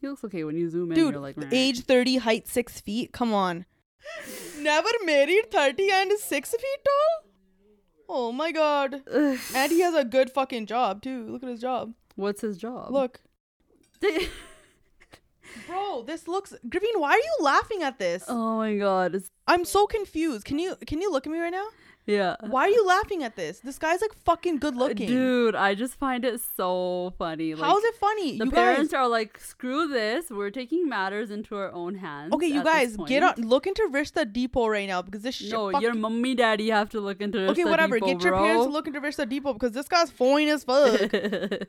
He 0.04 0.10
looks 0.10 0.26
okay 0.26 0.44
when 0.44 0.58
you 0.58 0.70
zoom 0.70 0.92
in. 0.92 0.96
Dude, 0.96 1.14
you're 1.14 1.22
like, 1.22 1.38
"Meh." 1.38 1.48
age 1.54 1.80
30, 1.80 2.18
height 2.18 2.46
6 2.46 2.82
feet. 2.82 3.14
Come 3.14 3.34
on. 3.34 3.66
Never 4.60 4.90
married, 5.06 5.50
30 5.50 5.90
and 5.92 6.12
6 6.20 6.52
feet 6.52 6.82
tall? 6.84 7.30
Oh 8.10 8.32
my 8.34 8.52
god. 8.52 9.02
Ugh. 9.10 9.40
And 9.56 9.72
he 9.72 9.80
has 9.80 9.96
a 9.96 10.04
good 10.04 10.30
fucking 10.30 10.66
job 10.66 11.02
too. 11.02 11.26
Look 11.30 11.42
at 11.42 11.48
his 11.48 11.62
job. 11.62 11.94
What's 12.18 12.42
his 12.42 12.58
job? 12.58 12.92
Look. 12.92 13.22
Bro, 15.68 16.04
this 16.06 16.28
looks 16.28 16.54
Gravine, 16.68 17.00
why 17.00 17.12
are 17.12 17.18
you 17.30 17.36
laughing 17.40 17.82
at 17.82 17.98
this? 17.98 18.26
oh 18.28 18.58
my 18.58 18.76
god. 18.76 19.16
It's, 19.16 19.30
I'm 19.48 19.64
so 19.64 19.88
confused. 19.88 20.44
Can 20.44 20.60
you 20.60 20.76
can 20.86 21.00
you 21.00 21.14
look 21.14 21.26
at 21.26 21.32
me 21.32 21.40
right 21.40 21.50
now? 21.50 21.68
Yeah. 22.06 22.36
Why 22.42 22.64
are 22.64 22.70
you 22.70 22.86
laughing 22.86 23.24
at 23.24 23.36
this? 23.36 23.60
This 23.60 23.78
guy's 23.80 24.02
like 24.02 24.14
fucking 24.26 24.58
good 24.58 24.76
looking. 24.76 25.08
Dude, 25.08 25.56
I 25.56 25.74
just 25.76 25.96
find 25.96 26.26
it 26.26 26.42
so 26.56 27.14
funny. 27.18 27.56
Like, 27.56 27.64
How 27.70 27.78
is 27.78 27.84
it 27.86 27.96
funny? 27.96 28.38
The 28.38 28.46
you 28.46 28.52
parents 28.52 28.92
guys 28.92 28.98
are 29.00 29.08
like, 29.08 29.40
screw 29.40 29.88
this. 29.88 30.30
We're 30.30 30.50
taking 30.50 30.90
matters 30.90 31.32
into 31.32 31.56
our 31.56 31.72
own 31.72 31.96
hands. 31.96 32.34
Okay, 32.34 32.48
you 32.48 32.64
guys, 32.64 32.98
get 33.08 33.24
on 33.24 33.36
point." 33.36 33.48
look 33.48 33.68
into 33.68 33.84
Rishta 33.92 34.32
Depot 34.32 34.68
right 34.68 34.88
now 34.88 35.02
because 35.02 35.22
this 35.22 35.36
shit 35.36 35.52
No, 35.52 35.72
fucking- 35.72 35.82
your 35.82 35.94
mummy 35.94 36.36
daddy 36.36 36.70
have 36.70 36.90
to 36.90 37.00
look 37.00 37.22
into 37.22 37.50
Okay, 37.52 37.64
whatever. 37.66 37.96
Depot, 38.00 38.08
Get 38.08 38.24
your 38.24 38.34
parents 38.34 38.64
to 38.66 38.70
bro. 38.70 38.74
look 38.74 38.88
into 38.88 39.00
Rishta 39.02 39.28
Depot 39.30 39.54
because 39.54 39.72
this 39.72 39.88
guy's 39.88 40.12
fine 40.12 40.48
as 40.50 40.64
fuck. 40.64 41.00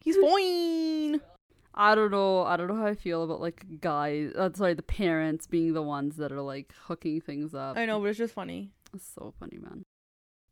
He's 0.00 0.16
fine. 0.16 1.20
I 1.76 1.94
don't 1.94 2.10
know. 2.12 2.44
I 2.44 2.56
don't 2.56 2.68
know 2.68 2.76
how 2.76 2.86
I 2.86 2.94
feel 2.94 3.24
about 3.24 3.40
like 3.40 3.80
guys. 3.80 4.32
Uh, 4.36 4.50
sorry, 4.54 4.74
the 4.74 4.82
parents 4.82 5.46
being 5.46 5.72
the 5.72 5.82
ones 5.82 6.16
that 6.16 6.30
are 6.30 6.40
like 6.42 6.72
hooking 6.84 7.20
things 7.20 7.54
up. 7.54 7.76
I 7.76 7.84
know, 7.86 7.98
but 8.00 8.06
it's 8.10 8.18
just 8.18 8.34
funny. 8.34 8.70
It's 8.94 9.08
so 9.14 9.34
funny, 9.38 9.58
man. 9.58 9.84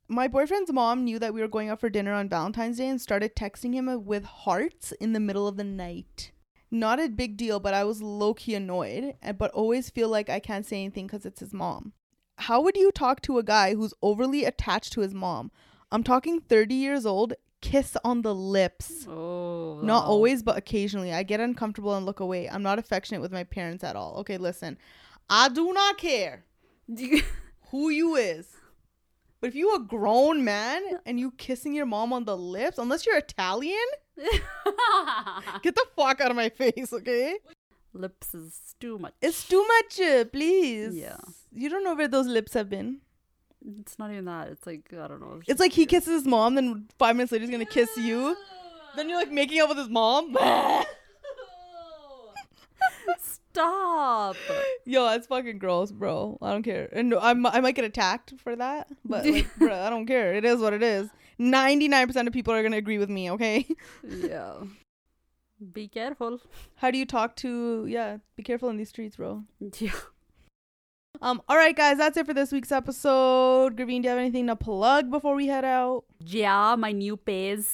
My 0.09 0.29
boyfriend's 0.29 0.73
mom 0.73 1.05
knew 1.05 1.19
that 1.19 1.33
we 1.33 1.41
were 1.41 1.49
going 1.49 1.71
out 1.71 1.81
for 1.81 1.89
dinner 1.89 2.13
on 2.13 2.29
Valentine's 2.29 2.77
Day 2.79 2.89
and 2.89 3.01
started 3.01 3.35
texting 3.35 3.73
him 3.73 4.05
with 4.05 4.25
hearts 4.25 4.93
in 4.93 5.13
the 5.13 5.21
middle 5.21 5.49
of 5.49 5.57
the 5.57 5.65
night. 5.65 6.33
Not 6.71 7.01
a 7.01 7.09
big 7.09 7.37
deal, 7.37 7.61
but 7.61 7.75
I 7.75 7.85
was 7.85 8.03
low 8.03 8.35
key 8.35 8.55
annoyed, 8.55 9.15
eh, 9.23 9.33
but 9.33 9.51
always 9.53 9.91
feel 9.91 10.09
like 10.09 10.29
I 10.29 10.41
can't 10.41 10.67
say 10.67 10.81
anything 10.81 11.07
because 11.07 11.25
it's 11.25 11.41
his 11.41 11.53
mom. 11.55 11.93
How 12.39 12.61
would 12.61 12.77
you 12.77 12.91
talk 12.91 13.21
to 13.23 13.39
a 13.39 13.43
guy 13.43 13.75
who's 13.75 13.95
overly 14.03 14.45
attached 14.45 14.93
to 14.95 15.03
his 15.03 15.15
mom? 15.15 15.51
I'm 15.91 16.03
talking 16.03 16.41
30 16.41 16.75
years 16.75 17.07
old, 17.07 17.35
kiss 17.61 17.97
on 18.05 18.23
the 18.23 18.35
lips. 18.35 19.07
Oh, 19.09 19.81
Not 19.83 20.05
always, 20.05 20.43
but 20.43 20.57
occasionally. 20.57 21.13
I 21.13 21.23
get 21.23 21.41
uncomfortable 21.41 21.95
and 21.95 22.05
look 22.07 22.21
away. 22.21 22.49
I'm 22.49 22.63
not 22.63 22.79
affectionate 22.79 23.21
with 23.21 23.33
my 23.33 23.45
parents 23.45 23.85
at 23.85 23.97
all. 23.97 24.17
Okay, 24.21 24.39
listen. 24.39 24.79
I 25.29 25.49
do 25.51 25.73
not 25.73 25.99
care 25.99 26.45
who 27.73 27.89
you 27.89 28.15
is. 28.15 28.47
But 29.41 29.49
if 29.49 29.57
you 29.57 29.75
a 29.75 29.81
grown 29.81 30.45
man 30.45 30.83
and 31.05 31.19
you 31.19 31.33
kissing 31.33 31.75
your 31.75 31.87
mom 31.87 32.13
on 32.13 32.25
the 32.25 32.37
lips, 32.37 32.79
unless 32.79 33.05
you're 33.05 33.17
Italian, 33.17 33.77
get 35.63 35.75
the 35.75 35.87
fuck 35.97 36.21
out 36.21 36.31
of 36.31 36.37
my 36.37 36.49
face, 36.49 36.93
okay? 36.93 37.39
Lips 37.93 38.35
is 38.35 38.75
too 38.79 38.99
much. 38.99 39.15
It's 39.21 39.49
too 39.49 39.67
much, 39.67 40.01
uh, 40.01 40.25
please. 40.27 40.95
Yeah. 40.95 41.17
You 41.53 41.69
don't 41.69 41.83
know 41.83 41.95
where 41.95 42.09
those 42.09 42.29
lips 42.29 42.55
have 42.55 42.71
been. 42.71 43.01
It's 43.81 43.99
not 43.99 44.11
even 44.13 44.27
that. 44.27 44.49
It's 44.49 44.67
like 44.67 44.93
I 44.93 45.09
don't 45.09 45.21
know. 45.21 45.41
It's 45.47 45.61
like 45.61 45.73
he 45.73 45.87
kisses 45.87 46.13
his 46.13 46.25
mom, 46.25 46.55
then 46.55 46.89
five 46.99 47.17
minutes 47.17 47.33
later 47.33 47.45
he's 47.45 47.51
gonna 47.51 47.65
kiss 47.65 47.97
you. 47.97 48.37
Then 48.97 49.09
you're 49.09 49.19
like 49.19 49.31
making 49.31 49.61
out 49.61 49.69
with 49.69 49.79
his 49.79 49.89
mom. 49.89 50.37
Stop. 53.19 54.37
Yo, 54.85 55.05
that's 55.07 55.27
fucking 55.27 55.59
gross, 55.59 55.93
bro. 55.93 56.39
I 56.41 56.53
don't 56.53 56.63
care. 56.63 56.89
And 56.93 57.15
I'm, 57.15 57.45
I 57.47 57.61
might 57.61 57.75
get 57.75 57.85
attacked 57.85 58.35
for 58.39 58.57
that, 58.57 58.89
but 59.05 59.27
like, 59.27 59.47
bro, 59.59 59.75
I 59.75 59.91
don't 59.91 60.07
care. 60.07 60.35
It 60.35 60.45
is 60.45 60.61
what 60.61 60.73
it 60.73 60.83
is. 60.83 61.11
99% 61.41 62.27
of 62.27 62.33
people 62.33 62.55
are 62.55 62.63
going 62.63 62.73
to 62.73 62.79
agree 62.79 62.99
with 62.99 63.11
me, 63.11 63.31
okay? 63.33 63.67
yeah. 64.09 64.55
Be 65.73 65.87
careful. 65.89 66.41
How 66.77 66.91
do 66.91 66.99
you 66.99 67.07
talk 67.07 67.37
to, 67.37 67.87
yeah, 67.87 68.19
be 68.37 68.43
careful 68.43 68.69
in 68.69 68.77
these 68.77 68.89
streets, 68.89 69.17
bro. 69.17 69.45
Yeah. 69.79 69.93
Um, 71.21 71.41
all 71.49 71.57
right, 71.57 71.77
guys, 71.77 71.99
that's 71.99 72.17
it 72.17 72.27
for 72.27 72.35
this 72.35 72.51
week's 72.51 72.73
episode. 72.73 73.77
Gravine, 73.77 74.03
do 74.03 74.07
you 74.07 74.11
have 74.11 74.19
anything 74.19 74.47
to 74.49 74.57
plug 74.57 75.11
before 75.11 75.37
we 75.37 75.47
head 75.47 75.65
out? 75.65 76.05
Yeah, 76.19 76.75
my 76.77 76.91
new 76.91 77.17
page 77.17 77.67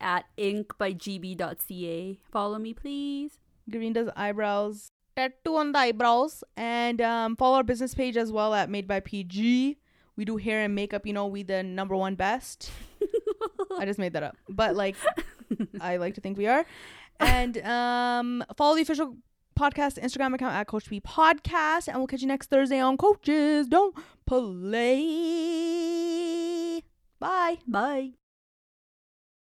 at 0.00 0.24
inkbygb.ca. 0.38 2.18
Follow 2.30 2.58
me, 2.58 2.72
please. 2.72 3.38
Gravine 3.70 3.92
does 3.92 4.08
eyebrows, 4.16 4.90
tattoo 5.16 5.56
on 5.56 5.72
the 5.72 5.78
eyebrows, 5.78 6.44
and 6.56 7.00
um, 7.00 7.36
follow 7.36 7.56
our 7.56 7.62
business 7.62 7.94
page 7.94 8.16
as 8.16 8.32
well 8.32 8.54
at 8.54 8.70
Made 8.70 8.86
by 8.88 9.00
PG. 9.00 9.78
We 10.16 10.24
do 10.24 10.36
hair 10.36 10.60
and 10.60 10.74
makeup. 10.74 11.06
You 11.06 11.12
know, 11.12 11.26
we 11.26 11.42
the 11.42 11.62
number 11.62 11.96
one 11.96 12.14
best. 12.14 12.70
I 13.78 13.86
just 13.86 13.98
made 13.98 14.12
that 14.12 14.22
up, 14.22 14.36
but 14.48 14.76
like, 14.76 14.96
I 15.80 15.96
like 15.96 16.14
to 16.14 16.20
think 16.20 16.36
we 16.36 16.46
are. 16.46 16.64
And 17.18 17.58
um, 17.58 18.44
follow 18.56 18.74
the 18.76 18.82
official 18.82 19.16
podcast 19.58 19.98
Instagram 19.98 20.34
account 20.34 20.54
at 20.54 20.66
Coach 20.66 20.88
B 20.88 21.00
Podcast, 21.00 21.88
and 21.88 21.96
we'll 21.98 22.06
catch 22.06 22.22
you 22.22 22.28
next 22.28 22.48
Thursday 22.50 22.80
on 22.80 22.96
Coaches 22.96 23.68
Don't 23.68 23.94
Play. 24.26 24.80
Bye. 27.18 27.58
Bye. 27.66 28.19